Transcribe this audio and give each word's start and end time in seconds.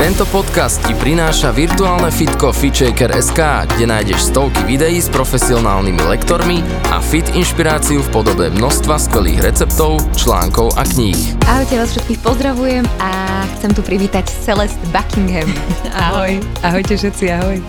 Tento 0.00 0.24
podcast 0.32 0.80
ti 0.88 0.96
prináša 0.96 1.52
virtuálne 1.52 2.08
fitko 2.08 2.56
FitShaker.sk, 2.56 3.36
kde 3.68 3.84
nájdeš 3.84 4.32
stovky 4.32 4.64
videí 4.64 4.96
s 4.96 5.12
profesionálnymi 5.12 6.00
lektormi 6.08 6.64
a 6.88 7.04
fit 7.04 7.28
inšpiráciu 7.36 8.00
v 8.00 8.08
podobe 8.08 8.48
množstva 8.48 8.96
skvelých 8.96 9.44
receptov, 9.44 10.00
článkov 10.16 10.72
a 10.80 10.88
kníh. 10.88 11.36
Ahojte, 11.44 11.76
vás 11.76 11.92
všetkých 11.92 12.20
pozdravujem 12.24 12.88
a 12.96 13.44
chcem 13.60 13.76
tu 13.76 13.84
privítať 13.84 14.24
Celeste 14.40 14.80
Buckingham. 14.88 15.52
Ahoj. 15.92 16.40
Ahojte 16.64 16.96
všetci, 16.96 17.24
ahoj. 17.36 17.60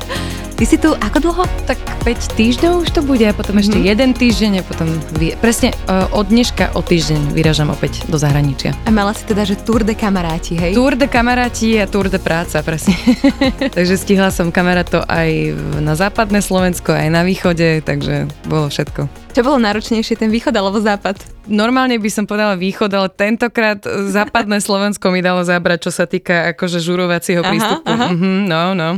Ty 0.62 0.70
si 0.70 0.78
tu 0.78 0.94
ako 0.94 1.18
dlho? 1.26 1.44
Tak 1.66 1.82
5 2.06 2.38
týždňov 2.38 2.86
už 2.86 2.94
to 2.94 3.02
bude 3.02 3.26
a 3.26 3.34
potom 3.34 3.58
ešte 3.58 3.82
Mhm. 3.82 3.82
jeden 3.82 4.10
týždeň 4.14 4.62
a 4.62 4.64
potom 4.64 4.94
vy... 5.18 5.34
presne 5.42 5.74
uh, 5.90 6.06
od 6.14 6.30
dneška 6.30 6.78
o 6.78 6.86
týždeň 6.86 7.34
vyražam 7.34 7.74
opäť 7.74 8.06
do 8.06 8.22
zahraničia. 8.22 8.78
A 8.86 8.94
mala 8.94 9.18
si 9.18 9.26
teda, 9.26 9.42
že 9.42 9.58
Tour 9.58 9.82
de 9.82 9.98
kamaráti, 9.98 10.54
hej? 10.54 10.78
Tour 10.78 10.94
de 10.94 11.10
kamaráti 11.10 11.82
a 11.82 11.90
tour 11.90 12.14
de 12.14 12.22
práca, 12.22 12.62
presne. 12.62 12.94
takže 13.78 13.98
stihla 13.98 14.30
som 14.30 14.54
kamarátov 14.54 15.02
aj 15.10 15.58
na 15.82 15.98
západné 15.98 16.46
Slovensko, 16.46 16.94
aj 16.94 17.10
na 17.10 17.26
východe, 17.26 17.82
takže 17.82 18.30
bolo 18.46 18.70
všetko. 18.70 19.10
Čo 19.32 19.48
bolo 19.48 19.64
náročnejšie, 19.64 20.20
ten 20.20 20.28
východ 20.28 20.52
alebo 20.52 20.84
západ? 20.84 21.16
Normálne 21.48 21.96
by 21.96 22.10
som 22.12 22.28
povedala 22.28 22.60
východ, 22.60 22.92
ale 22.92 23.08
tentokrát 23.08 23.80
západné 24.12 24.60
Slovensko 24.60 25.08
mi 25.08 25.24
dalo 25.24 25.40
zabrať, 25.40 25.88
čo 25.88 25.92
sa 25.96 26.04
týka 26.04 26.52
akože 26.52 26.84
žurovacieho 26.84 27.40
Aha, 27.40 27.50
prístupu. 27.50 27.88
aha. 27.88 28.08
Mhm, 28.12 28.32
no, 28.52 28.62
no. 28.76 28.90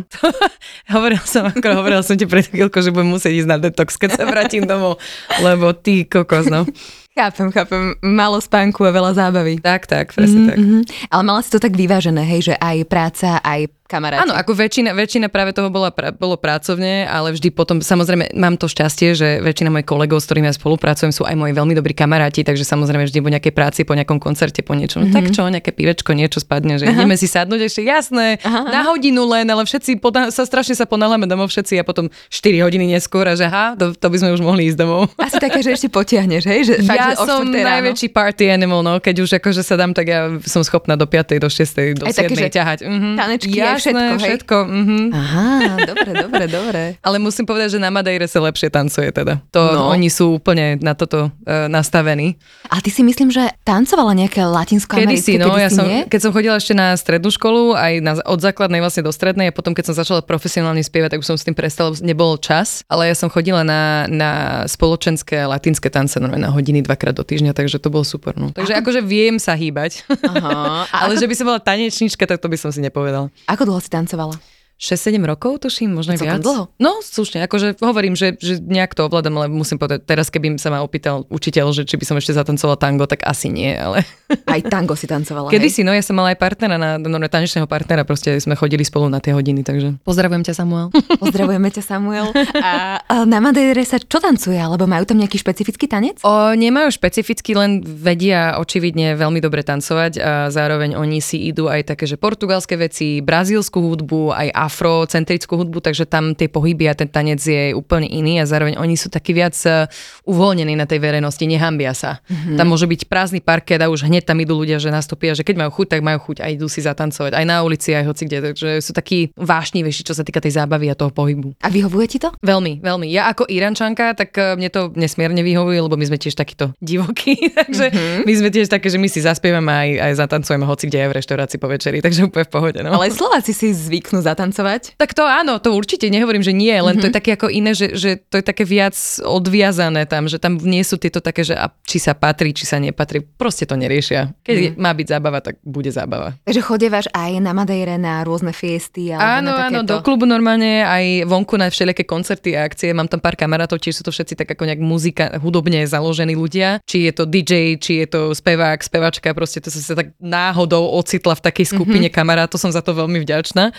hovoril 0.97 1.21
som, 1.21 1.53
ako 1.53 1.77
hovoril 1.77 2.01
som 2.01 2.17
ti 2.17 2.25
pred 2.25 2.49
chvíľkou, 2.49 2.81
že 2.81 2.89
budem 2.89 3.13
musieť 3.13 3.45
ísť 3.45 3.49
na 3.49 3.57
detox, 3.61 3.93
keď 3.93 4.09
sa 4.17 4.23
vrátim 4.25 4.65
domov, 4.65 4.97
lebo 5.37 5.69
ty 5.77 6.09
kokos, 6.09 6.49
no. 6.49 6.65
Chápem, 7.13 7.53
chápem. 7.53 7.93
Málo 8.01 8.41
spánku 8.41 8.81
a 8.89 8.89
veľa 8.89 9.13
zábavy. 9.13 9.61
Tak, 9.61 9.85
tak, 9.85 10.17
presne 10.17 10.49
tak. 10.49 10.57
Mm-hmm. 10.57 11.13
Ale 11.13 11.21
mala 11.21 11.45
si 11.45 11.53
to 11.53 11.61
tak 11.61 11.77
vyvážené, 11.77 12.25
hej, 12.25 12.49
že 12.49 12.55
aj 12.57 12.89
práca, 12.89 13.37
aj 13.37 13.69
kamaráti. 13.85 14.23
Áno, 14.23 14.33
ako 14.33 14.55
väčšina, 14.55 14.95
väčšina 14.95 15.27
práve 15.27 15.51
toho 15.51 15.67
bola, 15.67 15.91
pra, 15.91 16.09
bolo 16.09 16.39
pracovne, 16.39 17.05
ale 17.05 17.35
vždy 17.35 17.51
potom, 17.51 17.77
samozrejme, 17.83 18.31
mám 18.33 18.55
to 18.55 18.65
šťastie, 18.65 19.13
že 19.13 19.27
väčšina 19.43 19.69
mojich 19.69 19.85
kolegov, 19.85 20.23
s 20.23 20.25
ktorými 20.27 20.47
ja 20.47 20.55
spolupracujem, 20.55 21.11
sú 21.11 21.27
aj 21.27 21.35
moji 21.35 21.53
veľmi 21.53 21.73
dobrí 21.75 21.93
kamaráti, 21.93 22.41
takže 22.41 22.63
samozrejme 22.63 23.05
vždy 23.05 23.19
po 23.19 23.29
nejakej 23.29 23.53
práci, 23.53 23.79
po 23.83 23.93
nejakom 23.93 24.17
koncerte, 24.17 24.63
po 24.63 24.73
niečom. 24.73 25.05
Mm-hmm. 25.05 25.15
Tak 25.15 25.23
čo, 25.35 25.45
nejaké 25.45 25.71
pivečko, 25.75 26.15
niečo 26.15 26.39
spadne, 26.39 26.79
že 26.79 26.87
ideme 26.89 27.13
si 27.19 27.27
sadnúť 27.27 27.61
ešte, 27.67 27.81
jasné, 27.83 28.39
Aha, 28.41 28.71
na 28.71 28.81
hodinu 28.87 29.27
len, 29.27 29.45
ale 29.45 29.67
všetci 29.67 29.99
poda- 29.99 30.31
sa 30.31 30.47
strašne 30.47 30.73
sa 30.73 30.87
ponáhľame 30.87 31.27
domov 31.27 31.51
všetci 31.51 31.77
a 31.77 31.83
potom 31.83 32.07
4 32.31 32.63
hodiny 32.63 32.87
neskôr 32.95 33.27
a 33.27 33.35
že 33.35 33.45
ha, 33.45 33.75
to, 33.75 33.93
to 33.93 34.07
by 34.09 34.17
sme 34.17 34.29
už 34.33 34.41
mohli 34.41 34.71
ísť 34.71 34.79
domov. 34.79 35.11
Asi 35.21 35.37
také, 35.37 35.59
že 35.61 35.75
ešte 35.75 35.91
potiahneš, 35.91 36.43
hej? 36.47 36.59
Že 36.65 36.73
fakt, 36.87 36.97
ja 36.97 37.07
že 37.13 37.15
som 37.21 37.45
4 37.45 37.51
ráno. 37.51 37.67
najväčší 37.77 38.07
party 38.09 38.43
animal, 38.49 38.81
no, 38.81 38.97
keď 38.97 39.15
už 39.21 39.29
akože 39.37 39.61
sa 39.61 39.75
dám, 39.75 39.91
tak 39.91 40.07
ja 40.09 40.31
som 40.47 40.63
schopná 40.63 40.95
do 40.95 41.05
5. 41.05 41.37
do 41.37 41.49
6. 41.51 41.99
do 41.99 42.05
Aj 42.07 42.13
7. 42.15 42.25
také, 42.25 42.33
že 42.33 42.49
ťahať. 42.49 42.79
Mhm. 42.87 43.09
tanečky 43.19 43.57
a 43.59 43.72
Jasné, 43.75 43.91
všetko, 43.91 44.13
hej? 44.13 44.23
všetko. 44.23 44.57
Mhm. 44.63 44.97
Aha, 45.11 45.47
dobre, 45.83 46.09
dobre, 46.15 46.43
dobre. 46.47 46.81
Ale 47.07 47.17
musím 47.19 47.45
povedať, 47.45 47.75
že 47.75 47.79
na 47.83 47.89
Madeire 47.91 48.25
sa 48.29 48.39
lepšie 48.39 48.71
tancuje 48.71 49.11
teda. 49.11 49.43
To, 49.51 49.61
No. 49.73 49.89
Oni 49.89 50.07
sú 50.07 50.37
úplne 50.37 50.77
na 50.79 50.93
toto 50.93 51.33
uh, 51.33 51.67
nastavení. 51.67 52.37
A 52.69 52.79
ty 52.79 52.93
si 52.93 53.01
myslím, 53.01 53.33
že 53.33 53.49
tancovala 53.65 54.13
nejaké 54.13 54.45
latinskoamerické, 54.45 55.39
Kedysi, 55.39 55.41
no, 55.41 55.57
ja 55.57 55.69
som, 55.73 55.87
nie? 55.87 56.05
keď 56.05 56.19
som 56.19 56.31
chodila 56.31 56.55
ešte 56.59 56.77
na 56.77 56.93
strednú 56.93 57.33
školu, 57.33 57.73
aj 57.73 57.93
na, 58.03 58.13
od 58.23 58.39
základnej 58.39 58.79
vlastne 58.83 59.01
do 59.01 59.11
strednej 59.11 59.49
a 59.49 59.53
potom 59.55 59.73
keď 59.73 59.91
som 59.91 59.95
začala 59.97 60.21
profesionálne 60.21 60.83
spievať, 60.83 61.17
tak 61.17 61.21
už 61.25 61.27
som 61.33 61.37
s 61.39 61.45
tým 61.47 61.55
prestala, 61.57 61.95
nebol 62.03 62.37
čas, 62.37 62.85
ale 62.91 63.09
ja 63.09 63.15
som 63.17 63.31
chodila 63.31 63.65
na, 63.65 64.05
na 64.11 64.31
spoločenské 64.69 65.43
latinské 65.47 65.89
tance 65.89 66.15
na 66.19 66.49
hodiny 66.51 66.83
dvakrát 66.85 67.15
do 67.15 67.23
týždňa, 67.25 67.55
takže 67.55 67.79
to 67.81 67.89
bolo 67.89 68.05
super. 68.05 68.35
No. 68.37 68.51
Takže 68.53 68.77
akože 68.79 69.01
viem 69.01 69.39
sa 69.41 69.57
hýbať, 69.57 70.05
Aha. 70.07 70.85
Ale 71.03 71.15
ako, 71.15 71.21
že 71.23 71.27
by 71.29 71.35
som 71.35 71.45
bola 71.49 71.59
tanečnička, 71.61 72.23
tak 72.27 72.39
to 72.39 72.47
by 72.51 72.57
som 72.59 72.69
si 72.71 72.79
nepovedal. 72.83 73.31
ako 73.47 73.62
dlho 73.65 73.79
si 73.79 73.89
tancovala? 73.89 74.52
6-7 74.81 75.21
rokov, 75.23 75.63
tuším, 75.63 75.95
možno 75.95 76.17
viac. 76.19 76.43
dlho. 76.43 76.67
No, 76.75 76.99
slušne, 76.99 77.45
akože 77.47 77.79
hovorím, 77.79 78.19
že, 78.19 78.35
že 78.41 78.59
nejak 78.59 78.91
to 78.97 79.07
ovládam, 79.07 79.39
ale 79.39 79.47
musím 79.47 79.79
povedať, 79.79 80.03
teraz 80.03 80.27
keby 80.27 80.59
sa 80.59 80.73
ma 80.73 80.83
opýtal 80.83 81.23
učiteľ, 81.31 81.71
že 81.71 81.87
či 81.87 81.95
by 81.95 82.03
som 82.03 82.15
ešte 82.19 82.35
zatancovala 82.35 82.75
tango, 82.75 83.07
tak 83.07 83.23
asi 83.23 83.47
nie, 83.47 83.71
ale 83.71 84.03
Aj 84.43 84.59
tango 84.65 84.97
si 84.97 85.07
tancovala, 85.07 85.47
kedy 85.53 85.67
hej? 85.69 85.75
si, 85.77 85.81
no 85.85 85.95
ja 85.95 86.03
som 86.03 86.17
mala 86.17 86.35
aj 86.35 86.39
partnera, 86.41 86.75
na, 86.75 86.99
no, 86.99 87.17
tanečného 87.21 87.69
partnera, 87.69 88.03
proste 88.03 88.35
sme 88.41 88.57
chodili 88.59 88.83
spolu 88.83 89.07
na 89.07 89.23
tie 89.23 89.31
hodiny, 89.31 89.63
takže 89.63 90.03
pozdravujem 90.03 90.43
ťa 90.43 90.53
Samuel. 90.57 90.89
Pozdravujeme 91.23 91.69
ťa, 91.71 91.83
Samuel. 91.85 92.27
A, 92.59 92.99
a 92.99 93.13
na 93.23 93.39
Madeire 93.39 93.85
sa 93.87 94.01
čo 94.01 94.19
tancuje? 94.19 94.57
Alebo 94.59 94.83
majú 94.89 95.07
tam 95.07 95.21
nejaký 95.21 95.39
špecifický 95.39 95.87
tanec? 95.87 96.19
O, 96.25 96.51
nemajú 96.57 96.91
špecificky, 96.91 97.55
len 97.55 97.85
vedia 97.85 98.59
očividne 98.59 99.15
veľmi 99.15 99.39
dobre 99.39 99.63
tancovať 99.63 100.13
a 100.19 100.31
zároveň 100.51 100.97
oni 100.99 101.23
si 101.23 101.47
idú 101.47 101.71
aj 101.71 101.95
také, 101.95 102.03
že 102.09 102.19
portugalské 102.19 102.75
veci, 102.75 103.23
brazílsku 103.23 103.79
hudbu, 103.79 104.33
aj 104.33 104.47
afrocentrickú 104.63 105.59
hudbu, 105.59 105.83
takže 105.83 106.07
tam 106.07 106.31
tie 106.33 106.47
pohyby 106.47 106.87
a 106.87 106.95
ten 106.95 107.11
tanec 107.11 107.43
je 107.43 107.75
úplne 107.75 108.07
iný 108.07 108.39
a 108.39 108.47
zároveň 108.47 108.79
oni 108.79 108.95
sú 108.95 109.11
takí 109.11 109.35
viac 109.35 109.53
eh, 109.67 109.85
uvoľnení 110.23 110.73
na 110.79 110.87
tej 110.87 111.03
verejnosti, 111.03 111.43
nehambia 111.43 111.91
sa. 111.91 112.23
Mm-hmm. 112.25 112.55
Tam 112.55 112.67
môže 112.71 112.87
byť 112.87 113.01
prázdny 113.11 113.39
parket 113.43 113.83
a 113.83 113.91
už 113.91 114.07
hneď 114.07 114.23
tam 114.23 114.39
idú 114.39 114.55
ľudia, 114.55 114.79
že 114.79 114.89
nastúpia, 114.89 115.35
že 115.35 115.43
keď 115.43 115.67
majú 115.67 115.83
chuť, 115.83 115.87
tak 115.97 116.01
majú 116.01 116.19
chuť 116.31 116.37
a 116.41 116.47
idú 116.49 116.71
si 116.71 116.79
zatancovať 116.79 117.35
aj 117.35 117.45
na 117.45 117.61
ulici, 117.61 117.91
aj 117.91 118.07
hoci 118.07 118.23
kde, 118.25 118.39
takže 118.53 118.69
sú 118.79 118.91
takí 118.95 119.35
vášnivejší, 119.35 120.01
čo 120.07 120.15
sa 120.15 120.23
týka 120.23 120.39
tej 120.39 120.57
zábavy 120.57 120.87
a 120.89 120.95
toho 120.95 121.11
pohybu. 121.11 121.53
A 121.59 121.67
vyhovuje 121.67 122.05
ti 122.07 122.17
to? 122.23 122.31
Veľmi, 122.39 122.79
veľmi. 122.79 123.07
Ja 123.11 123.27
ako 123.29 123.51
Irančanka, 123.51 124.15
tak 124.15 124.31
eh, 124.39 124.55
mne 124.55 124.71
to 124.71 124.89
nesmierne 124.95 125.43
vyhovuje, 125.43 125.77
lebo 125.83 125.99
my 125.99 126.05
sme 126.07 126.17
tiež 126.17 126.39
takíto 126.39 126.71
divokí, 126.79 127.35
takže 127.59 127.91
mm-hmm. 127.91 128.23
my 128.23 128.33
sme 128.33 128.49
tiež 128.49 128.67
také, 128.71 128.87
že 128.87 128.97
my 128.97 129.11
si 129.11 129.19
zaspievame 129.19 129.69
aj, 129.69 129.89
aj 129.99 130.13
zatancujeme 130.23 130.65
hoci 130.65 130.87
kde 130.87 131.05
aj 131.05 131.09
v 131.11 131.17
reštaurácii 131.19 131.59
po 131.59 131.67
večeri, 131.67 131.99
takže 131.99 132.29
úplne 132.29 132.45
v 132.47 132.51
pohode. 132.51 132.79
No. 132.81 132.95
Ale 132.95 133.11
Slováci 133.11 133.51
si 133.51 133.73
zvyknú 133.73 134.23
zatancovať. 134.23 134.52
Tak 134.95 135.17
to 135.17 135.25
áno, 135.25 135.57
to 135.57 135.73
určite 135.73 136.07
nehovorím, 136.07 136.45
že 136.45 136.53
nie, 136.53 136.71
len 136.71 136.95
mm-hmm. 136.95 137.01
to 137.01 137.07
je 137.09 137.17
také 137.17 137.31
ako 137.35 137.47
iné, 137.49 137.73
že, 137.73 137.97
že 137.97 138.21
to 138.21 138.39
je 138.39 138.45
také 138.45 138.63
viac 138.63 138.95
odviazané 139.25 140.05
tam, 140.05 140.29
že 140.29 140.37
tam 140.37 140.61
nie 140.61 140.85
sú 140.85 141.01
tieto 141.01 141.19
také, 141.19 141.41
že 141.41 141.57
a 141.57 141.73
či 141.83 141.97
sa 141.97 142.13
patrí, 142.13 142.53
či 142.53 142.69
sa 142.69 142.77
nepatrí, 142.77 143.25
proste 143.25 143.65
to 143.65 143.73
neriešia. 143.73 144.31
Keď 144.45 144.55
mm-hmm. 144.55 144.79
má 144.79 144.91
byť 144.93 145.07
zábava, 145.09 145.39
tak 145.41 145.57
bude 145.65 145.89
zábava. 145.89 146.37
Takže 146.45 146.61
chodievaš 146.61 147.09
aj 147.11 147.31
na 147.41 147.51
Madeire 147.51 147.97
na 147.97 148.21
rôzne 148.21 148.53
fiesty 148.53 149.09
alebo 149.09 149.25
Áno, 149.25 149.51
na 149.57 149.67
áno, 149.67 149.79
do 149.81 149.97
klubu 150.05 150.29
normálne, 150.29 150.85
aj 150.85 151.25
vonku 151.25 151.57
na 151.57 151.73
všelijaké 151.73 152.05
koncerty 152.05 152.53
a 152.53 152.69
akcie. 152.69 152.93
Mám 152.93 153.09
tam 153.09 153.19
pár 153.19 153.33
kamarátov, 153.33 153.81
tiež 153.81 153.99
sú 153.99 154.03
to 154.05 154.13
všetci 154.13 154.37
tak 154.37 154.53
ako 154.53 154.69
nejak 154.69 154.81
muzika, 154.83 155.33
hudobne 155.41 155.81
založení 155.87 156.37
ľudia. 156.37 156.83
Či 156.85 157.09
je 157.09 157.11
to 157.15 157.23
DJ, 157.25 157.79
či 157.79 158.03
je 158.03 158.07
to 158.11 158.21
spevák, 158.35 158.79
spevačka, 158.83 159.31
proste 159.33 159.63
to 159.63 159.71
som 159.71 159.81
sa 159.81 159.95
tak 159.97 160.13
náhodou 160.19 160.93
ocitla 160.99 161.33
v 161.39 161.45
takej 161.49 161.65
skupine 161.71 162.07
mm-hmm. 162.07 162.17
kamarátov, 162.17 162.59
som 162.59 162.69
za 162.69 162.83
to 162.83 162.91
veľmi 162.93 163.23
vďačná. 163.23 163.71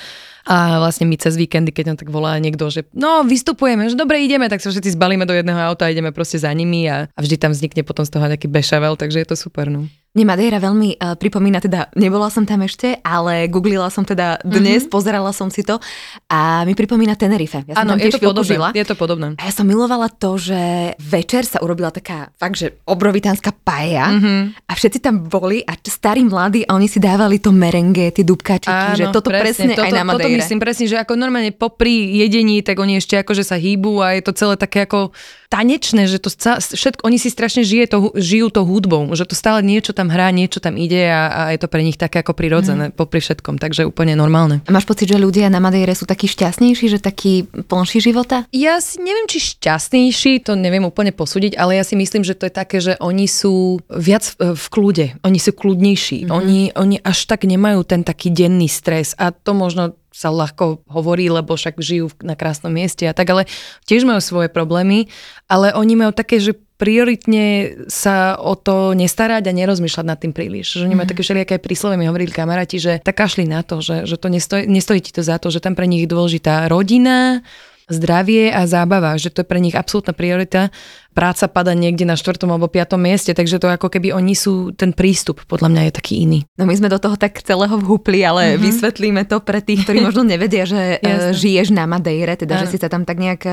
A 0.44 0.77
vlastne 0.77 1.09
my 1.09 1.16
cez 1.16 1.41
víkendy, 1.41 1.72
keď 1.72 1.84
nám 1.93 1.99
tak 2.05 2.12
volá 2.12 2.37
niekto, 2.37 2.69
že 2.69 2.84
no 2.93 3.25
vystupujeme, 3.25 3.88
že 3.88 3.97
dobre 3.97 4.21
ideme, 4.21 4.44
tak 4.53 4.60
sa 4.60 4.69
všetci 4.69 4.93
zbalíme 4.93 5.25
do 5.25 5.32
jedného 5.32 5.56
auta 5.56 5.88
a 5.88 5.93
ideme 5.93 6.12
proste 6.12 6.37
za 6.37 6.53
nimi 6.53 6.84
a, 6.84 7.09
a 7.09 7.19
vždy 7.25 7.41
tam 7.41 7.56
vznikne 7.56 7.81
potom 7.81 8.05
z 8.05 8.12
toho 8.12 8.28
nejaký 8.28 8.53
bešavel, 8.53 9.00
takže 9.00 9.25
je 9.25 9.28
to 9.33 9.37
super. 9.41 9.72
No. 9.72 9.88
Mne 10.15 10.31
Madeira 10.31 10.63
veľmi 10.63 10.95
uh, 10.95 11.19
pripomína, 11.19 11.59
teda 11.59 11.91
nebola 11.99 12.31
som 12.31 12.47
tam 12.47 12.63
ešte, 12.63 13.03
ale 13.03 13.51
googlila 13.51 13.91
som 13.91 14.07
teda 14.07 14.39
dnes, 14.47 14.87
mm-hmm. 14.87 14.95
pozerala 14.95 15.35
som 15.35 15.51
si 15.51 15.67
to 15.67 15.83
a 16.31 16.63
mi 16.63 16.79
pripomína 16.79 17.19
Tenerife. 17.19 17.67
Ja 17.67 17.75
som 17.75 17.83
Áno, 17.83 17.99
tam 17.99 18.07
je 18.07 18.15
to 18.15 18.23
podobné. 18.23 18.47
žila. 18.47 18.69
Je 18.71 18.87
to 18.87 18.95
podobné. 18.95 19.35
A 19.35 19.51
ja 19.51 19.51
som 19.51 19.67
milovala 19.67 20.07
to, 20.07 20.39
že 20.39 20.95
večer 21.03 21.43
sa 21.43 21.59
urobila 21.67 21.91
taká 21.91 22.31
fakt, 22.39 22.55
že 22.55 22.79
obrovitánska 22.87 23.51
paja 23.67 24.07
Mhm. 24.07 24.23
mm-hmm. 24.23 24.43
a 24.71 24.73
všetci 24.79 24.99
tam 25.03 25.27
boli 25.27 25.67
a 25.67 25.75
starí 25.83 26.23
mladí 26.23 26.63
a 26.63 26.78
oni 26.78 26.87
si 26.87 27.03
dávali 27.03 27.43
to 27.43 27.51
merenge, 27.51 28.15
tie 28.15 28.22
dubkačiky, 28.22 28.95
že 28.95 29.10
toto 29.10 29.34
presne, 29.34 29.75
aj 29.75 29.83
toto, 29.83 29.99
na 29.99 30.07
Toto 30.07 30.22
Madeire. 30.22 30.39
myslím 30.39 30.63
presne, 30.63 30.87
že 30.87 30.95
ako 30.95 31.19
normálne 31.19 31.51
popri 31.51 32.22
jedení, 32.22 32.63
tak 32.63 32.78
oni 32.78 33.03
ešte 33.03 33.19
akože 33.19 33.43
sa 33.43 33.59
hýbu 33.59 33.99
a 33.99 34.15
je 34.15 34.22
to 34.22 34.31
celé 34.31 34.55
také 34.55 34.87
ako 34.87 35.10
tanečné, 35.51 36.07
že 36.07 36.19
to 36.19 36.31
všetko, 36.75 37.03
oni 37.03 37.19
si 37.19 37.31
strašne 37.31 37.63
žije 37.63 37.87
to, 37.87 37.99
žijú 38.15 38.51
to 38.51 38.67
hudbou, 38.67 39.07
že 39.15 39.22
to 39.22 39.39
stále 39.39 39.63
niečo 39.63 39.95
tam 39.95 40.03
hrá, 40.09 40.33
niečo 40.34 40.59
tam 40.59 40.74
ide 40.80 41.06
a, 41.06 41.22
a 41.30 41.41
je 41.53 41.60
to 41.60 41.68
pre 41.68 41.84
nich 41.84 42.01
také 42.01 42.24
ako 42.24 42.34
prirodzené 42.34 42.91
mm. 42.91 42.98
popri 42.98 43.21
všetkom, 43.21 43.60
takže 43.60 43.86
úplne 43.86 44.16
normálne. 44.16 44.65
A 44.65 44.74
máš 44.74 44.89
pocit, 44.89 45.12
že 45.12 45.21
ľudia 45.21 45.53
na 45.53 45.60
Madeire 45.60 45.92
sú 45.92 46.09
takí 46.09 46.27
šťastnejší, 46.27 46.89
že 46.89 46.98
takí 46.98 47.47
plnší 47.47 48.01
života? 48.01 48.48
Ja 48.51 48.80
si 48.80 48.98
neviem, 48.98 49.28
či 49.28 49.39
šťastnejší, 49.54 50.42
to 50.48 50.56
neviem 50.56 50.89
úplne 50.89 51.12
posúdiť, 51.12 51.54
ale 51.60 51.77
ja 51.77 51.84
si 51.84 51.95
myslím, 51.95 52.24
že 52.24 52.33
to 52.33 52.48
je 52.48 52.54
také, 52.54 52.80
že 52.80 52.97
oni 52.98 53.28
sú 53.28 53.78
viac 53.92 54.24
v 54.41 54.65
v 54.65 54.66
kľude, 54.72 55.06
oni 55.21 55.39
sú 55.39 55.53
kľudnejší, 55.53 56.18
mm-hmm. 56.24 56.34
oni, 56.34 56.60
oni 56.72 56.97
až 57.04 57.28
tak 57.28 57.45
nemajú 57.45 57.84
ten 57.84 58.00
taký 58.00 58.33
denný 58.33 58.71
stres 58.71 59.12
a 59.21 59.28
to 59.30 59.53
možno 59.53 59.92
sa 60.15 60.30
ľahko 60.30 60.86
hovorí, 60.86 61.27
lebo 61.27 61.59
však 61.59 61.83
žijú 61.83 62.15
na 62.22 62.39
krásnom 62.39 62.71
mieste 62.71 63.03
a 63.04 63.12
tak, 63.12 63.28
ale 63.34 63.50
tiež 63.84 64.07
majú 64.07 64.22
svoje 64.22 64.47
problémy, 64.47 65.10
ale 65.50 65.74
oni 65.74 65.98
majú 65.98 66.15
také, 66.15 66.39
že 66.39 66.54
prioritne 66.74 67.47
sa 67.86 68.34
o 68.34 68.59
to 68.59 68.98
nestarať 68.98 69.47
a 69.47 69.53
nerozmýšľať 69.54 70.06
nad 70.06 70.18
tým 70.18 70.34
príliš. 70.34 70.82
Že 70.82 70.91
oni 70.91 70.97
majú 70.98 71.06
mm. 71.06 71.12
také 71.15 71.22
všelijaké 71.22 71.56
príslove, 71.62 71.94
mi 71.94 72.10
hovorili 72.10 72.34
kamaráti, 72.34 72.82
že 72.82 72.98
tak 72.98 73.15
kašli 73.15 73.47
na 73.47 73.62
to, 73.62 73.78
že, 73.78 74.10
že 74.10 74.18
to 74.18 74.26
nestojí, 74.26 74.66
nestojí 74.66 74.98
ti 74.98 75.15
to 75.15 75.22
za 75.22 75.38
to, 75.38 75.54
že 75.54 75.62
tam 75.62 75.78
pre 75.78 75.86
nich 75.86 76.04
je 76.04 76.10
dôležitá 76.10 76.66
rodina, 76.66 77.47
zdravie 77.86 78.48
a 78.48 78.65
zábava, 78.65 79.15
že 79.21 79.28
to 79.28 79.44
je 79.44 79.50
pre 79.50 79.60
nich 79.60 79.76
absolútna 79.76 80.16
priorita 80.16 80.72
práca 81.15 81.47
pada 81.47 81.72
niekde 81.72 82.03
na 82.03 82.19
štvrtom 82.19 82.51
alebo 82.51 82.66
piatom 82.66 82.99
mieste, 82.99 83.31
takže 83.31 83.63
to 83.63 83.71
ako 83.71 83.87
keby 83.87 84.11
oni 84.11 84.34
sú, 84.34 84.75
ten 84.75 84.91
prístup 84.91 85.47
podľa 85.47 85.71
mňa 85.71 85.83
je 85.89 85.93
taký 85.95 86.15
iný. 86.27 86.43
No 86.59 86.66
my 86.66 86.75
sme 86.75 86.91
do 86.91 86.99
toho 86.99 87.15
tak 87.15 87.39
celého 87.41 87.78
vhupli, 87.78 88.27
ale 88.27 88.55
mm-hmm. 88.55 88.65
vysvetlíme 88.66 89.22
to 89.31 89.39
pre 89.39 89.63
tých, 89.63 89.87
ktorí 89.87 90.03
možno 90.03 90.27
nevedia, 90.27 90.66
že 90.66 90.81
uh, 90.99 91.31
žiješ 91.31 91.71
na 91.71 91.87
Madeire, 91.87 92.34
teda 92.34 92.59
ano. 92.59 92.63
že 92.66 92.75
si 92.75 92.78
sa 92.83 92.91
tam 92.91 93.07
tak 93.07 93.22
nejak 93.22 93.43
e, 93.47 93.53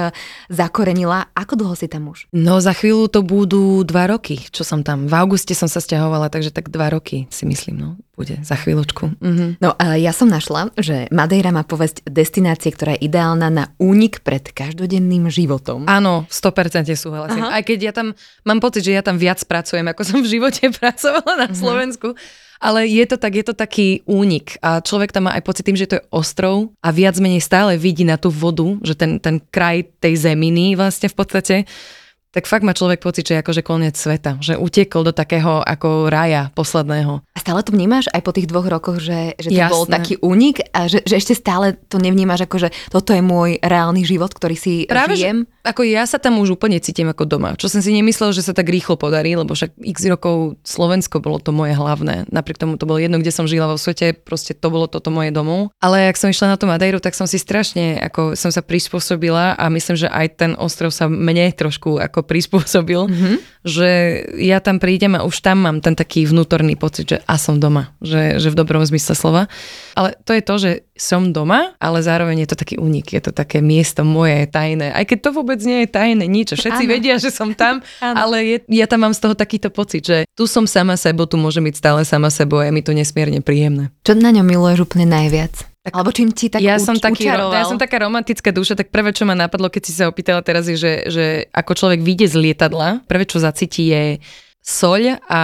zakorenila. 0.49 1.29
Ako 1.37 1.53
dlho 1.53 1.77
si 1.77 1.85
tam 1.85 2.09
už? 2.09 2.25
No 2.33 2.57
za 2.57 2.73
chvíľu 2.73 3.07
to 3.07 3.21
budú 3.21 3.85
dva 3.85 4.09
roky, 4.09 4.41
čo 4.49 4.65
som 4.65 4.81
tam. 4.81 5.05
V 5.05 5.13
auguste 5.13 5.53
som 5.53 5.69
sa 5.69 5.77
stiahovala, 5.77 6.33
takže 6.33 6.49
tak 6.49 6.73
dva 6.73 6.89
roky 6.89 7.29
si 7.29 7.45
myslím, 7.45 7.77
no 7.77 7.89
bude 8.21 8.37
za 8.45 8.53
chvíľočku. 8.53 9.17
Mm-hmm. 9.17 9.49
No 9.65 9.73
a 9.73 9.97
ja 9.97 10.13
som 10.13 10.29
našla, 10.29 10.69
že 10.77 11.09
Madeira 11.09 11.49
má 11.49 11.65
povesť 11.65 12.05
destinácie, 12.05 12.69
ktorá 12.69 12.93
je 12.93 13.09
ideálna 13.09 13.49
na 13.49 13.65
únik 13.81 14.21
pred 14.21 14.45
každodenným 14.45 15.25
životom. 15.33 15.89
Áno, 15.89 16.29
100% 16.29 16.93
súhlasím 16.93 17.49
aj 17.51 17.63
keď 17.67 17.79
ja 17.91 17.93
tam 17.93 18.15
mám 18.47 18.59
pocit, 18.63 18.87
že 18.87 18.95
ja 18.95 19.03
tam 19.03 19.19
viac 19.19 19.43
pracujem, 19.43 19.85
ako 19.91 20.01
som 20.07 20.19
v 20.23 20.31
živote 20.39 20.71
pracovala 20.79 21.47
na 21.47 21.49
mhm. 21.51 21.57
Slovensku. 21.57 22.15
Mm-hmm. 22.15 22.49
Ale 22.61 22.85
je 22.85 23.05
to 23.09 23.17
tak, 23.17 23.33
je 23.33 23.41
to 23.41 23.57
taký 23.57 24.05
únik 24.05 24.53
a 24.61 24.85
človek 24.85 25.09
tam 25.09 25.25
má 25.25 25.33
aj 25.33 25.41
pocit 25.49 25.65
tým, 25.65 25.73
že 25.73 25.89
to 25.89 25.97
je 25.97 26.05
ostrov 26.13 26.69
a 26.85 26.93
viac 26.93 27.17
menej 27.17 27.41
stále 27.41 27.73
vidí 27.73 28.05
na 28.05 28.21
tú 28.21 28.29
vodu, 28.29 28.77
že 28.85 28.93
ten, 28.93 29.17
ten 29.17 29.41
kraj 29.41 29.89
tej 29.97 30.29
zeminy 30.29 30.77
vlastne 30.77 31.09
v 31.09 31.17
podstate 31.17 31.55
tak 32.31 32.47
fakt 32.47 32.63
má 32.63 32.71
človek 32.71 33.03
pocit, 33.03 33.27
že 33.27 33.35
je 33.35 33.43
akože 33.43 33.61
koniec 33.61 33.99
sveta, 33.99 34.39
že 34.39 34.55
utiekol 34.55 35.03
do 35.03 35.11
takého 35.11 35.59
ako 35.59 36.07
raja 36.07 36.47
posledného. 36.55 37.19
A 37.27 37.37
stále 37.43 37.59
to 37.59 37.75
vnímaš 37.75 38.07
aj 38.07 38.23
po 38.23 38.31
tých 38.31 38.47
dvoch 38.47 38.71
rokoch, 38.71 39.03
že, 39.03 39.35
že 39.35 39.51
to 39.51 39.59
Jasné. 39.59 39.75
bol 39.75 39.83
taký 39.83 40.15
únik 40.23 40.63
a 40.71 40.87
že, 40.87 41.03
že 41.03 41.19
ešte 41.19 41.35
stále 41.35 41.75
to 41.75 41.99
nevnímaš 41.99 42.47
ako, 42.47 42.67
že 42.67 42.69
toto 42.87 43.11
je 43.11 43.19
môj 43.19 43.59
reálny 43.59 44.07
život, 44.07 44.31
ktorý 44.31 44.55
si 44.55 44.87
Práve, 44.87 45.19
žijem? 45.19 45.43
Že, 45.43 45.60
ako 45.67 45.83
ja 45.83 46.07
sa 46.07 46.21
tam 46.21 46.39
už 46.39 46.55
úplne 46.55 46.79
cítim 46.79 47.11
ako 47.11 47.27
doma, 47.27 47.59
čo 47.59 47.67
som 47.67 47.83
si 47.83 47.91
nemyslel, 47.91 48.31
že 48.31 48.47
sa 48.47 48.55
tak 48.55 48.71
rýchlo 48.71 48.95
podarí, 48.95 49.35
lebo 49.35 49.51
však 49.51 49.75
x 49.83 50.07
rokov 50.07 50.55
Slovensko 50.63 51.19
bolo 51.19 51.43
to 51.43 51.51
moje 51.51 51.75
hlavné. 51.75 52.31
Napriek 52.31 52.61
tomu 52.61 52.79
to 52.79 52.87
bolo 52.87 53.03
jedno, 53.03 53.19
kde 53.19 53.35
som 53.35 53.49
žila 53.49 53.67
vo 53.67 53.75
svete, 53.75 54.15
proste 54.15 54.55
to 54.55 54.71
bolo 54.71 54.87
toto 54.87 55.11
moje 55.11 55.35
domov. 55.35 55.75
Ale 55.83 56.07
ak 56.07 56.15
som 56.15 56.31
išla 56.31 56.55
na 56.55 56.57
tú 56.57 56.69
Madeiru, 56.69 57.03
tak 57.03 57.17
som 57.17 57.27
si 57.27 57.35
strašne, 57.35 57.99
ako 57.99 58.39
som 58.39 58.55
sa 58.55 58.63
prispôsobila 58.63 59.59
a 59.59 59.65
myslím, 59.67 59.99
že 59.99 60.07
aj 60.07 60.27
ten 60.39 60.51
ostrov 60.55 60.95
sa 60.95 61.11
mne 61.11 61.51
trošku 61.51 61.99
ako 61.99 62.21
ako 62.21 62.29
prispôsobil, 62.29 63.01
mm-hmm. 63.09 63.35
že 63.65 63.89
ja 64.37 64.61
tam 64.61 64.77
prídem 64.77 65.17
a 65.17 65.25
už 65.25 65.41
tam 65.41 65.65
mám 65.65 65.81
ten 65.81 65.97
taký 65.97 66.29
vnútorný 66.29 66.77
pocit, 66.77 67.09
že 67.09 67.17
a 67.25 67.41
som 67.41 67.57
doma, 67.57 67.97
že, 67.97 68.37
že 68.37 68.53
v 68.53 68.59
dobrom 68.61 68.85
zmysle 68.85 69.17
slova. 69.17 69.49
Ale 69.97 70.13
to 70.21 70.37
je 70.37 70.43
to, 70.45 70.55
že 70.61 70.71
som 70.93 71.33
doma, 71.33 71.73
ale 71.81 72.05
zároveň 72.05 72.45
je 72.45 72.49
to 72.53 72.61
taký 72.61 72.75
únik, 72.77 73.09
je 73.09 73.23
to 73.25 73.33
také 73.33 73.65
miesto 73.65 74.05
moje 74.05 74.45
tajné. 74.45 74.93
Aj 74.93 75.01
keď 75.01 75.17
to 75.17 75.29
vôbec 75.33 75.50
nie 75.59 75.83
je 75.83 75.87
tajné, 75.91 76.25
nič. 76.25 76.55
Všetci 76.55 76.83
ano. 76.87 76.91
vedia, 76.91 77.15
že 77.19 77.33
som 77.33 77.51
tam, 77.51 77.83
ale 78.23 78.37
je, 78.47 78.57
ja 78.71 78.87
tam 78.87 79.03
mám 79.03 79.13
z 79.15 79.19
toho 79.27 79.35
takýto 79.35 79.67
pocit, 79.67 80.07
že 80.07 80.17
tu 80.31 80.47
som 80.47 80.63
sama 80.63 80.95
sebou, 80.95 81.27
tu 81.27 81.35
môžem 81.35 81.67
byť 81.67 81.75
stále 81.75 82.01
sama 82.07 82.31
sebou 82.31 82.63
a 82.63 82.67
je 82.67 82.71
mi 82.71 82.85
to 82.85 82.95
nesmierne 82.95 83.43
príjemné. 83.43 83.91
Čo 84.07 84.15
na 84.15 84.31
ňom 84.31 84.47
miluješ 84.47 84.87
úplne 84.87 85.09
najviac? 85.09 85.71
Tak, 85.81 85.97
Alebo 85.97 86.13
čím 86.13 86.29
ti 86.29 86.45
tak 86.45 86.61
ja 86.61 86.77
uč- 86.77 86.85
som 86.85 86.93
taký, 86.93 87.25
učaroval? 87.25 87.57
Ja 87.57 87.65
som 87.65 87.81
taká 87.81 88.05
romantická 88.05 88.53
duša, 88.53 88.77
tak 88.77 88.93
prvé, 88.93 89.17
čo 89.17 89.25
ma 89.25 89.33
napadlo, 89.33 89.65
keď 89.65 89.81
si 89.81 89.97
sa 89.97 90.05
opýtala 90.05 90.45
teraz, 90.45 90.69
je, 90.69 90.77
že, 90.77 90.93
že 91.09 91.25
ako 91.49 91.73
človek 91.73 92.05
vyjde 92.05 92.29
z 92.29 92.35
lietadla, 92.37 93.01
prvé, 93.09 93.25
čo 93.25 93.41
zacíti, 93.41 93.89
je 93.89 94.21
soľ 94.61 95.17
a 95.25 95.41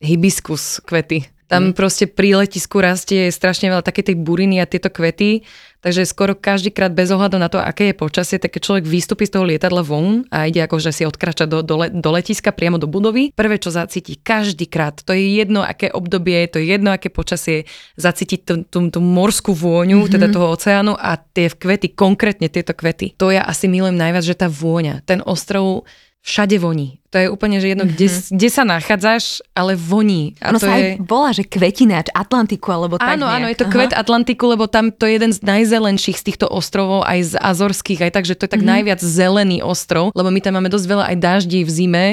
hibiskus 0.00 0.80
kvety. 0.88 1.33
Tam 1.44 1.70
mm. 1.70 1.76
proste 1.76 2.08
pri 2.08 2.40
letisku 2.40 2.80
rastie 2.80 3.28
strašne 3.28 3.68
veľa 3.68 3.84
také 3.84 4.00
tej 4.00 4.16
buriny 4.16 4.58
a 4.60 4.66
tieto 4.66 4.88
kvety, 4.88 5.44
takže 5.84 6.08
skoro 6.08 6.32
každý 6.32 6.72
krát 6.72 6.96
bez 6.96 7.12
ohľadu 7.12 7.36
na 7.36 7.52
to, 7.52 7.60
aké 7.60 7.92
je 7.92 8.00
počasie, 8.00 8.40
tak 8.40 8.56
keď 8.56 8.62
človek 8.64 8.84
vystúpi 8.88 9.28
z 9.28 9.36
toho 9.36 9.44
lietadla 9.44 9.84
von 9.84 10.24
a 10.32 10.48
ide 10.48 10.64
akože 10.64 10.88
si 10.88 11.04
odkračať 11.04 11.44
do, 11.44 11.60
do, 11.60 11.76
do 11.92 12.10
letiska 12.16 12.56
priamo 12.56 12.80
do 12.80 12.88
budovy, 12.88 13.36
prvé 13.36 13.60
čo 13.60 13.68
zacíti 13.68 14.16
každý 14.16 14.64
krát, 14.64 15.04
to 15.04 15.12
je 15.12 15.36
jedno 15.36 15.60
aké 15.60 15.92
obdobie, 15.92 16.48
to 16.48 16.56
je 16.56 16.72
jedno 16.72 16.96
aké 16.96 17.12
počasie, 17.12 17.68
zacítiť 18.00 18.40
tú, 18.48 18.54
tú, 18.64 18.78
tú 18.88 19.00
morskú 19.04 19.52
vôňu, 19.52 20.00
mm-hmm. 20.00 20.14
teda 20.16 20.26
toho 20.32 20.48
oceánu 20.56 20.96
a 20.96 21.20
tie 21.20 21.52
kvety, 21.52 21.92
konkrétne 21.92 22.48
tieto 22.48 22.72
kvety. 22.72 23.20
To 23.20 23.28
ja 23.28 23.44
asi 23.44 23.68
milujem 23.68 24.00
najviac, 24.00 24.24
že 24.24 24.32
tá 24.32 24.48
vôňa, 24.48 25.04
ten 25.04 25.20
ostrov 25.20 25.84
všade 26.24 26.56
voní. 26.56 27.04
To 27.12 27.20
je 27.20 27.28
úplne, 27.28 27.60
že 27.60 27.76
jedno, 27.76 27.84
mm-hmm. 27.84 28.00
kde, 28.00 28.06
mhm. 28.08 28.32
kde 28.40 28.48
sa 28.48 28.62
nachádzaš, 28.64 29.44
ale 29.52 29.76
voní. 29.76 30.34
A 30.40 30.50
ono 30.50 30.58
to 30.58 30.66
sa 30.66 30.74
je... 30.74 30.96
aj 30.96 31.04
volá, 31.04 31.30
že 31.36 31.44
kvetináč 31.44 32.08
Atlantiku, 32.16 32.72
alebo 32.72 32.96
tak 32.96 33.06
Áno, 33.06 33.28
nejak. 33.28 33.36
áno, 33.36 33.46
je 33.52 33.58
to 33.60 33.66
Aha. 33.68 33.72
kvet 33.76 33.92
Atlantiku, 33.92 34.44
lebo 34.48 34.64
tam 34.64 34.88
to 34.88 35.04
je 35.04 35.20
jeden 35.20 35.30
z 35.36 35.44
najzelenších 35.44 36.16
z 36.16 36.24
týchto 36.32 36.48
ostrovov, 36.48 37.04
aj 37.04 37.20
z 37.22 37.34
Azorských, 37.36 38.08
aj 38.08 38.12
tak, 38.16 38.24
že 38.24 38.34
to 38.34 38.48
je 38.48 38.56
tak 38.56 38.64
mm-hmm. 38.64 38.72
najviac 38.72 39.00
zelený 39.04 39.60
ostrov, 39.60 40.16
lebo 40.16 40.32
my 40.32 40.40
tam 40.40 40.56
máme 40.56 40.72
dosť 40.72 40.86
veľa 40.88 41.04
aj 41.12 41.16
daždí 41.20 41.60
v 41.62 41.70
zime 41.70 42.06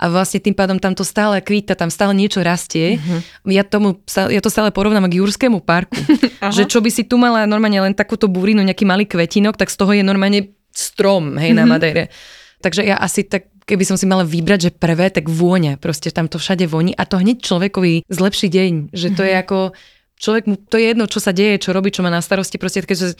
a 0.00 0.04
vlastne 0.08 0.40
tým 0.40 0.56
pádom 0.56 0.80
tam 0.80 0.96
to 0.96 1.04
stále 1.04 1.36
kvíta, 1.38 1.76
tam 1.76 1.92
stále 1.92 2.16
niečo 2.16 2.40
rastie. 2.40 2.96
Mm-hmm. 2.96 3.52
Ja, 3.52 3.62
tomu, 3.68 4.00
ja 4.08 4.40
to 4.40 4.48
stále 4.48 4.72
porovnám 4.72 5.12
k 5.12 5.20
Jurskému 5.20 5.60
parku. 5.60 6.00
že 6.56 6.64
čo 6.64 6.80
by 6.80 6.88
si 6.88 7.04
tu 7.04 7.20
mala 7.20 7.44
normálne 7.44 7.84
len 7.84 7.92
takúto 7.92 8.32
burinu, 8.32 8.64
nejaký 8.64 8.88
malý 8.88 9.04
kvetinok, 9.04 9.60
tak 9.60 9.68
z 9.68 9.76
toho 9.76 9.92
je 9.92 10.00
normálne 10.00 10.56
strom, 10.72 11.36
hej, 11.36 11.52
mm-hmm. 11.52 11.58
na 11.58 11.64
mhm. 11.68 11.70
Madeire. 11.70 12.04
Takže 12.58 12.82
ja 12.82 12.98
asi 12.98 13.22
tak 13.22 13.50
keby 13.68 13.84
som 13.84 14.00
si 14.00 14.08
mala 14.08 14.24
vybrať, 14.24 14.60
že 14.64 14.70
prvé, 14.72 15.12
tak 15.12 15.28
vôňa. 15.28 15.76
Proste 15.76 16.08
tam 16.08 16.24
to 16.24 16.40
všade 16.40 16.64
voní 16.64 16.96
a 16.96 17.04
to 17.04 17.20
hneď 17.20 17.44
človekovi 17.44 18.08
zlepší 18.08 18.48
deň. 18.48 18.96
Že 18.96 19.08
to 19.12 19.22
je 19.28 19.34
mhm. 19.36 19.40
ako, 19.44 19.58
človek 20.16 20.44
mu, 20.48 20.54
to 20.56 20.80
je 20.80 20.96
jedno, 20.96 21.04
čo 21.04 21.20
sa 21.20 21.36
deje, 21.36 21.60
čo 21.60 21.76
robí, 21.76 21.92
čo 21.92 22.00
má 22.00 22.08
na 22.08 22.24
starosti, 22.24 22.56
proste 22.56 22.80
že 22.80 23.12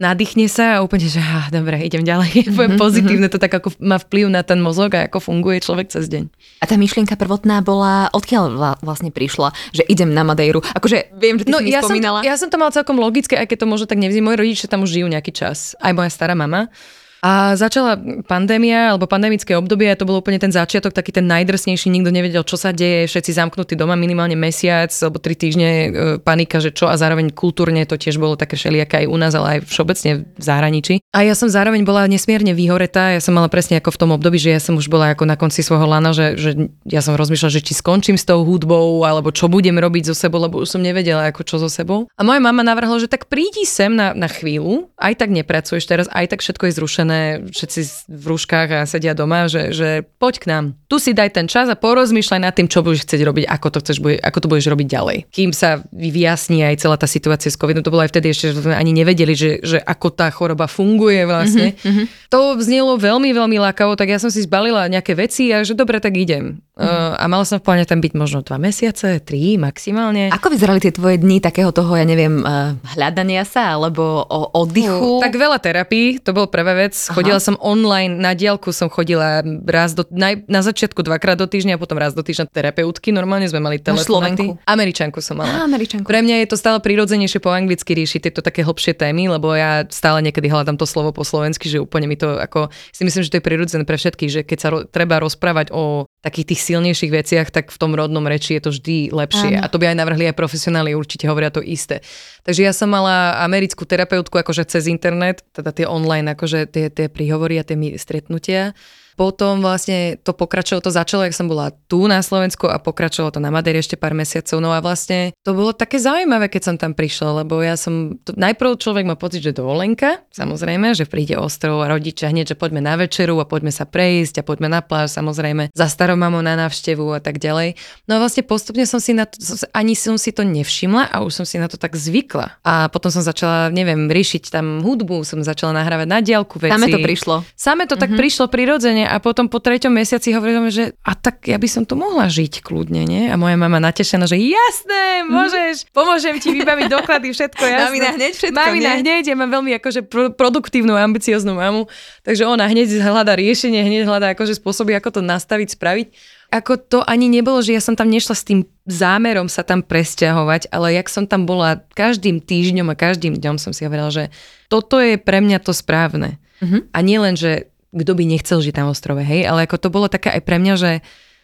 nadýchne 0.00 0.48
sa 0.48 0.80
a 0.80 0.82
úplne, 0.82 1.12
že 1.12 1.20
ah, 1.20 1.52
dobre, 1.52 1.76
idem 1.84 2.00
ďalej. 2.00 2.48
Mm-hmm. 2.48 2.80
Pozitívne 2.80 3.28
to 3.28 3.36
tak 3.36 3.52
ako 3.52 3.76
má 3.84 4.00
vplyv 4.00 4.32
na 4.32 4.40
ten 4.40 4.56
mozog 4.56 4.96
a 4.96 5.04
ako 5.04 5.20
funguje 5.20 5.60
človek 5.60 5.92
cez 5.92 6.08
deň. 6.08 6.24
A 6.60 6.64
tá 6.64 6.80
myšlienka 6.80 7.20
prvotná 7.20 7.60
bola, 7.60 8.08
odkiaľ 8.16 8.56
vlastne 8.80 9.12
prišla, 9.12 9.52
že 9.76 9.84
idem 9.84 10.16
na 10.16 10.24
Madejru? 10.24 10.64
Akože 10.64 11.12
viem, 11.20 11.36
že 11.36 11.44
ty 11.44 11.52
no, 11.52 11.60
si 11.60 11.68
ja 11.68 11.84
spomínala. 11.84 12.24
Som, 12.24 12.28
ja 12.32 12.34
som 12.40 12.48
to 12.48 12.56
mala 12.56 12.72
celkom 12.72 12.96
logické, 12.96 13.36
aj 13.36 13.52
keď 13.52 13.58
to 13.60 13.66
môže 13.68 13.84
tak 13.84 14.00
nevzí. 14.00 14.24
Moji 14.24 14.40
rodičia 14.40 14.72
tam 14.72 14.88
už 14.88 14.90
žijú 14.96 15.06
nejaký 15.12 15.36
čas. 15.36 15.76
Aj 15.76 15.92
moja 15.92 16.08
stará 16.08 16.32
mama. 16.32 16.72
A 17.20 17.52
začala 17.52 18.00
pandémia 18.24 18.96
alebo 18.96 19.04
pandemické 19.04 19.52
obdobie 19.52 19.92
to 19.92 20.08
bol 20.08 20.24
úplne 20.24 20.40
ten 20.40 20.48
začiatok, 20.48 20.96
taký 20.96 21.12
ten 21.12 21.28
najdrsnejší, 21.28 21.92
nikto 21.92 22.08
nevedel, 22.08 22.40
čo 22.48 22.56
sa 22.56 22.72
deje, 22.72 23.04
všetci 23.04 23.36
zamknutí 23.36 23.76
doma 23.76 23.92
minimálne 23.92 24.40
mesiac 24.40 24.88
alebo 24.88 25.20
tri 25.20 25.36
týždne, 25.36 25.68
e, 25.68 25.88
panika, 26.16 26.64
že 26.64 26.72
čo 26.72 26.88
a 26.88 26.96
zároveň 26.96 27.28
kultúrne 27.36 27.84
to 27.84 28.00
tiež 28.00 28.16
bolo 28.16 28.40
také 28.40 28.56
všelijaké 28.56 29.04
aj 29.04 29.06
u 29.12 29.16
nás, 29.20 29.32
ale 29.36 29.60
aj 29.60 29.68
všeobecne 29.68 30.10
v 30.32 30.42
zahraničí. 30.42 30.94
A 31.12 31.28
ja 31.28 31.36
som 31.36 31.52
zároveň 31.52 31.84
bola 31.84 32.08
nesmierne 32.08 32.56
vyhoretá, 32.56 33.12
ja 33.12 33.20
som 33.20 33.36
mala 33.36 33.52
presne 33.52 33.76
ako 33.76 33.92
v 33.92 34.00
tom 34.00 34.10
období, 34.16 34.40
že 34.40 34.56
ja 34.56 34.60
som 34.62 34.80
už 34.80 34.88
bola 34.88 35.12
ako 35.12 35.28
na 35.28 35.36
konci 35.36 35.60
svojho 35.60 35.84
lana, 35.84 36.16
že, 36.16 36.40
že 36.40 36.72
ja 36.88 37.04
som 37.04 37.20
rozmýšľala, 37.20 37.52
že 37.52 37.64
či 37.66 37.76
skončím 37.76 38.16
s 38.16 38.24
tou 38.24 38.40
hudbou 38.48 39.04
alebo 39.04 39.28
čo 39.28 39.52
budem 39.52 39.76
robiť 39.76 40.08
so 40.08 40.14
sebou, 40.16 40.40
lebo 40.40 40.64
už 40.64 40.72
som 40.72 40.80
nevedela 40.80 41.28
ako 41.28 41.44
čo 41.44 41.60
so 41.60 41.68
sebou. 41.68 42.08
A 42.16 42.24
moja 42.24 42.40
mama 42.40 42.64
navrhla, 42.64 42.96
že 42.96 43.12
tak 43.12 43.28
prídi 43.28 43.68
sem 43.68 43.92
na, 43.92 44.16
na 44.16 44.30
chvíľu, 44.30 44.88
aj 44.96 45.20
tak 45.20 45.28
nepracuješ 45.28 45.84
teraz, 45.84 46.06
aj 46.08 46.32
tak 46.32 46.40
všetko 46.40 46.64
je 46.70 46.76
zrušené 46.80 47.09
zaradené 47.10 47.50
všetci 47.50 47.80
v 48.06 48.24
rúškach 48.24 48.68
a 48.70 48.80
sedia 48.86 49.12
doma, 49.12 49.50
že, 49.50 49.74
že 49.74 49.88
poď 50.22 50.34
k 50.38 50.44
nám. 50.46 50.64
Tu 50.86 50.96
si 51.02 51.10
daj 51.10 51.34
ten 51.34 51.46
čas 51.50 51.66
a 51.66 51.76
porozmýšľaj 51.76 52.40
nad 52.40 52.54
tým, 52.54 52.70
čo 52.70 52.82
budeš 52.86 53.06
chcieť 53.06 53.22
robiť, 53.26 53.44
ako 53.50 53.66
to, 53.74 53.78
chceš, 53.82 53.98
ako 54.22 54.38
to 54.38 54.50
budeš 54.50 54.66
robiť 54.70 54.86
ďalej. 54.86 55.18
Kým 55.30 55.50
sa 55.50 55.82
vyjasní 55.90 56.62
aj 56.62 56.86
celá 56.86 56.96
tá 56.96 57.10
situácia 57.10 57.50
s 57.50 57.58
covidom, 57.58 57.82
to 57.82 57.90
bolo 57.90 58.06
aj 58.06 58.14
vtedy 58.14 58.30
ešte, 58.30 58.54
že 58.54 58.62
sme 58.62 58.76
ani 58.76 58.92
nevedeli, 58.94 59.34
že, 59.34 59.58
že 59.62 59.78
ako 59.82 60.08
tá 60.14 60.30
choroba 60.30 60.70
funguje 60.70 61.26
vlastne. 61.26 61.74
Mm-hmm. 61.74 62.30
To 62.30 62.54
vznelo 62.54 62.94
veľmi, 62.98 63.30
veľmi 63.34 63.56
lákavo, 63.58 63.98
tak 63.98 64.10
ja 64.10 64.18
som 64.22 64.30
si 64.30 64.46
zbalila 64.46 64.86
nejaké 64.86 65.18
veci 65.18 65.50
a 65.50 65.66
že 65.66 65.74
dobre, 65.74 65.98
tak 65.98 66.14
idem. 66.14 66.62
Uh, 66.80 67.12
a 67.20 67.28
mala 67.28 67.44
som 67.44 67.60
v 67.60 67.64
pláne 67.68 67.84
tam 67.84 68.00
byť 68.00 68.16
možno 68.16 68.40
dva 68.40 68.56
mesiace, 68.56 69.20
tri 69.20 69.60
maximálne. 69.60 70.32
Ako 70.32 70.48
vyzerali 70.48 70.80
tie 70.80 70.96
tvoje 70.96 71.20
dni 71.20 71.36
takého 71.44 71.68
toho, 71.76 71.92
ja 71.92 72.08
neviem, 72.08 72.40
uh, 72.40 72.72
hľadania 72.96 73.44
sa 73.44 73.76
alebo 73.76 74.24
o 74.24 74.48
oddychu? 74.56 75.20
Uh, 75.20 75.22
tak 75.22 75.36
veľa 75.36 75.60
terapii, 75.60 76.24
to 76.24 76.32
bol 76.32 76.48
prvá 76.48 76.72
vec. 76.72 76.96
Aha. 76.96 77.20
Chodila 77.20 77.36
som 77.36 77.60
online, 77.60 78.16
na 78.16 78.32
diálku 78.32 78.72
som 78.72 78.88
chodila 78.88 79.44
raz 79.68 79.92
do, 79.92 80.08
na, 80.08 80.40
na 80.48 80.64
začiatku 80.64 81.04
dvakrát 81.04 81.36
do 81.36 81.44
týždňa, 81.44 81.76
a 81.76 81.80
potom 81.80 82.00
raz 82.00 82.16
do 82.16 82.24
týždňa 82.24 82.48
terapeutky. 82.48 83.12
Normálne 83.12 83.44
sme 83.44 83.60
mali 83.60 83.76
telefonáty. 83.76 84.56
Američanku 84.64 85.20
som 85.20 85.36
mala. 85.36 85.60
Á, 85.60 85.68
Američanku. 85.68 86.08
Pre 86.08 86.20
mňa 86.24 86.42
je 86.42 86.48
to 86.48 86.56
stále 86.56 86.80
prirodzenejšie 86.80 87.44
po 87.44 87.52
anglicky 87.52 87.92
riešiť 87.92 88.32
tieto 88.32 88.40
také 88.40 88.64
hlbšie 88.64 88.96
témy, 88.96 89.28
lebo 89.28 89.52
ja 89.52 89.84
stále 89.92 90.24
niekedy 90.24 90.48
hľadám 90.48 90.80
to 90.80 90.88
slovo 90.88 91.12
po 91.12 91.28
slovensky, 91.28 91.68
že 91.68 91.76
úplne 91.76 92.08
mi 92.08 92.16
to 92.16 92.40
ako, 92.40 92.72
si 92.90 93.04
myslím, 93.04 93.20
že 93.20 93.30
to 93.30 93.38
je 93.38 93.44
prirodzené 93.44 93.84
pre 93.84 94.00
všetkých, 94.00 94.30
že 94.32 94.40
keď 94.48 94.58
sa 94.58 94.68
ro, 94.72 94.78
treba 94.88 95.20
rozprávať 95.20 95.76
o 95.76 96.08
takých 96.20 96.52
tých 96.52 96.60
silnejších 96.68 97.12
veciach, 97.12 97.48
tak 97.48 97.72
v 97.72 97.78
tom 97.80 97.96
rodnom 97.96 98.24
reči 98.28 98.60
je 98.60 98.62
to 98.62 98.70
vždy 98.76 99.08
lepšie. 99.08 99.56
Áno. 99.56 99.64
A 99.64 99.72
to 99.72 99.80
by 99.80 99.88
aj 99.88 99.96
navrhli 99.96 100.28
aj 100.28 100.36
profesionáli, 100.36 100.92
určite 100.92 101.24
hovoria 101.24 101.48
to 101.48 101.64
isté. 101.64 102.04
Takže 102.44 102.60
ja 102.60 102.72
som 102.76 102.92
mala 102.92 103.40
americkú 103.40 103.88
terapeutku 103.88 104.36
akože 104.36 104.68
cez 104.68 104.84
internet, 104.84 105.40
teda 105.56 105.72
tie 105.72 105.88
online, 105.88 106.36
akože 106.36 106.68
tie, 106.68 106.92
tie 106.92 107.08
príhovory 107.08 107.56
a 107.56 107.64
tie 107.64 107.76
stretnutia. 107.96 108.76
Potom 109.20 109.60
vlastne 109.60 110.16
to 110.16 110.32
pokračovalo, 110.32 110.80
to 110.80 110.96
začalo, 110.96 111.28
jak 111.28 111.36
som 111.36 111.44
bola 111.44 111.76
tu 111.92 112.08
na 112.08 112.24
Slovensku 112.24 112.72
a 112.72 112.80
pokračovalo 112.80 113.36
to 113.36 113.40
na 113.44 113.52
Madeire 113.52 113.84
ešte 113.84 114.00
pár 114.00 114.16
mesiacov. 114.16 114.64
No 114.64 114.72
a 114.72 114.80
vlastne 114.80 115.36
to 115.44 115.52
bolo 115.52 115.76
také 115.76 116.00
zaujímavé, 116.00 116.48
keď 116.48 116.72
som 116.72 116.76
tam 116.80 116.96
prišla, 116.96 117.44
lebo 117.44 117.60
ja 117.60 117.76
som, 117.76 118.16
to, 118.24 118.32
najprv 118.32 118.80
človek 118.80 119.04
má 119.04 119.20
pocit, 119.20 119.44
že 119.44 119.52
dovolenka, 119.52 120.24
samozrejme, 120.32 120.96
že 120.96 121.04
príde 121.04 121.36
ostrov 121.36 121.84
a 121.84 121.92
rodičia 121.92 122.32
hneď, 122.32 122.56
že 122.56 122.56
poďme 122.56 122.80
na 122.80 122.96
večeru 122.96 123.36
a 123.36 123.44
poďme 123.44 123.68
sa 123.68 123.84
prejsť 123.84 124.40
a 124.40 124.42
poďme 124.42 124.72
na 124.72 124.80
pláž, 124.80 125.12
samozrejme, 125.12 125.68
za 125.76 125.92
starou 125.92 126.16
mamou 126.16 126.40
na 126.40 126.56
návštevu 126.56 127.12
a 127.12 127.20
tak 127.20 127.36
ďalej. 127.36 127.76
No 128.08 128.16
a 128.16 128.24
vlastne 128.24 128.40
postupne 128.40 128.88
som 128.88 129.04
si 129.04 129.12
na 129.12 129.28
to, 129.28 129.36
ani 129.76 129.92
som 130.00 130.16
si 130.16 130.32
to 130.32 130.48
nevšimla 130.48 131.12
a 131.12 131.20
už 131.20 131.44
som 131.44 131.44
si 131.44 131.60
na 131.60 131.68
to 131.68 131.76
tak 131.76 131.92
zvykla. 131.92 132.56
A 132.64 132.88
potom 132.88 133.12
som 133.12 133.20
začala, 133.20 133.68
neviem, 133.68 134.08
riešiť 134.08 134.48
tam 134.48 134.80
hudbu, 134.80 135.28
som 135.28 135.44
začala 135.44 135.76
nahrávať 135.76 136.08
na 136.08 136.24
diálku 136.24 136.56
veci. 136.56 136.72
Same 136.72 136.88
to 136.88 137.04
prišlo. 137.04 137.44
Same 137.52 137.84
to 137.84 138.00
mm-hmm. 138.00 138.00
tak 138.00 138.10
mhm. 138.16 138.16
prišlo 138.16 138.44
prirodzene 138.48 139.09
a 139.10 139.18
potom 139.18 139.50
po 139.50 139.58
treťom 139.58 139.90
mesiaci 139.90 140.30
hovorím, 140.30 140.70
že 140.70 140.94
a 141.02 141.18
tak 141.18 141.50
ja 141.50 141.58
by 141.58 141.66
som 141.66 141.82
to 141.82 141.98
mohla 141.98 142.30
žiť 142.30 142.62
kľudne, 142.62 143.02
nie? 143.02 143.26
A 143.26 143.34
moja 143.34 143.58
mama 143.58 143.82
natešená, 143.82 144.30
že 144.30 144.38
jasné, 144.38 145.26
mhm. 145.26 145.34
môžeš, 145.34 145.74
pomôžem 145.90 146.38
ti 146.38 146.54
vybaviť 146.54 146.86
doklady, 146.86 147.34
všetko 147.34 147.62
jasné. 147.66 147.90
Mamina 147.90 148.10
hneď 148.14 148.32
všetko, 148.38 148.54
Mamina 148.54 148.92
nie? 148.94 149.00
hneď, 149.02 149.22
ja 149.26 149.36
mám 149.36 149.50
veľmi 149.50 149.74
akože 149.82 150.06
pro, 150.06 150.30
produktívnu, 150.30 150.94
ambicioznú 150.94 151.58
mamu, 151.58 151.90
takže 152.22 152.46
ona 152.46 152.70
hneď 152.70 153.02
hľadá 153.02 153.34
riešenie, 153.34 153.82
hneď 153.82 154.06
hľadá 154.06 154.38
akože 154.38 154.54
spôsoby, 154.62 154.94
ako 154.94 155.18
to 155.18 155.20
nastaviť, 155.26 155.74
spraviť. 155.74 156.08
Ako 156.50 156.82
to 156.82 156.98
ani 157.06 157.30
nebolo, 157.30 157.62
že 157.62 157.78
ja 157.78 157.82
som 157.82 157.94
tam 157.94 158.10
nešla 158.10 158.34
s 158.34 158.42
tým 158.42 158.66
zámerom 158.90 159.46
sa 159.46 159.62
tam 159.62 159.86
presťahovať, 159.86 160.74
ale 160.74 160.98
jak 160.98 161.06
som 161.06 161.22
tam 161.26 161.46
bola 161.46 161.78
každým 161.94 162.42
týždňom 162.42 162.90
a 162.90 162.98
každým 162.98 163.38
dňom 163.38 163.58
som 163.58 163.70
si 163.70 163.86
hovorila, 163.86 164.10
že 164.10 164.34
toto 164.66 164.98
je 164.98 165.14
pre 165.14 165.38
mňa 165.38 165.62
to 165.62 165.70
správne. 165.70 166.42
Uh-huh. 166.58 166.84
A 166.90 166.98
nie 167.06 167.22
len, 167.22 167.38
že 167.38 167.69
kto 167.90 168.12
by 168.14 168.24
nechcel 168.26 168.62
žiť 168.62 168.74
na 168.78 168.88
ostrove, 168.90 169.22
hej, 169.22 169.46
ale 169.46 169.66
ako 169.66 169.76
to 169.76 169.88
bolo 169.90 170.06
také 170.06 170.30
aj 170.30 170.42
pre 170.46 170.56
mňa, 170.62 170.74
že 170.78 170.90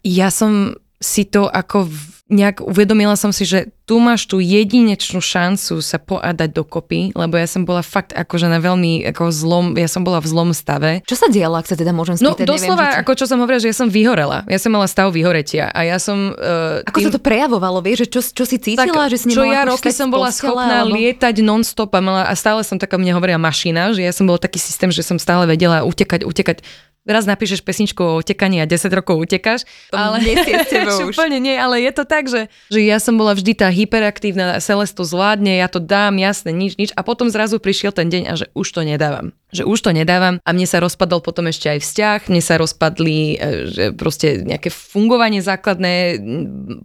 ja 0.03 0.31
som 0.31 0.75
si 0.97 1.27
to 1.27 1.45
ako 1.45 1.91
nejak 2.27 2.63
uvedomila 2.63 3.15
som 3.15 3.31
si, 3.31 3.45
že 3.45 3.71
tu 3.87 4.03
máš 4.03 4.27
tú 4.27 4.43
jedinečnú 4.43 5.23
šancu 5.23 5.79
sa 5.79 5.95
poadať 5.95 6.51
dokopy, 6.51 7.15
lebo 7.15 7.39
ja 7.39 7.47
som 7.47 7.63
bola 7.63 7.79
fakt 7.79 8.11
akože 8.11 8.51
na 8.51 8.59
veľmi 8.59 9.07
ako 9.15 9.31
zlom, 9.31 9.65
ja 9.79 9.87
som 9.87 10.03
bola 10.03 10.19
v 10.19 10.27
zlom 10.27 10.51
stave. 10.51 10.99
Čo 11.07 11.15
sa 11.15 11.27
dialo, 11.31 11.55
ak 11.55 11.71
sa 11.71 11.79
teda 11.79 11.95
môžem 11.95 12.19
spýtať? 12.19 12.43
No 12.43 12.51
doslova, 12.51 12.83
neviem, 12.83 12.99
čo... 12.99 13.01
ako 13.07 13.11
čo 13.15 13.25
som 13.31 13.39
hovorila, 13.39 13.63
že 13.63 13.71
ja 13.71 13.77
som 13.79 13.87
vyhorela. 13.87 14.43
Ja 14.51 14.59
som 14.59 14.75
mala 14.75 14.91
stav 14.91 15.15
vyhoretia 15.15 15.71
a 15.71 15.87
ja 15.87 16.03
som... 16.03 16.35
Uh, 16.35 16.83
ako 16.83 16.99
tým... 16.99 17.07
sa 17.07 17.11
to 17.15 17.23
prejavovalo, 17.23 17.79
vieš, 17.79 18.11
že 18.11 18.19
čo, 18.19 18.43
čo 18.43 18.43
si 18.43 18.59
cítila, 18.59 19.07
tak, 19.07 19.15
že 19.15 19.23
si 19.23 19.31
Čo 19.31 19.47
ja 19.47 19.63
roky 19.63 19.87
som 19.95 20.11
bola 20.11 20.35
schopná 20.35 20.83
alebo... 20.83 20.99
lietať 20.99 21.39
non-stop 21.39 21.95
a, 21.95 22.01
mala, 22.03 22.23
a 22.27 22.35
stále 22.35 22.67
som 22.67 22.75
taká, 22.75 22.99
mne 22.99 23.15
hovorila 23.15 23.39
mašina, 23.39 23.95
že 23.95 24.03
ja 24.03 24.11
som 24.11 24.27
bola 24.27 24.35
taký 24.35 24.59
systém, 24.59 24.91
že 24.91 24.99
som 24.99 25.15
stále 25.15 25.47
vedela 25.47 25.87
utekať, 25.87 26.27
utekať 26.27 26.59
raz 27.07 27.23
napíšeš 27.23 27.63
pesničku 27.63 28.03
o 28.03 28.19
utekaní 28.19 28.59
a 28.59 28.67
10 28.67 28.91
rokov 28.91 29.15
utekáš. 29.17 29.63
Ale. 29.95 30.19
Úplne 31.11 31.39
nie, 31.39 31.55
ale 31.55 31.81
je 31.87 31.91
to 31.95 32.03
tak, 32.03 32.27
že, 32.27 32.51
že 32.67 32.83
ja 32.83 32.99
som 32.99 33.15
bola 33.15 33.31
vždy 33.31 33.55
tá 33.55 33.71
hyperaktívna, 33.77 34.57
Celeste 34.57 35.05
zvládne, 35.05 35.61
ja 35.61 35.69
to 35.69 35.77
dám, 35.77 36.17
jasne, 36.17 36.49
nič, 36.49 36.73
nič. 36.81 36.89
A 36.97 37.05
potom 37.05 37.29
zrazu 37.29 37.61
prišiel 37.61 37.93
ten 37.93 38.09
deň 38.09 38.23
a 38.25 38.33
že 38.33 38.45
už 38.57 38.67
to 38.73 38.81
nedávam. 38.81 39.37
Že 39.53 39.63
už 39.69 39.79
to 39.85 39.91
nedávam 39.93 40.41
a 40.41 40.49
mne 40.51 40.65
sa 40.65 40.81
rozpadol 40.81 41.21
potom 41.21 41.45
ešte 41.47 41.69
aj 41.69 41.79
vzťah, 41.85 42.19
mne 42.33 42.41
sa 42.41 42.57
rozpadli 42.57 43.19
e, 43.19 43.35
že 43.69 43.83
proste 43.93 44.41
nejaké 44.41 44.73
fungovanie 44.73 45.39
základné, 45.39 46.19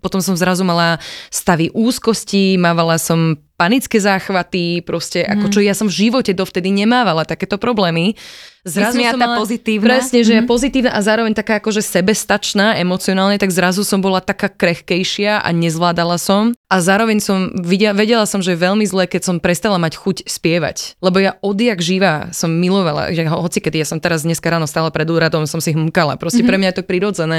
potom 0.05 0.21
som 0.21 0.37
zrazu 0.37 0.63
mala 0.63 1.01
stavy 1.33 1.73
úzkosti, 1.73 2.61
mávala 2.61 3.01
som 3.01 3.41
panické 3.63 4.03
záchvaty, 4.03 4.83
proste 4.83 5.23
mm. 5.23 5.29
ako 5.39 5.47
čo 5.55 5.61
ja 5.63 5.75
som 5.79 5.87
v 5.87 6.11
živote 6.11 6.35
dovtedy 6.35 6.75
nemávala 6.75 7.23
takéto 7.23 7.63
problémy. 7.63 8.19
Zrazu 8.63 9.03
som 9.03 9.19
mala, 9.19 9.43
pozitívna. 9.43 9.99
Presne, 9.99 10.23
že 10.23 10.33
mm. 10.33 10.39
je 10.39 10.43
pozitívna 10.47 10.91
a 10.95 11.03
zároveň 11.03 11.35
taká 11.35 11.59
akože 11.59 11.83
sebestačná 11.83 12.79
emocionálne, 12.79 13.35
tak 13.35 13.51
zrazu 13.51 13.83
som 13.83 13.99
bola 13.99 14.23
taká 14.23 14.47
krehkejšia 14.47 15.43
a 15.43 15.49
nezvládala 15.51 16.15
som. 16.15 16.55
A 16.71 16.79
zároveň 16.79 17.19
som 17.19 17.51
videla, 17.59 17.91
vedela 17.91 18.23
som, 18.23 18.39
že 18.39 18.55
je 18.55 18.63
veľmi 18.63 18.87
zlé, 18.87 19.11
keď 19.11 19.23
som 19.27 19.37
prestala 19.43 19.83
mať 19.83 19.99
chuť 19.99 20.17
spievať. 20.31 20.95
Lebo 21.03 21.19
ja 21.19 21.35
odjak 21.43 21.83
živá 21.83 22.31
som 22.31 22.55
milovala, 22.55 23.11
že 23.11 23.27
hoci 23.27 23.59
keď 23.59 23.83
ja 23.83 23.87
som 23.91 23.99
teraz 23.99 24.23
dneska 24.23 24.47
ráno 24.47 24.71
stála 24.71 24.95
pred 24.95 25.11
úradom, 25.11 25.43
som 25.51 25.59
si 25.59 25.75
hmkala. 25.75 26.15
Proste 26.15 26.47
mm-hmm. 26.47 26.49
pre 26.49 26.57
mňa 26.63 26.69
je 26.71 26.77
to 26.79 26.87
prirodzené. 26.87 27.39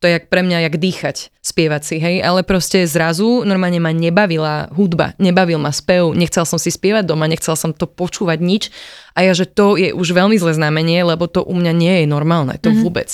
To 0.00 0.08
je 0.08 0.16
jak 0.16 0.32
pre 0.32 0.40
mňa, 0.40 0.64
jak 0.64 0.80
dýchať, 0.80 1.16
spievať 1.44 1.82
si, 1.84 1.96
hej. 2.00 2.24
Ale 2.24 2.40
proste 2.40 2.88
zrazu 2.88 3.44
normálne 3.44 3.76
ma 3.84 3.92
nebavila 3.92 4.72
hudba, 4.72 5.12
nebavil 5.20 5.60
ma 5.60 5.76
spev, 5.76 6.16
nechcel 6.16 6.48
som 6.48 6.56
si 6.56 6.72
spievať 6.72 7.04
doma, 7.04 7.28
nechcel 7.28 7.52
som 7.52 7.76
to 7.76 7.84
počúvať 7.84 8.40
nič. 8.40 8.72
A 9.14 9.26
ja, 9.26 9.32
že 9.34 9.48
to 9.48 9.74
je 9.74 9.90
už 9.90 10.14
veľmi 10.14 10.36
zlé 10.38 10.54
znamenie, 10.54 11.02
lebo 11.02 11.26
to 11.26 11.42
u 11.42 11.54
mňa 11.54 11.72
nie 11.74 11.94
je 12.02 12.06
normálne, 12.06 12.56
to 12.58 12.70
mm-hmm. 12.70 12.84
vôbec. 12.86 13.08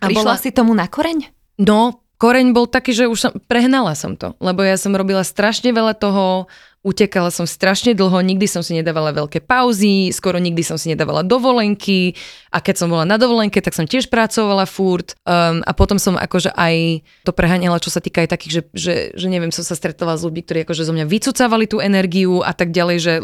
A 0.00 0.08
Prišla 0.08 0.18
bola 0.22 0.34
si 0.38 0.50
tomu 0.54 0.72
na 0.72 0.86
koreň? 0.86 1.28
No, 1.58 2.06
koreň 2.18 2.54
bol 2.54 2.70
taký, 2.70 2.94
že 2.94 3.10
už 3.10 3.18
som, 3.18 3.32
prehnala 3.46 3.94
som 3.98 4.14
to, 4.14 4.34
lebo 4.38 4.62
ja 4.62 4.78
som 4.78 4.94
robila 4.94 5.22
strašne 5.26 5.70
veľa 5.74 5.94
toho, 5.98 6.46
Utekala 6.88 7.28
som 7.28 7.44
strašne 7.44 7.92
dlho, 7.92 8.16
nikdy 8.24 8.48
som 8.48 8.64
si 8.64 8.72
nedávala 8.72 9.12
veľké 9.12 9.44
pauzy, 9.44 10.08
skoro 10.08 10.40
nikdy 10.40 10.64
som 10.64 10.80
si 10.80 10.88
nedávala 10.88 11.20
dovolenky 11.20 12.16
a 12.48 12.64
keď 12.64 12.74
som 12.80 12.88
bola 12.88 13.04
na 13.04 13.20
dovolenke, 13.20 13.60
tak 13.60 13.76
som 13.76 13.84
tiež 13.84 14.08
pracovala 14.08 14.64
furt 14.64 15.12
um, 15.28 15.60
a 15.68 15.76
potom 15.76 16.00
som 16.00 16.16
akože 16.16 16.56
aj 16.56 17.04
to 17.28 17.36
preháňala, 17.36 17.76
čo 17.76 17.92
sa 17.92 18.00
týka 18.00 18.24
aj 18.24 18.32
takých, 18.32 18.52
že, 18.52 18.62
že, 18.72 18.94
že 19.12 19.26
neviem, 19.28 19.52
som 19.52 19.68
sa 19.68 19.76
stretovala 19.76 20.16
s 20.16 20.24
ľuďmi, 20.24 20.40
ktorí 20.48 20.58
akože 20.64 20.88
zo 20.88 20.96
mňa 20.96 21.04
vycúcavali 21.04 21.68
tú 21.68 21.84
energiu 21.84 22.40
a 22.40 22.56
tak 22.56 22.72
ďalej, 22.72 22.96
že, 22.96 23.14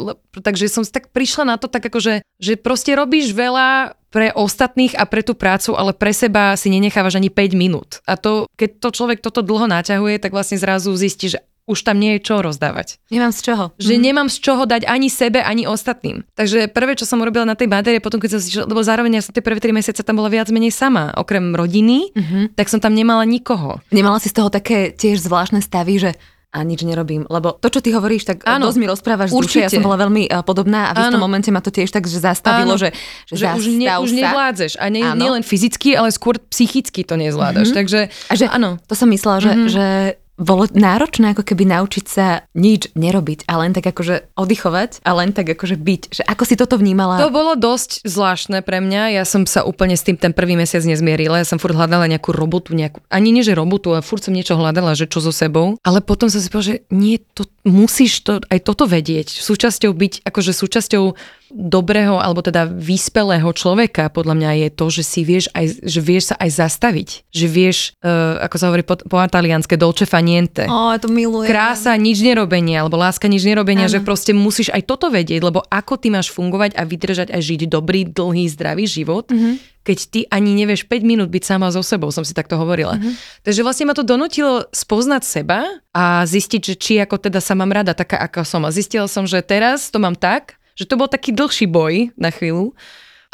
takže 0.44 0.68
som 0.68 0.85
tak 0.85 1.09
prišla 1.16 1.49
na 1.49 1.56
to 1.56 1.73
tak 1.73 1.88
akože, 1.88 2.21
že 2.21 2.52
proste 2.61 2.92
robíš 2.92 3.33
veľa 3.33 3.97
pre 4.14 4.30
ostatných 4.30 4.94
a 4.94 5.11
pre 5.11 5.26
tú 5.26 5.35
prácu, 5.35 5.75
ale 5.75 5.90
pre 5.90 6.14
seba 6.14 6.54
si 6.54 6.71
nenechávaš 6.71 7.18
ani 7.18 7.35
5 7.35 7.59
minút. 7.59 7.99
A 8.06 8.14
to, 8.14 8.47
keď 8.54 8.78
to 8.78 8.88
človek 8.94 9.18
toto 9.18 9.42
dlho 9.42 9.66
naťahuje, 9.66 10.23
tak 10.23 10.30
vlastne 10.30 10.54
zrazu 10.54 10.94
zistí, 10.94 11.35
že 11.35 11.42
už 11.64 11.80
tam 11.80 11.97
nie 11.97 12.16
je 12.16 12.28
čo 12.28 12.44
rozdávať. 12.44 13.00
Nemám 13.09 13.33
z 13.33 13.40
čoho. 13.40 13.64
Že 13.80 13.94
mm. 13.97 14.02
nemám 14.04 14.28
z 14.28 14.37
čoho 14.44 14.62
dať 14.68 14.85
ani 14.85 15.09
sebe, 15.09 15.40
ani 15.40 15.64
ostatným. 15.64 16.28
Takže 16.37 16.68
prvé, 16.68 16.92
čo 16.92 17.09
som 17.09 17.25
urobila 17.25 17.49
na 17.49 17.56
tej 17.56 17.73
batérie, 17.73 18.04
potom 18.04 18.21
keď 18.21 18.37
som 18.37 18.40
si, 18.40 18.52
lebo 18.61 18.85
zároveň 18.85 19.21
ja 19.21 19.23
som 19.25 19.33
tie 19.33 19.40
prvé 19.40 19.64
tri 19.64 19.73
mesiace 19.73 20.04
tam 20.04 20.21
bola 20.21 20.28
viac 20.28 20.52
menej 20.52 20.76
sama, 20.76 21.16
okrem 21.16 21.56
rodiny, 21.56 22.12
mm-hmm. 22.12 22.44
tak 22.52 22.68
som 22.68 22.85
tam 22.85 22.92
nemala 22.92 23.25
nikoho. 23.25 23.80
Nemala 23.88 24.21
si 24.21 24.28
z 24.28 24.37
toho 24.37 24.52
také 24.52 24.92
tiež 24.92 25.25
zvláštne 25.25 25.64
stavy, 25.64 25.97
že 25.97 26.12
a 26.54 26.62
nič 26.62 26.87
nerobím. 26.87 27.26
Lebo 27.26 27.59
to, 27.59 27.66
čo 27.66 27.83
ty 27.83 27.90
hovoríš, 27.90 28.30
tak 28.30 28.47
Áno, 28.47 28.71
dosť 28.71 28.78
mi 28.78 28.87
rozprávaš 28.87 29.35
z 29.35 29.42
duše. 29.42 29.59
Ja 29.66 29.71
som 29.75 29.83
bola 29.83 29.99
veľmi 29.99 30.30
uh, 30.30 30.47
podobná 30.47 30.94
a 30.94 30.94
v 30.94 31.11
istom 31.11 31.18
momente 31.18 31.50
ma 31.50 31.59
to 31.59 31.75
tiež 31.75 31.90
tak 31.90 32.06
že 32.06 32.23
zastavilo, 32.23 32.78
Áno. 32.78 32.80
že, 32.80 32.94
že, 33.26 33.42
že 33.42 33.47
už, 33.59 33.64
ne, 33.75 33.90
už 33.99 34.14
nevládzeš. 34.14 34.78
A 34.78 34.87
nie, 34.87 35.02
nie 35.02 35.30
len 35.35 35.42
fyzicky, 35.42 35.99
ale 35.99 36.14
skôr 36.14 36.38
psychicky 36.38 37.02
to 37.02 37.18
nezvládaš. 37.18 37.75
Mm-hmm. 37.75 37.78
Takže, 37.83 38.00
a 38.30 38.33
že, 38.38 38.47
áno. 38.47 38.78
To 38.87 38.94
som 38.94 39.11
myslela, 39.11 39.42
že, 39.42 39.50
mm-hmm. 39.50 39.66
že 39.75 39.87
bolo 40.35 40.67
náročné 40.67 41.35
ako 41.35 41.47
keby 41.47 41.71
naučiť 41.71 42.05
sa 42.11 42.43
nič 42.59 42.91
nerobiť 42.99 43.47
a 43.47 43.55
len 43.62 43.71
tak 43.71 43.87
akože 43.87 44.35
oddychovať 44.35 45.07
a 45.07 45.11
len 45.14 45.31
tak 45.31 45.55
akože 45.55 45.79
byť. 45.79 46.03
Že 46.11 46.23
ako 46.26 46.43
si 46.43 46.55
toto 46.59 46.75
vnímala? 46.75 47.23
To 47.23 47.31
bolo 47.31 47.55
dosť 47.55 48.03
zvláštne 48.03 48.67
pre 48.67 48.83
mňa. 48.83 49.14
Ja 49.14 49.23
som 49.23 49.47
sa 49.47 49.62
úplne 49.62 49.95
s 49.95 50.03
tým 50.03 50.19
ten 50.19 50.35
prvý 50.35 50.59
mesiac 50.59 50.83
nezmierila. 50.83 51.38
Ja 51.38 51.47
som 51.47 51.62
furt 51.62 51.79
hľadala 51.79 52.11
nejakú 52.11 52.35
robotu, 52.35 52.75
nejakú, 52.75 52.99
ani 53.14 53.31
nie 53.31 53.47
že 53.47 53.55
robotu, 53.55 53.95
ale 53.95 54.03
furt 54.03 54.26
som 54.26 54.35
niečo 54.35 54.59
hľadala, 54.59 54.99
že 54.99 55.07
čo 55.07 55.23
so 55.23 55.31
sebou. 55.31 55.79
Ale 55.87 56.03
potom 56.03 56.26
som 56.26 56.43
si 56.43 56.50
povedala, 56.50 56.71
že 56.75 56.76
nie, 56.91 57.23
to, 57.38 57.47
musíš 57.62 58.26
to, 58.26 58.43
aj 58.50 58.59
toto 58.67 58.91
vedieť. 58.91 59.31
Súčasťou 59.38 59.95
byť, 59.95 60.26
akože 60.26 60.50
súčasťou 60.50 61.05
dobrého 61.53 62.17
alebo 62.17 62.41
teda 62.41 62.65
vyspelého 62.65 63.47
človeka 63.53 64.09
podľa 64.09 64.35
mňa 64.37 64.51
je 64.65 64.69
to, 64.73 64.87
že 64.89 65.03
si 65.05 65.21
vieš 65.27 65.53
aj, 65.53 65.85
že 65.85 66.01
vieš 66.01 66.33
sa 66.33 66.37
aj 66.41 66.51
zastaviť. 66.65 67.09
Že 67.29 67.47
vieš, 67.49 67.77
uh, 68.01 68.41
ako 68.45 68.57
sa 68.57 68.65
hovorí 68.73 68.85
po, 68.87 68.97
po 68.97 69.21
italianske, 69.21 69.77
dolce 69.77 70.09
fa 70.09 70.25
niente. 70.25 70.65
Oh, 70.65 70.97
to 70.97 71.13
milujem. 71.13 71.51
Krása 71.51 71.93
nič 72.01 72.25
nerobenia, 72.25 72.81
alebo 72.81 72.97
láska 72.97 73.29
nič 73.29 73.45
nerobenia, 73.45 73.87
ano. 73.87 73.93
že 73.93 74.01
proste 74.01 74.33
musíš 74.33 74.73
aj 74.73 74.89
toto 74.89 75.13
vedieť, 75.13 75.45
lebo 75.45 75.61
ako 75.69 76.01
ty 76.01 76.09
máš 76.09 76.33
fungovať 76.33 76.77
a 76.81 76.83
vydržať 76.89 77.29
a 77.31 77.39
žiť 77.39 77.69
dobrý, 77.69 78.09
dlhý, 78.09 78.49
zdravý 78.49 78.89
život, 78.89 79.29
mm-hmm. 79.29 79.85
keď 79.85 79.99
ty 80.09 80.21
ani 80.33 80.57
nevieš 80.57 80.89
5 80.89 81.05
minút 81.05 81.29
byť 81.29 81.43
sama 81.45 81.69
so 81.69 81.85
sebou, 81.85 82.09
som 82.09 82.25
si 82.25 82.33
takto 82.33 82.57
hovorila. 82.57 82.97
Mm-hmm. 82.97 83.45
Takže 83.45 83.61
vlastne 83.61 83.85
ma 83.89 83.95
to 83.95 84.07
donutilo 84.07 84.65
spoznať 84.73 85.23
seba 85.23 85.61
a 85.93 86.25
zistiť, 86.25 86.61
že 86.73 86.75
či 86.75 86.93
ako 86.99 87.21
teda 87.21 87.39
sa 87.45 87.53
mám 87.53 87.71
rada 87.71 87.93
taká, 87.93 88.17
ako 88.25 88.43
som. 88.49 88.65
A 88.65 88.73
zistila 88.73 89.07
som, 89.07 89.29
že 89.29 89.45
teraz 89.45 89.93
to 89.93 90.01
mám 90.01 90.17
tak, 90.17 90.57
že 90.75 90.85
to 90.87 90.99
bol 90.99 91.07
taký 91.07 91.31
dlhší 91.35 91.71
boj 91.71 92.14
na 92.19 92.35
chvíľu, 92.35 92.75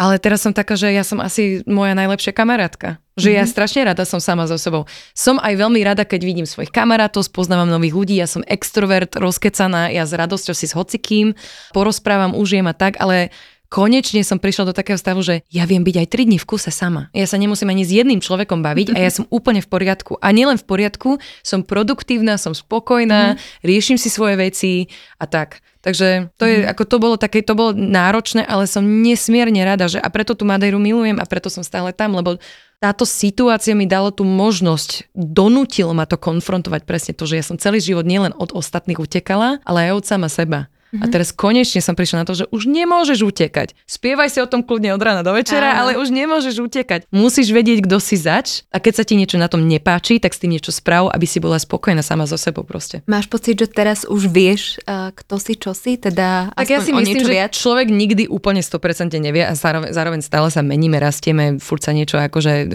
ale 0.01 0.17
teraz 0.17 0.41
som 0.41 0.57
taká, 0.57 0.81
že 0.81 0.89
ja 0.89 1.05
som 1.05 1.21
asi 1.21 1.61
moja 1.69 1.93
najlepšia 1.93 2.33
kamarátka. 2.33 2.97
Že 3.21 3.21
mm-hmm. 3.21 3.37
ja 3.37 3.45
mhm. 3.45 3.53
strašne 3.53 3.81
rada 3.85 4.05
som 4.09 4.17
sama 4.17 4.49
so 4.49 4.57
sebou. 4.57 4.89
Som 5.13 5.37
aj 5.37 5.61
veľmi 5.61 5.81
rada, 5.85 6.09
keď 6.09 6.21
vidím 6.25 6.49
svojich 6.49 6.73
kamarátov, 6.73 7.29
spoznávam 7.29 7.69
nových 7.69 7.93
ľudí, 7.93 8.17
ja 8.17 8.25
som 8.25 8.41
extrovert, 8.49 9.13
rozkecaná, 9.21 9.93
ja 9.93 10.09
s 10.09 10.17
radosťou 10.17 10.57
si 10.57 10.65
s 10.65 10.73
hocikým 10.73 11.37
porozprávam, 11.77 12.33
užijem 12.33 12.65
a 12.65 12.73
tak, 12.73 12.97
ale 12.97 13.29
konečne 13.69 14.25
som 14.25 14.41
prišla 14.41 14.73
do 14.73 14.75
takého 14.75 14.97
stavu, 14.97 15.21
že 15.23 15.47
ja 15.53 15.69
viem 15.69 15.85
byť 15.85 15.97
aj 16.01 16.07
3 16.11 16.29
dní 16.33 16.39
v 16.43 16.49
kuse 16.49 16.73
sama. 16.75 17.13
Ja 17.15 17.29
sa 17.29 17.39
nemusím 17.39 17.71
ani 17.71 17.87
s 17.87 17.95
jedným 17.95 18.25
človekom 18.25 18.65
baviť 18.65 18.97
a 18.97 19.05
ja 19.05 19.13
som 19.13 19.29
úplne 19.31 19.63
v 19.63 19.69
poriadku. 19.71 20.17
A 20.19 20.35
nielen 20.35 20.59
v 20.59 20.67
poriadku, 20.67 21.23
som 21.45 21.63
produktívna, 21.63 22.41
som 22.41 22.57
spokojná, 22.57 23.37
mm. 23.37 23.69
riešim 23.69 24.01
si 24.01 24.11
svoje 24.11 24.41
veci 24.41 24.91
a 25.23 25.29
tak. 25.31 25.63
Takže 25.81 26.29
to 26.37 26.45
je, 26.45 26.57
mm. 26.65 26.77
ako 26.77 26.85
to 26.85 26.97
bolo 27.01 27.17
také, 27.17 27.41
to 27.41 27.57
bolo 27.57 27.73
náročné, 27.73 28.45
ale 28.45 28.69
som 28.69 28.85
nesmierne 28.85 29.65
rada, 29.65 29.89
že 29.89 29.97
a 29.97 30.09
preto 30.13 30.37
tú 30.37 30.45
Madeiru 30.45 30.77
milujem 30.77 31.17
a 31.17 31.25
preto 31.25 31.49
som 31.49 31.65
stále 31.65 31.97
tam, 31.97 32.21
lebo 32.21 32.37
táto 32.81 33.09
situácia 33.09 33.73
mi 33.77 33.89
dala 33.89 34.13
tú 34.13 34.25
možnosť, 34.25 35.13
donútil 35.13 35.93
ma 35.97 36.05
to 36.05 36.21
konfrontovať 36.21 36.85
presne 36.85 37.13
to, 37.17 37.25
že 37.25 37.41
ja 37.41 37.45
som 37.45 37.61
celý 37.61 37.81
život 37.81 38.05
nielen 38.05 38.33
od 38.37 38.53
ostatných 38.53 39.01
utekala, 39.01 39.61
ale 39.65 39.89
aj 39.89 40.01
od 40.01 40.05
sama 40.05 40.29
seba. 40.29 40.69
Mm-hmm. 40.91 41.03
A 41.03 41.05
mhm. 41.07 41.13
teraz 41.15 41.31
konečne 41.31 41.79
som 41.79 41.95
prišla 41.95 42.23
na 42.23 42.27
to, 42.27 42.35
že 42.35 42.45
už 42.51 42.67
nemôžeš 42.67 43.23
utekať. 43.23 43.79
Spievaj 43.87 44.35
si 44.35 44.43
o 44.43 44.51
tom 44.51 44.67
kľudne 44.67 44.91
od 44.91 44.99
rána 44.99 45.23
do 45.23 45.31
večera, 45.31 45.79
Áno. 45.79 45.79
ale 45.87 45.91
už 46.03 46.11
nemôžeš 46.11 46.59
utekať. 46.59 47.07
Musíš 47.15 47.55
vedieť, 47.55 47.87
kto 47.87 48.03
si 48.03 48.19
zač 48.19 48.67
a 48.75 48.83
keď 48.83 48.93
sa 48.99 49.05
ti 49.07 49.15
niečo 49.15 49.39
na 49.39 49.47
tom 49.47 49.63
nepáči, 49.71 50.19
tak 50.19 50.35
s 50.35 50.43
tým 50.43 50.51
niečo 50.51 50.75
sprav, 50.75 51.07
aby 51.15 51.31
si 51.31 51.39
bola 51.39 51.63
spokojná 51.63 52.03
sama 52.03 52.27
so 52.27 52.35
sebou 52.35 52.67
proste. 52.67 53.07
Máš 53.07 53.31
pocit, 53.31 53.55
že 53.55 53.71
teraz 53.71 54.03
už 54.03 54.27
vieš, 54.27 54.83
kto 54.91 55.35
si, 55.39 55.55
čo 55.55 55.71
si, 55.79 55.95
teda 55.95 56.51
Tak 56.59 56.67
ja 56.67 56.83
si 56.83 56.91
myslím, 56.91 57.23
že 57.23 57.35
viac? 57.39 57.55
človek 57.55 57.87
nikdy 57.87 58.27
úplne 58.27 58.59
100% 58.59 59.15
nevie 59.23 59.47
a 59.47 59.55
zároveň, 59.55 59.95
zároveň 59.95 60.21
stále 60.27 60.51
sa 60.51 60.67
meníme, 60.67 60.99
rastieme, 60.99 61.63
furt 61.63 61.87
sa 61.87 61.95
niečo 61.95 62.19
akože 62.19 62.55
uh, 62.67 62.71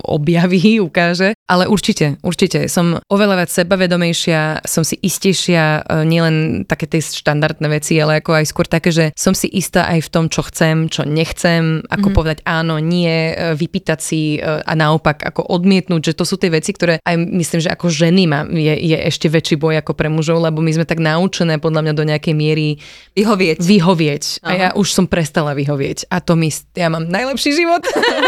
objaví, 0.00 0.80
ukáže, 0.88 1.36
ale 1.44 1.68
určite, 1.68 2.16
určite 2.24 2.72
som 2.72 2.96
oveľa 3.12 3.44
viac 3.44 3.50
sebavedomejšia, 3.52 4.64
som 4.64 4.80
si 4.80 4.96
istejšia, 4.96 5.84
uh, 5.84 6.08
nielen 6.08 6.64
také 6.64 6.88
tej 6.88 7.04
štát 7.04 7.33
štandardné 7.34 7.66
veci, 7.66 7.98
ale 7.98 8.22
ako 8.22 8.30
aj 8.38 8.46
skôr 8.46 8.66
také, 8.70 8.94
že 8.94 9.10
som 9.18 9.34
si 9.34 9.50
istá 9.50 9.90
aj 9.90 10.06
v 10.06 10.12
tom, 10.14 10.24
čo 10.30 10.46
chcem, 10.46 10.86
čo 10.86 11.02
nechcem, 11.02 11.82
ako 11.90 11.98
mm-hmm. 11.98 12.14
povedať 12.14 12.38
áno, 12.46 12.78
nie, 12.78 13.34
e, 13.34 13.58
vypýtať 13.58 13.98
si 13.98 14.38
e, 14.38 14.62
a 14.62 14.72
naopak 14.78 15.26
ako 15.26 15.50
odmietnúť, 15.50 16.14
že 16.14 16.16
to 16.16 16.22
sú 16.22 16.38
tie 16.38 16.54
veci, 16.54 16.70
ktoré 16.70 17.02
aj 17.02 17.16
myslím, 17.18 17.60
že 17.66 17.74
ako 17.74 17.90
ženy 17.90 18.30
má, 18.30 18.46
je, 18.46 18.70
je 18.70 18.96
ešte 19.10 19.26
väčší 19.26 19.58
boj 19.58 19.82
ako 19.82 19.98
pre 19.98 20.06
mužov, 20.06 20.38
lebo 20.46 20.62
my 20.62 20.70
sme 20.70 20.86
tak 20.86 21.02
naučené 21.02 21.58
podľa 21.58 21.90
mňa 21.90 21.94
do 21.98 22.04
nejakej 22.06 22.34
miery 22.38 22.78
vyhovieť. 23.18 23.58
vyhovieť. 23.58 24.24
A 24.46 24.50
ja 24.54 24.68
už 24.78 24.94
som 24.94 25.10
prestala 25.10 25.58
vyhovieť. 25.58 26.06
A 26.14 26.22
to 26.22 26.38
mi, 26.38 26.54
ja 26.78 26.86
mám 26.86 27.10
najlepší 27.10 27.50
život. 27.50 27.82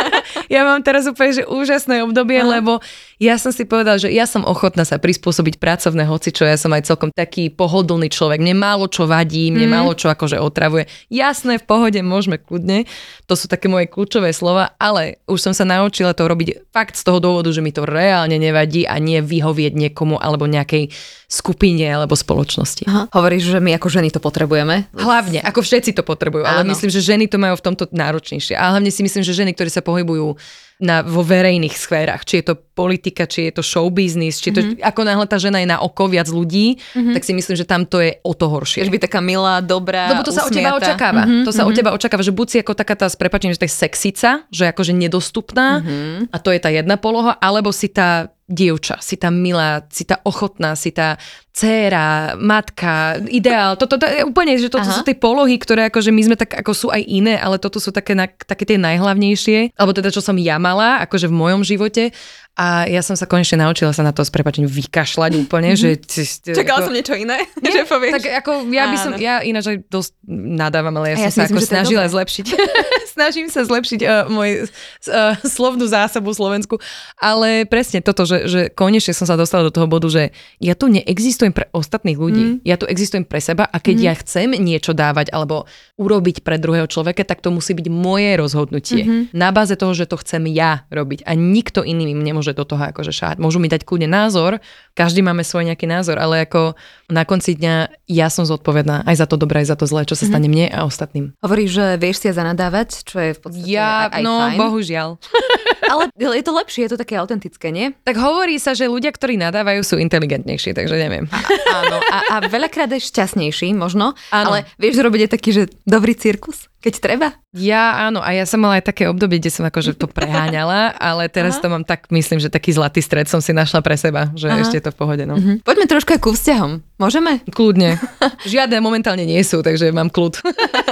ja 0.54 0.66
mám 0.66 0.82
teraz 0.82 1.06
úplne 1.06 1.30
že 1.36 1.44
úžasné 1.46 2.02
obdobie, 2.02 2.42
Aha. 2.42 2.58
lebo 2.58 2.82
ja 3.22 3.38
som 3.38 3.54
si 3.54 3.64
povedal, 3.68 4.00
že 4.00 4.10
ja 4.10 4.26
som 4.26 4.42
ochotná 4.42 4.82
sa 4.82 4.98
prispôsobiť 4.98 5.56
pracovné 5.56 6.04
hoci, 6.04 6.34
čo 6.34 6.44
ja 6.44 6.58
som 6.58 6.72
aj 6.74 6.88
celkom 6.88 7.10
taký 7.12 7.48
pohodlný 7.52 8.08
človek. 8.08 8.40
Mne 8.40 8.56
málo 8.56 8.88
čo 8.96 9.04
vadí, 9.04 9.52
mne 9.52 9.68
mm. 9.68 9.72
málo 9.76 9.92
čo 9.92 10.08
akože 10.08 10.40
otravuje. 10.40 10.88
Jasné, 11.12 11.60
v 11.60 11.68
pohode, 11.68 12.00
môžeme 12.00 12.40
kľudne. 12.40 12.88
To 13.28 13.36
sú 13.36 13.44
také 13.44 13.68
moje 13.68 13.92
kľúčové 13.92 14.32
slova, 14.32 14.72
ale 14.80 15.20
už 15.28 15.36
som 15.44 15.52
sa 15.52 15.68
naučila 15.68 16.16
to 16.16 16.24
robiť 16.24 16.72
fakt 16.72 16.96
z 16.96 17.04
toho 17.04 17.20
dôvodu, 17.20 17.52
že 17.52 17.60
mi 17.60 17.76
to 17.76 17.84
reálne 17.84 18.40
nevadí 18.40 18.88
a 18.88 18.96
nie 18.96 19.20
vyhovieť 19.20 19.76
niekomu 19.76 20.16
alebo 20.16 20.48
nejakej 20.48 20.88
skupine 21.28 21.84
alebo 21.84 22.16
spoločnosti. 22.16 22.88
Aha. 22.88 23.12
Hovoríš, 23.12 23.52
že 23.52 23.58
my 23.60 23.76
ako 23.76 23.92
ženy 23.92 24.08
to 24.08 24.22
potrebujeme? 24.22 24.88
Hlavne, 24.96 25.44
ako 25.44 25.60
všetci 25.60 25.92
to 25.92 26.06
potrebujú, 26.06 26.46
ale 26.46 26.62
myslím, 26.72 26.88
že 26.88 27.04
ženy 27.04 27.26
to 27.28 27.36
majú 27.36 27.58
v 27.58 27.66
tomto 27.66 27.90
náročnejšie. 27.90 28.54
A 28.56 28.72
hlavne 28.72 28.88
si 28.94 29.02
myslím, 29.02 29.26
že 29.26 29.36
ženy, 29.36 29.52
ktoré 29.52 29.68
sa 29.68 29.82
pohybujú 29.82 30.38
na, 30.76 31.00
vo 31.00 31.24
verejných 31.24 31.72
sférach, 31.72 32.28
či 32.28 32.44
je 32.44 32.52
to 32.52 32.54
politika, 32.76 33.24
či 33.24 33.48
je 33.48 33.52
to 33.56 33.62
show 33.64 33.88
business, 33.88 34.36
či 34.36 34.52
to, 34.52 34.60
mm-hmm. 34.60 34.84
ako 34.84 35.00
náhle 35.08 35.24
tá 35.24 35.40
žena 35.40 35.64
je 35.64 35.68
na 35.72 35.80
oko 35.80 36.04
viac 36.12 36.28
ľudí, 36.28 36.76
mm-hmm. 36.76 37.16
tak 37.16 37.24
si 37.24 37.32
myslím, 37.32 37.56
že 37.56 37.64
tam 37.64 37.88
to 37.88 38.04
je 38.04 38.20
o 38.20 38.32
to 38.36 38.52
horšie. 38.52 38.84
Chceš 38.84 38.92
byť 38.92 39.04
taká 39.08 39.24
milá, 39.24 39.64
dobrá, 39.64 40.12
Lebo 40.12 40.20
to 40.20 40.36
usmiata. 40.36 40.44
sa 40.44 40.52
od 40.52 40.52
teba 40.52 40.72
očakáva. 40.76 41.22
Mm-hmm. 41.24 41.44
To 41.48 41.50
sa 41.50 41.64
mm-hmm. 41.64 41.70
od 41.72 41.76
teba 41.80 41.90
očakáva, 41.96 42.22
že 42.22 42.36
buď 42.36 42.46
si 42.52 42.56
ako 42.60 42.72
taká 42.76 42.92
tá, 42.92 43.08
s 43.08 43.16
prepačením, 43.16 43.56
že 43.56 43.64
je 43.64 43.72
sexica, 43.72 44.30
že 44.52 44.68
akože 44.68 44.92
nedostupná 44.92 45.80
mm-hmm. 45.80 46.28
a 46.28 46.36
to 46.36 46.52
je 46.52 46.60
tá 46.60 46.68
jedna 46.68 47.00
poloha, 47.00 47.32
alebo 47.40 47.72
si 47.72 47.88
tá 47.88 48.35
dievča, 48.46 49.02
si 49.02 49.18
tá 49.18 49.26
milá, 49.26 49.82
si 49.90 50.06
tá 50.06 50.22
ochotná, 50.22 50.78
si 50.78 50.94
tá 50.94 51.18
dcéra, 51.50 52.38
matka, 52.38 53.18
ideál. 53.26 53.74
Toto 53.74 53.98
to, 53.98 54.06
to, 54.06 54.28
úplne, 54.28 54.54
že 54.54 54.70
toto 54.70 54.86
Aha. 54.86 54.94
sú 54.94 55.02
tie 55.02 55.18
polohy, 55.18 55.58
ktoré 55.58 55.90
akože 55.90 56.14
my 56.14 56.22
sme 56.22 56.36
tak, 56.38 56.54
ako 56.54 56.72
sú 56.76 56.86
aj 56.94 57.02
iné, 57.02 57.34
ale 57.40 57.58
toto 57.58 57.82
sú 57.82 57.90
také, 57.90 58.14
na, 58.14 58.30
také 58.30 58.62
tie 58.62 58.78
najhlavnejšie, 58.78 59.74
alebo 59.74 59.90
teda 59.90 60.14
čo 60.14 60.22
som 60.22 60.38
ja 60.38 60.62
mala, 60.62 61.02
akože 61.02 61.26
v 61.26 61.34
mojom 61.34 61.66
živote 61.66 62.14
a 62.56 62.88
ja 62.88 63.04
som 63.04 63.12
sa 63.20 63.28
konečne 63.28 63.60
naučila 63.60 63.92
sa 63.92 64.00
na 64.00 64.16
to 64.16 64.24
s 64.24 64.32
prepačením 64.32 64.72
vykašľať 64.72 65.32
úplne, 65.44 65.76
že... 65.76 66.00
Čakala 66.00 66.80
ako, 66.80 66.86
som 66.88 66.94
niečo 66.96 67.12
iné, 67.12 67.44
nie, 67.62 67.68
že 67.68 67.84
povieš. 67.84 68.16
Tak 68.16 68.24
ako 68.40 68.50
ja 68.72 68.84
by 68.88 68.96
som, 68.96 69.12
ja 69.20 69.44
ináč 69.44 69.76
aj 69.76 69.78
dosť 69.92 70.16
nadávam, 70.56 70.96
ale 70.96 71.12
ja, 71.12 71.28
ja 71.28 71.28
som 71.28 71.44
sa 71.44 71.52
myslím, 71.52 71.60
ako 71.60 71.68
snažila 71.68 72.04
zlepšiť. 72.08 72.46
Snažím 73.16 73.48
sa 73.48 73.64
zlepšiť 73.64 74.00
uh, 74.04 74.28
môj 74.28 74.68
uh, 74.68 75.36
slovnú 75.40 75.88
zásobu 75.88 76.36
Slovensku, 76.36 76.76
ale 77.16 77.64
presne 77.64 78.04
toto, 78.04 78.28
že, 78.28 78.44
že 78.44 78.60
konečne 78.68 79.16
som 79.16 79.24
sa 79.24 79.40
dostala 79.40 79.68
do 79.68 79.72
toho 79.72 79.88
bodu, 79.88 80.04
že 80.08 80.36
ja 80.60 80.76
tu 80.76 80.92
neexistujem 80.92 81.52
pre 81.52 81.68
ostatných 81.72 82.16
ľudí, 82.20 82.44
mm. 82.44 82.56
ja 82.64 82.76
tu 82.76 82.84
existujem 82.84 83.24
pre 83.24 83.40
seba 83.40 83.64
a 83.64 83.80
keď 83.80 83.96
mm. 83.96 84.04
ja 84.04 84.12
chcem 84.20 84.48
niečo 84.60 84.92
dávať 84.92 85.32
alebo 85.32 85.64
urobiť 85.96 86.44
pre 86.44 86.60
druhého 86.60 86.84
človeka, 86.88 87.24
tak 87.24 87.40
to 87.40 87.48
musí 87.48 87.72
byť 87.72 87.88
moje 87.88 88.36
rozhodnutie. 88.36 89.02
Mm-hmm. 89.04 89.22
Na 89.32 89.48
báze 89.48 89.72
toho, 89.80 89.96
že 89.96 90.04
to 90.04 90.20
chcem 90.20 90.44
ja 90.52 90.84
robiť 90.92 91.24
a 91.24 91.32
nikto 91.32 91.80
iný 91.80 92.12
mi 92.12 92.20
nemôže 92.20 92.45
do 92.52 92.68
toho 92.68 92.82
akože 92.92 93.10
šáť. 93.10 93.36
Môžu 93.40 93.56
mi 93.56 93.72
dať 93.72 93.88
kľudne 93.88 94.10
názor, 94.10 94.60
každý 94.92 95.24
máme 95.24 95.40
svoj 95.40 95.72
nejaký 95.72 95.88
názor, 95.88 96.20
ale 96.20 96.44
ako 96.44 96.76
na 97.08 97.24
konci 97.24 97.56
dňa 97.56 97.95
ja 98.06 98.30
som 98.30 98.46
zodpovedná 98.46 99.02
aj 99.02 99.16
za 99.18 99.26
to 99.26 99.34
dobré, 99.34 99.66
aj 99.66 99.74
za 99.74 99.76
to 99.78 99.86
zlé, 99.90 100.06
čo 100.06 100.14
sa 100.14 100.26
mhm. 100.26 100.30
stane 100.30 100.48
mne 100.48 100.66
a 100.70 100.86
ostatným. 100.86 101.34
Hovoríš, 101.42 101.70
že 101.74 101.86
vieš 101.98 102.22
si 102.22 102.26
ja 102.30 102.34
zanadávať, 102.38 103.02
čo 103.02 103.16
je 103.18 103.30
v 103.34 103.40
podstate 103.42 103.66
ja, 103.66 104.06
aj, 104.08 104.18
aj 104.18 104.22
no, 104.22 104.34
fajn. 104.38 104.58
bohužiaľ. 104.62 105.08
ale 105.92 106.02
je 106.14 106.44
to 106.46 106.52
lepšie, 106.54 106.80
je 106.86 106.90
to 106.94 106.98
také 107.02 107.14
autentické, 107.18 107.74
nie? 107.74 107.92
Tak 108.06 108.16
hovorí 108.18 108.56
sa, 108.62 108.72
že 108.78 108.86
ľudia, 108.86 109.10
ktorí 109.10 109.34
nadávajú, 109.38 109.82
sú 109.82 109.94
inteligentnejší, 109.98 110.72
takže 110.74 110.96
neviem. 110.96 111.26
A, 111.30 111.38
áno, 111.82 111.96
a, 111.98 112.18
a 112.30 112.36
veľakrát 112.46 112.90
je 112.94 113.02
šťastnejší 113.02 113.74
možno, 113.74 114.14
áno. 114.30 114.54
ale 114.54 114.58
vieš 114.78 115.02
robiť 115.02 115.26
aj 115.26 115.30
taký, 115.30 115.50
že 115.52 115.62
dobrý 115.82 116.14
cirkus? 116.14 116.70
keď 116.86 117.02
treba? 117.02 117.28
Ja 117.50 118.06
áno, 118.06 118.22
a 118.22 118.30
ja 118.30 118.46
som 118.46 118.62
mala 118.62 118.78
aj 118.78 118.94
také 118.94 119.10
obdobie, 119.10 119.42
kde 119.42 119.50
som 119.50 119.66
akože 119.66 119.98
to 119.98 120.06
preháňala, 120.06 120.94
ale 120.94 121.26
teraz 121.26 121.58
Aha. 121.58 121.62
to 121.64 121.66
mám 121.66 121.82
tak, 121.82 122.06
myslím, 122.14 122.38
že 122.38 122.46
taký 122.46 122.70
zlatý 122.70 123.02
stred 123.02 123.26
som 123.26 123.42
si 123.42 123.50
našla 123.50 123.82
pre 123.82 123.98
seba, 123.98 124.30
že 124.38 124.46
Aha. 124.46 124.62
ešte 124.62 124.78
je 124.78 124.84
to 124.86 124.94
v 124.94 124.98
pohode. 125.02 125.24
No. 125.26 125.34
Uh-huh. 125.34 125.58
Poďme 125.66 125.90
trošku 125.90 126.14
aj 126.14 126.22
ku 126.22 126.30
vzťahom. 126.30 126.86
Môžeme? 127.02 127.42
Kľudne. 127.50 127.95
Žiadne 128.54 128.78
momentálne 128.80 129.24
nie 129.24 129.40
sú, 129.42 129.60
takže 129.60 129.90
mám 129.90 130.12
kľud. 130.12 130.40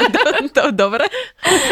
to, 0.57 0.71
dobre. 0.73 1.07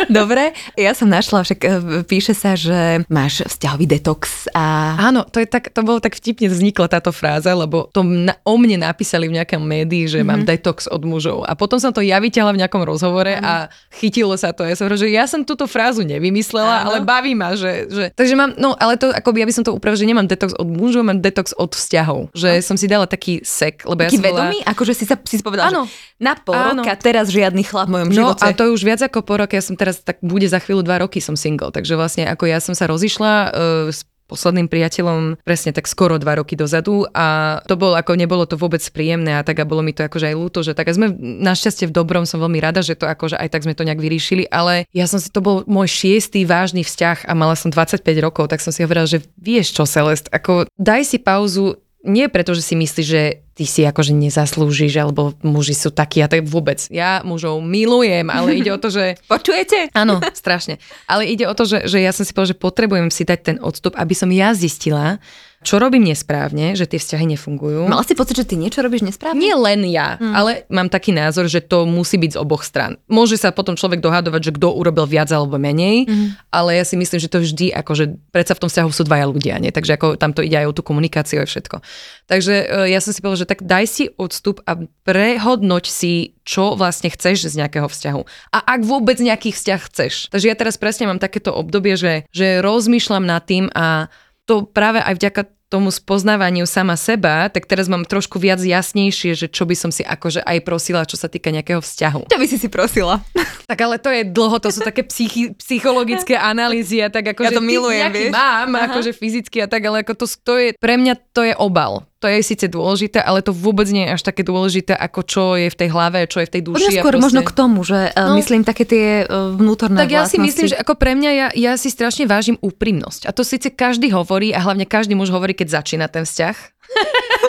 Dobre, 0.09 0.53
ja 0.77 0.93
som 0.93 1.09
našla, 1.09 1.47
však 1.47 1.61
e, 1.63 1.71
píše 2.05 2.37
sa, 2.37 2.59
že 2.59 3.07
máš 3.09 3.47
vzťahový 3.47 3.87
detox 3.89 4.49
a... 4.53 4.97
Áno, 4.99 5.25
to, 5.25 5.41
je 5.41 5.49
tak, 5.49 5.73
to 5.73 5.81
bolo 5.83 5.99
tak 6.03 6.19
vtipne 6.19 6.51
vznikla 6.51 6.89
táto 6.93 7.11
fráza, 7.15 7.55
lebo 7.57 7.89
to 7.95 8.05
na, 8.05 8.37
o 8.45 8.55
mne 8.59 8.85
napísali 8.85 9.31
v 9.31 9.41
nejakom 9.41 9.63
médii, 9.63 10.11
že 10.11 10.21
mm-hmm. 10.21 10.29
mám 10.29 10.43
detox 10.45 10.87
od 10.91 11.03
mužov. 11.07 11.47
A 11.49 11.57
potom 11.57 11.81
som 11.81 11.95
to 11.95 12.05
ja 12.05 12.21
vyťahla 12.21 12.53
v 12.55 12.61
nejakom 12.65 12.83
rozhovore 12.85 13.33
mm-hmm. 13.33 13.47
a 13.47 13.73
chytilo 13.95 14.35
sa 14.37 14.53
to. 14.53 14.67
Ja 14.67 14.77
som 14.77 14.87
hovorila, 14.87 15.03
že 15.03 15.11
ja 15.11 15.25
som 15.25 15.47
túto 15.47 15.65
frázu 15.65 16.05
nevymyslela, 16.05 16.85
Áno. 16.85 16.87
ale 16.93 16.97
baví 17.01 17.33
ma, 17.33 17.55
že, 17.57 17.89
že... 17.89 18.05
Takže 18.13 18.35
mám, 18.35 18.53
no 18.59 18.75
ale 18.77 18.99
to, 19.01 19.09
ako 19.09 19.33
ja 19.37 19.47
by 19.49 19.55
som 19.55 19.65
to 19.65 19.73
upravil, 19.73 19.97
že 19.97 20.09
nemám 20.09 20.27
detox 20.29 20.53
od 20.57 20.69
mužov, 20.69 21.07
mám 21.07 21.23
detox 21.23 21.55
od 21.57 21.73
vzťahov. 21.73 22.35
Že 22.35 22.51
no. 22.59 22.65
som 22.65 22.77
si 22.77 22.87
dala 22.91 23.07
taký 23.07 23.41
sek, 23.43 23.87
lebo 23.87 24.03
taký 24.05 24.19
ja 24.19 24.21
som 24.21 24.27
vedomý? 24.27 24.59
Bola... 24.63 24.71
Akože 24.75 24.93
si 24.93 25.05
sa 25.07 25.17
si 25.29 25.45
povedala, 25.45 25.71
Áno. 25.71 25.85
že 25.87 26.23
na 26.23 26.35
pol 26.35 26.55
Áno. 26.55 26.83
roka 26.83 26.95
teraz 26.99 27.31
žiadny 27.31 27.63
chlap 27.67 27.91
v 27.91 27.93
mojom 28.01 28.11
no, 28.11 28.17
živote. 28.17 28.43
a 28.43 28.55
to 28.55 28.71
už 28.71 28.83
viac 28.83 29.01
ako 29.03 29.23
po 29.23 29.39
roke, 29.39 29.55
ja 29.55 29.63
som 29.63 29.75
teraz, 29.75 30.03
tak 30.03 30.19
bude 30.23 30.47
za 30.47 30.59
chvíľu 30.59 30.83
dva 30.83 31.03
roky 31.03 31.23
som 31.23 31.39
single, 31.39 31.71
takže 31.71 31.95
vlastne 31.95 32.27
ako 32.27 32.45
ja 32.49 32.59
som 32.59 32.75
sa 32.75 32.91
rozišla 32.91 33.33
uh, 33.51 33.51
s 33.91 34.07
posledným 34.33 34.73
priateľom 34.73 35.45
presne 35.45 35.77
tak 35.77 35.85
skoro 35.85 36.17
dva 36.17 36.41
roky 36.41 36.57
dozadu 36.57 37.05
a 37.13 37.61
to 37.69 37.77
bolo 37.77 37.93
ako 38.01 38.17
nebolo 38.17 38.49
to 38.49 38.57
vôbec 38.57 38.81
príjemné 38.89 39.37
a 39.37 39.45
tak 39.45 39.61
a 39.61 39.69
bolo 39.69 39.85
mi 39.85 39.93
to 39.93 40.09
akože 40.09 40.33
aj 40.33 40.37
ľúto, 40.41 40.65
že 40.65 40.73
tak 40.73 40.89
a 40.89 40.97
sme 40.97 41.13
našťastie 41.21 41.93
v 41.93 41.93
dobrom 41.93 42.25
som 42.25 42.41
veľmi 42.41 42.57
rada, 42.65 42.81
že 42.81 42.97
to 42.97 43.05
akože 43.05 43.37
aj 43.37 43.53
tak 43.53 43.69
sme 43.69 43.77
to 43.77 43.85
nejak 43.85 44.01
vyriešili, 44.01 44.49
ale 44.49 44.89
ja 44.97 45.05
som 45.05 45.21
si, 45.21 45.29
to 45.29 45.45
bol 45.45 45.69
môj 45.69 45.93
šiestý 45.93 46.49
vážny 46.49 46.81
vzťah 46.81 47.29
a 47.29 47.33
mala 47.37 47.53
som 47.53 47.69
25 47.69 48.01
rokov, 48.25 48.49
tak 48.49 48.65
som 48.65 48.73
si 48.73 48.81
hovorila, 48.81 49.05
že 49.05 49.21
vieš 49.37 49.77
čo 49.77 49.85
Celest, 49.85 50.33
ako 50.33 50.65
daj 50.81 51.05
si 51.05 51.21
pauzu, 51.21 51.77
nie 52.03 52.27
preto, 52.27 52.53
že 52.53 52.63
si 52.67 52.75
myslíš, 52.75 53.07
že 53.07 53.23
ty 53.55 53.65
si 53.65 53.87
akože 53.87 54.11
nezaslúžiš, 54.11 54.99
alebo 54.99 55.39
muži 55.47 55.79
sú 55.79 55.95
takí 55.95 56.19
a 56.19 56.27
tak 56.27 56.43
vôbec. 56.43 56.83
Ja 56.91 57.23
mužov 57.23 57.63
milujem, 57.63 58.27
ale 58.27 58.59
ide 58.59 58.75
o 58.75 58.79
to, 58.79 58.91
že... 58.91 59.19
Počujete? 59.31 59.95
Áno, 59.95 60.19
strašne. 60.35 60.83
Ale 61.07 61.31
ide 61.31 61.47
o 61.47 61.55
to, 61.55 61.63
že, 61.63 61.87
že 61.87 62.03
ja 62.03 62.11
som 62.11 62.27
si 62.27 62.35
povedal, 62.35 62.59
že 62.59 62.63
potrebujem 62.63 63.09
si 63.15 63.23
dať 63.23 63.41
ten 63.41 63.57
odstup, 63.63 63.95
aby 63.95 64.15
som 64.19 64.29
ja 64.35 64.51
zistila, 64.53 65.23
čo 65.63 65.79
robím 65.79 66.11
nesprávne, 66.11 66.75
že 66.75 66.91
tie 66.91 66.99
vzťahy 66.99 67.25
nefungujú. 67.39 67.87
Mala 67.87 68.03
si 68.03 68.19
pocit, 68.19 68.35
že 68.35 68.47
ty 68.47 68.59
niečo 68.59 68.83
robíš 68.83 69.07
nesprávne? 69.07 69.39
Nie 69.39 69.55
len 69.55 69.87
ja, 69.87 70.19
hmm. 70.19 70.35
ale 70.35 70.51
mám 70.67 70.91
taký 70.91 71.15
názor, 71.15 71.47
že 71.47 71.63
to 71.63 71.87
musí 71.87 72.19
byť 72.19 72.35
z 72.35 72.41
oboch 72.43 72.67
stran. 72.67 72.99
Môže 73.07 73.39
sa 73.39 73.55
potom 73.55 73.79
človek 73.79 74.03
dohadovať, 74.03 74.51
že 74.51 74.55
kto 74.59 74.75
urobil 74.75 75.07
viac 75.07 75.31
alebo 75.31 75.57
menej, 75.63 76.11
hmm. 76.11 76.51
ale 76.51 76.83
ja 76.83 76.85
si 76.85 76.99
myslím, 76.99 77.23
že 77.23 77.31
to 77.31 77.39
vždy, 77.39 77.71
akože 77.71 78.19
predsa 78.35 78.59
v 78.59 78.63
tom 78.67 78.69
vzťahu 78.69 78.91
sú 78.91 79.03
dvaja 79.07 79.27
ľudia, 79.31 79.55
nie? 79.63 79.71
takže 79.71 79.95
ako 79.95 80.07
tam 80.19 80.35
to 80.35 80.43
ide 80.43 80.59
aj 80.59 80.67
o 80.69 80.77
tú 80.77 80.83
komunikáciu 80.83 81.41
a 81.41 81.47
všetko. 81.47 81.79
Takže 82.27 82.55
e, 82.55 82.65
ja 82.91 82.99
som 82.99 83.15
si 83.15 83.23
povedal, 83.23 83.47
že 83.47 83.51
tak 83.51 83.63
daj 83.63 83.85
si 83.87 84.05
odstup 84.19 84.61
a 84.67 84.77
prehodnoť 85.07 85.85
si, 85.87 86.35
čo 86.43 86.75
vlastne 86.75 87.07
chceš 87.07 87.55
z 87.55 87.63
nejakého 87.63 87.87
vzťahu. 87.87 88.23
A 88.51 88.59
ak 88.67 88.81
vôbec 88.83 89.23
nejaký 89.23 89.55
vzťah 89.55 89.81
chceš. 89.87 90.13
Takže 90.35 90.51
ja 90.51 90.57
teraz 90.59 90.75
presne 90.75 91.07
mám 91.07 91.23
takéto 91.23 91.55
obdobie, 91.55 91.95
že, 91.95 92.27
že 92.35 92.59
rozmýšľam 92.59 93.23
nad 93.23 93.47
tým 93.47 93.71
a 93.71 94.11
to 94.47 94.67
práve 94.67 94.99
aj 95.03 95.15
vďaka 95.19 95.43
tomu 95.73 95.89
spoznávaniu 95.89 96.69
sama 96.69 97.01
seba, 97.01 97.49
tak 97.49 97.65
teraz 97.65 97.89
mám 97.89 98.05
trošku 98.05 98.37
viac 98.37 98.61
jasnejšie, 98.61 99.33
že 99.33 99.47
čo 99.49 99.65
by 99.65 99.73
som 99.73 99.89
si 99.89 100.05
akože 100.05 100.45
aj 100.45 100.59
prosila, 100.69 101.09
čo 101.09 101.17
sa 101.17 101.33
týka 101.33 101.49
nejakého 101.49 101.81
vzťahu. 101.81 102.29
Čo 102.29 102.37
by 102.37 102.47
si 102.47 102.61
si 102.61 102.69
prosila? 102.69 103.25
Tak 103.65 103.79
ale 103.81 103.97
to 103.97 104.13
je 104.13 104.29
dlho, 104.29 104.61
to 104.61 104.69
sú 104.69 104.85
také 104.85 105.01
psychi- 105.09 105.57
psychologické 105.57 106.37
analýzy 106.37 107.01
a 107.01 107.09
tak 107.09 107.33
akože 107.33 107.49
ja 107.49 107.57
to 107.57 107.65
milujem, 107.65 108.13
vieš? 108.13 108.29
mám, 108.29 108.69
Aha. 108.77 108.93
akože 108.93 109.17
fyzicky 109.17 109.65
a 109.65 109.67
tak, 109.71 109.81
ale 109.89 110.05
ako 110.05 110.13
to, 110.13 110.27
to 110.29 110.55
je, 110.61 110.69
pre 110.77 111.01
mňa 111.01 111.17
to 111.33 111.41
je 111.49 111.57
obal 111.57 112.05
to 112.23 112.31
je 112.31 112.39
síce 112.47 112.71
dôležité, 112.71 113.19
ale 113.19 113.43
to 113.43 113.51
vôbec 113.51 113.91
nie 113.91 114.07
je 114.07 114.15
až 114.15 114.23
také 114.23 114.47
dôležité, 114.47 114.95
ako 114.95 115.21
čo 115.27 115.45
je 115.59 115.67
v 115.67 115.77
tej 115.77 115.89
hlave, 115.91 116.31
čo 116.31 116.39
je 116.39 116.47
v 116.47 116.53
tej 116.55 116.63
duši. 116.63 116.87
Poďme 116.87 117.03
skôr 117.03 117.15
proste... 117.19 117.27
možno 117.27 117.41
k 117.43 117.53
tomu, 117.53 117.79
že 117.83 117.99
e, 118.15 118.23
no, 118.23 118.39
myslím 118.39 118.63
také 118.63 118.87
tie 118.87 119.27
e, 119.27 119.35
vnútorné 119.59 119.99
Tak 119.99 120.15
ja 120.15 120.23
si 120.31 120.39
myslím, 120.39 120.71
že 120.71 120.79
ako 120.79 120.95
pre 120.95 121.19
mňa, 121.19 121.31
ja, 121.35 121.47
ja 121.51 121.73
si 121.75 121.91
strašne 121.91 122.31
vážim 122.31 122.55
úprimnosť. 122.63 123.27
A 123.27 123.35
to 123.35 123.43
síce 123.43 123.75
každý 123.75 124.15
hovorí 124.15 124.55
a 124.55 124.63
hlavne 124.63 124.87
každý 124.87 125.19
muž 125.19 125.35
hovorí, 125.35 125.51
keď 125.51 125.83
začína 125.83 126.07
ten 126.07 126.23
vzťah. 126.23 126.57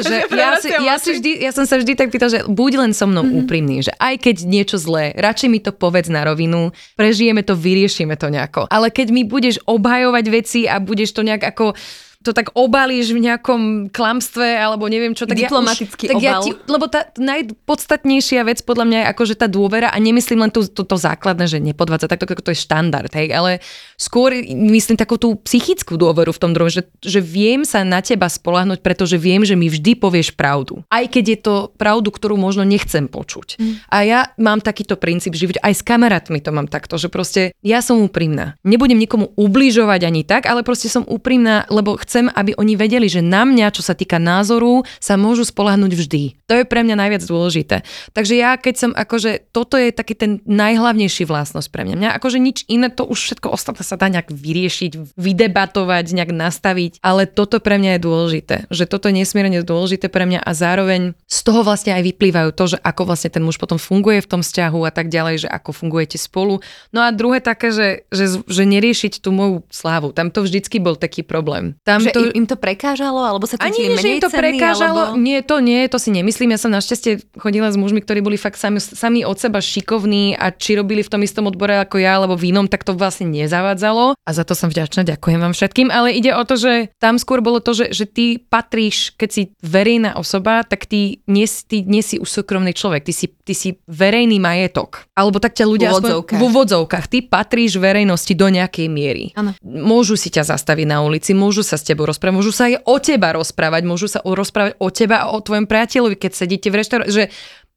že 0.00 0.16
ja, 0.32 0.50
si, 0.56 0.68
ja, 0.72 0.96
si 0.96 1.10
vždy, 1.20 1.30
ja 1.44 1.52
som 1.52 1.68
sa 1.68 1.76
vždy 1.76 1.92
tak 1.92 2.08
pýtal, 2.08 2.32
že 2.32 2.40
buď 2.48 2.72
len 2.80 2.92
so 2.96 3.04
mnou 3.04 3.20
mm-hmm. 3.20 3.40
úprimný, 3.44 3.76
že 3.84 3.92
aj 4.00 4.24
keď 4.24 4.36
niečo 4.48 4.76
zlé, 4.80 5.12
radšej 5.12 5.48
mi 5.52 5.60
to 5.60 5.74
povedz 5.74 6.08
na 6.08 6.24
rovinu, 6.24 6.72
prežijeme 6.96 7.44
to, 7.44 7.52
vyriešime 7.52 8.16
to 8.16 8.32
nejako. 8.32 8.64
Ale 8.72 8.88
keď 8.88 9.12
mi 9.12 9.28
budeš 9.28 9.60
obhajovať 9.68 10.24
veci 10.32 10.60
a 10.64 10.80
budeš 10.80 11.12
to 11.12 11.20
nejak 11.26 11.44
ako 11.44 11.76
to 12.22 12.30
tak 12.30 12.54
obalíš 12.54 13.10
v 13.12 13.26
nejakom 13.26 13.90
klamstve 13.90 14.56
alebo 14.56 14.86
neviem 14.86 15.12
čo. 15.12 15.26
Tak 15.26 15.36
Diplomatický 15.36 16.06
ja 16.06 16.08
už, 16.08 16.10
tak 16.10 16.16
obal. 16.16 16.24
Ja 16.24 16.36
ti, 16.40 16.50
lebo 16.70 16.84
tá 16.86 17.00
najpodstatnejšia 17.18 18.46
vec 18.46 18.62
podľa 18.62 18.84
mňa 18.86 18.98
je 19.02 19.06
akože 19.10 19.34
tá 19.34 19.46
dôvera 19.50 19.90
a 19.90 19.98
nemyslím 19.98 20.46
len 20.46 20.50
to, 20.54 20.62
to, 20.70 20.86
to 20.86 20.96
základné, 20.96 21.50
že 21.50 21.58
nepodvádza, 21.58 22.06
tak 22.06 22.22
to, 22.22 22.38
to 22.38 22.54
je 22.54 22.62
štandard, 22.62 23.10
hej, 23.10 23.34
ale 23.34 23.58
skôr 23.98 24.32
myslím 24.54 24.94
takú 24.94 25.18
tú 25.18 25.34
psychickú 25.42 25.98
dôveru 25.98 26.30
v 26.30 26.40
tom 26.40 26.54
druhom, 26.54 26.70
že, 26.70 26.86
že 27.02 27.18
viem 27.18 27.66
sa 27.66 27.82
na 27.82 27.98
teba 27.98 28.30
spolahnuť, 28.30 28.78
pretože 28.80 29.18
viem, 29.18 29.42
že 29.42 29.58
mi 29.58 29.66
vždy 29.66 29.98
povieš 29.98 30.38
pravdu. 30.38 30.86
Aj 30.88 31.04
keď 31.08 31.24
je 31.26 31.38
to 31.42 31.54
pravdu, 31.74 32.14
ktorú 32.14 32.38
možno 32.38 32.62
nechcem 32.62 33.10
počuť. 33.10 33.58
Mm. 33.58 33.74
A 33.88 33.96
ja 34.06 34.20
mám 34.38 34.62
takýto 34.62 34.94
princíp 35.00 35.34
živiť, 35.34 35.58
aj 35.58 35.72
s 35.74 35.82
kamarátmi 35.82 36.38
to 36.38 36.54
mám 36.54 36.70
takto, 36.70 37.00
že 37.00 37.10
proste 37.10 37.56
ja 37.64 37.80
som 37.80 37.98
úprimná. 38.04 38.54
Nebudem 38.62 39.00
nikomu 39.00 39.34
ubližovať 39.34 40.00
ani 40.06 40.22
tak, 40.22 40.46
ale 40.46 40.60
proste 40.62 40.92
som 40.92 41.02
úprimná, 41.08 41.64
lebo 41.72 41.96
chcem 41.96 42.11
chcem, 42.12 42.28
aby 42.28 42.52
oni 42.60 42.76
vedeli, 42.76 43.08
že 43.08 43.24
na 43.24 43.48
mňa, 43.48 43.72
čo 43.72 43.80
sa 43.80 43.96
týka 43.96 44.20
názoru, 44.20 44.84
sa 45.00 45.16
môžu 45.16 45.48
spolahnúť 45.48 45.96
vždy. 45.96 46.22
To 46.44 46.60
je 46.60 46.68
pre 46.68 46.84
mňa 46.84 47.00
najviac 47.00 47.24
dôležité. 47.24 47.80
Takže 48.12 48.36
ja, 48.36 48.60
keď 48.60 48.74
som 48.76 48.90
akože, 48.92 49.48
toto 49.48 49.80
je 49.80 49.88
taký 49.88 50.12
ten 50.12 50.44
najhlavnejší 50.44 51.24
vlastnosť 51.24 51.72
pre 51.72 51.88
mňa. 51.88 51.96
Mňa 51.96 52.10
akože 52.20 52.36
nič 52.36 52.68
iné, 52.68 52.92
to 52.92 53.08
už 53.08 53.16
všetko 53.16 53.48
ostatné 53.48 53.80
sa 53.80 53.96
dá 53.96 54.12
nejak 54.12 54.28
vyriešiť, 54.28 55.16
vydebatovať, 55.16 56.04
nejak 56.12 56.36
nastaviť, 56.36 57.00
ale 57.00 57.24
toto 57.24 57.64
pre 57.64 57.80
mňa 57.80 57.96
je 57.96 58.00
dôležité. 58.04 58.56
Že 58.68 58.84
toto 58.92 59.08
je 59.08 59.16
nesmierne 59.16 59.64
dôležité 59.64 60.12
pre 60.12 60.28
mňa 60.28 60.44
a 60.44 60.50
zároveň 60.52 61.16
z 61.24 61.40
toho 61.40 61.64
vlastne 61.64 61.96
aj 61.96 62.04
vyplývajú 62.12 62.50
to, 62.52 62.76
že 62.76 62.78
ako 62.84 63.08
vlastne 63.08 63.32
ten 63.32 63.40
muž 63.40 63.56
potom 63.56 63.80
funguje 63.80 64.20
v 64.20 64.28
tom 64.28 64.44
vzťahu 64.44 64.84
a 64.84 64.92
tak 64.92 65.08
ďalej, 65.08 65.46
že 65.46 65.48
ako 65.48 65.72
fungujete 65.72 66.20
spolu. 66.20 66.60
No 66.92 67.00
a 67.00 67.08
druhé 67.08 67.40
také, 67.40 67.72
že, 67.72 68.04
že, 68.12 68.44
že 68.44 68.62
neriešiť 68.68 69.24
tú 69.24 69.32
moju 69.32 69.64
slávu. 69.72 70.12
Tam 70.12 70.28
to 70.28 70.44
vždycky 70.44 70.76
bol 70.76 71.00
taký 71.00 71.24
problém. 71.24 71.72
Tam 71.86 72.01
že 72.02 72.12
to... 72.14 72.20
im, 72.34 72.46
to 72.46 72.56
prekážalo, 72.58 73.22
alebo 73.22 73.46
sa 73.46 73.56
cítili 73.56 73.94
Ani 73.94 73.98
menej 73.98 74.02
že 74.02 74.08
im 74.08 74.22
to 74.22 74.30
cenný, 74.30 74.42
prekážalo, 74.42 75.00
alebo... 75.12 75.20
nie, 75.20 75.38
to 75.42 75.56
nie, 75.62 75.80
to 75.86 75.98
si 76.02 76.10
nemyslím. 76.10 76.54
Ja 76.54 76.60
som 76.60 76.74
našťastie 76.74 77.22
chodila 77.38 77.70
s 77.70 77.76
mužmi, 77.78 78.02
ktorí 78.02 78.20
boli 78.20 78.36
fakt 78.36 78.58
sami, 78.58 78.82
sami 78.82 79.22
od 79.22 79.38
seba 79.38 79.62
šikovní 79.62 80.34
a 80.36 80.50
či 80.50 80.76
robili 80.76 81.06
v 81.06 81.10
tom 81.10 81.22
istom 81.22 81.46
odbore 81.46 81.78
ako 81.78 82.02
ja, 82.02 82.18
alebo 82.18 82.34
v 82.34 82.50
inom, 82.50 82.66
tak 82.66 82.82
to 82.82 82.92
vlastne 82.92 83.30
nezavádzalo. 83.30 84.18
A 84.18 84.30
za 84.30 84.42
to 84.42 84.58
som 84.58 84.68
vďačná, 84.68 85.06
ďakujem 85.06 85.38
vám 85.38 85.54
všetkým. 85.54 85.88
Ale 85.88 86.12
ide 86.12 86.34
o 86.34 86.42
to, 86.42 86.58
že 86.58 86.92
tam 86.98 87.16
skôr 87.16 87.40
bolo 87.40 87.62
to, 87.62 87.74
že, 87.74 87.94
že 87.94 88.04
ty 88.08 88.42
patríš, 88.42 89.14
keď 89.14 89.28
si 89.30 89.42
verejná 89.62 90.18
osoba, 90.18 90.66
tak 90.66 90.90
ty 90.90 91.22
nie, 91.30 91.46
ty 91.46 91.86
nie 91.86 92.02
si 92.02 92.18
už 92.18 92.28
súkromný 92.28 92.74
človek, 92.74 93.06
ty 93.06 93.12
si, 93.14 93.26
ty 93.30 93.54
si 93.54 93.78
verejný 93.86 94.42
majetok. 94.42 95.06
Alebo 95.14 95.38
tak 95.38 95.54
ťa 95.54 95.66
ľudia... 95.68 95.90
V 95.92 96.00
úvodzovkách. 96.00 96.38
v 96.38 96.42
úvodzovkách. 96.42 97.04
Ty 97.08 97.18
patríš 97.28 97.76
verejnosti 97.76 98.32
do 98.32 98.46
nejakej 98.48 98.86
miery. 98.88 99.24
Ano. 99.36 99.52
Môžu 99.62 100.16
si 100.16 100.32
ťa 100.32 100.48
zastaviť 100.54 100.86
na 100.88 101.04
ulici, 101.04 101.36
môžu 101.36 101.60
sa 101.60 101.76
s 101.76 101.84
tebou 101.92 102.08
rozprávať, 102.08 102.36
môžu 102.40 102.52
sa 102.56 102.72
aj 102.72 102.80
o 102.88 102.96
teba 102.96 103.36
rozprávať, 103.36 103.82
môžu 103.84 104.08
sa 104.08 104.24
rozprávať 104.24 104.80
o 104.80 104.88
teba 104.88 105.28
a 105.28 105.30
o 105.36 105.38
tvojom 105.44 105.68
priateľovi, 105.68 106.16
keď 106.16 106.32
sedíte 106.32 106.72
v 106.72 106.80
reštaurácii, 106.80 107.12
že 107.12 107.24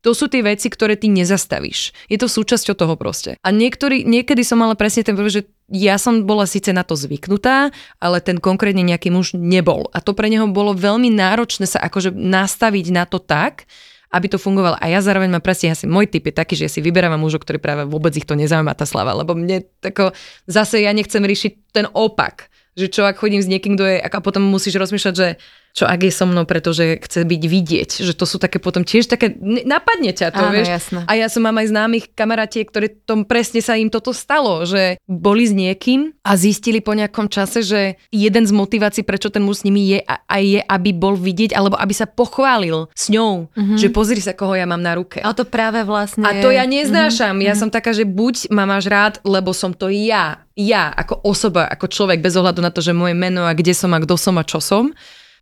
to 0.06 0.14
sú 0.14 0.30
tie 0.30 0.46
veci, 0.46 0.70
ktoré 0.70 0.94
ty 0.94 1.10
nezastavíš. 1.10 1.90
Je 2.14 2.22
to 2.22 2.30
súčasťou 2.30 2.78
toho 2.78 2.94
proste. 2.94 3.42
A 3.42 3.50
niektorý, 3.50 4.06
niekedy 4.06 4.46
som 4.46 4.62
mala 4.62 4.78
presne 4.78 5.02
ten 5.02 5.18
že 5.26 5.50
ja 5.74 5.98
som 5.98 6.30
bola 6.30 6.46
síce 6.46 6.70
na 6.70 6.86
to 6.86 6.94
zvyknutá, 6.94 7.74
ale 7.98 8.22
ten 8.22 8.38
konkrétne 8.38 8.86
nejaký 8.86 9.10
muž 9.10 9.34
nebol. 9.34 9.90
A 9.98 10.06
to 10.06 10.14
pre 10.14 10.30
neho 10.30 10.46
bolo 10.46 10.78
veľmi 10.78 11.10
náročné 11.10 11.66
sa 11.66 11.82
akože 11.82 12.14
nastaviť 12.14 12.94
na 12.94 13.10
to 13.10 13.18
tak, 13.18 13.66
aby 14.14 14.30
to 14.30 14.38
fungovalo. 14.38 14.78
A 14.78 14.94
ja 14.94 15.02
zároveň 15.02 15.34
mám 15.34 15.42
presne 15.42 15.74
asi 15.74 15.90
môj 15.90 16.06
typ 16.06 16.30
je 16.30 16.38
taký, 16.38 16.54
že 16.54 16.70
ja 16.70 16.72
si 16.72 16.86
vyberám 16.86 17.18
mužov, 17.18 17.42
ktorí 17.42 17.58
práve 17.58 17.90
vôbec 17.90 18.14
ich 18.14 18.30
to 18.30 18.38
nezaujíma 18.38 18.78
tá 18.78 18.86
slava, 18.86 19.18
lebo 19.18 19.34
mne 19.34 19.66
tako, 19.82 20.14
zase 20.46 20.86
ja 20.86 20.94
nechcem 20.94 21.26
riešiť 21.26 21.74
ten 21.74 21.90
opak 21.90 22.54
že 22.76 22.92
čo 22.92 23.08
ak 23.08 23.16
chodím 23.20 23.40
s 23.40 23.50
niekým, 23.50 23.80
kto 23.80 23.86
je, 23.88 23.98
a 24.04 24.08
potom 24.20 24.44
musíš 24.44 24.76
rozmýšľať, 24.76 25.14
že 25.16 25.28
čo 25.76 25.84
ak 25.84 26.08
je 26.08 26.14
so 26.16 26.24
mnou, 26.24 26.48
pretože 26.48 27.04
chce 27.04 27.28
byť 27.28 27.44
vidieť, 27.52 27.90
že 28.00 28.16
to 28.16 28.24
sú 28.24 28.40
také 28.40 28.64
potom 28.64 28.88
tiež 28.88 29.12
také, 29.12 29.36
napadne 29.44 30.16
ťa 30.16 30.32
to, 30.32 30.48
Áno, 30.48 30.56
vieš. 30.56 30.72
Jasné. 30.72 31.04
A 31.04 31.20
ja 31.20 31.28
som 31.28 31.44
mám 31.44 31.60
aj 31.60 31.68
známych 31.68 32.06
kamarátiek, 32.16 32.64
ktorí 32.64 33.04
tom 33.04 33.28
presne 33.28 33.60
sa 33.60 33.76
im 33.76 33.92
toto 33.92 34.16
stalo, 34.16 34.64
že 34.64 34.96
boli 35.04 35.44
s 35.44 35.52
niekým 35.52 36.16
a 36.24 36.40
zistili 36.40 36.80
po 36.80 36.96
nejakom 36.96 37.28
čase, 37.28 37.60
že 37.60 38.00
jeden 38.08 38.48
z 38.48 38.56
motivácií, 38.56 39.04
prečo 39.04 39.28
ten 39.28 39.44
muž 39.44 39.62
s 39.62 39.64
nimi 39.68 39.84
je, 39.92 40.00
aj 40.08 40.44
je, 40.48 40.62
aby 40.64 40.90
bol 40.96 41.20
vidieť, 41.20 41.52
alebo 41.52 41.76
aby 41.76 41.92
sa 41.92 42.08
pochválil 42.08 42.88
s 42.96 43.12
ňou, 43.12 43.52
mm-hmm. 43.52 43.76
že 43.76 43.92
pozri 43.92 44.24
sa, 44.24 44.32
koho 44.32 44.56
ja 44.56 44.64
mám 44.64 44.80
na 44.80 44.96
ruke. 44.96 45.20
Ale 45.20 45.36
to 45.36 45.44
práve 45.44 45.84
vlastne... 45.84 46.24
A 46.24 46.40
to 46.40 46.56
ja 46.56 46.64
neznášam. 46.64 47.36
Mm-hmm. 47.36 47.52
Ja 47.52 47.54
som 47.60 47.68
taká, 47.68 47.92
že 47.92 48.08
buď 48.08 48.48
ma 48.48 48.64
máš 48.64 48.88
rád, 48.88 49.20
lebo 49.28 49.52
som 49.52 49.76
to 49.76 49.92
ja. 49.92 50.40
Ja, 50.56 50.88
ako 50.96 51.20
osoba, 51.28 51.68
ako 51.68 51.92
človek, 51.92 52.24
bez 52.24 52.40
ohľadu 52.40 52.64
na 52.64 52.72
to, 52.72 52.80
že 52.80 52.96
moje 52.96 53.12
meno 53.12 53.44
a 53.44 53.52
kde 53.52 53.76
som 53.76 53.92
a 53.92 54.00
kto 54.00 54.16
som 54.16 54.40
a 54.40 54.48
čo 54.48 54.64
som 54.64 54.96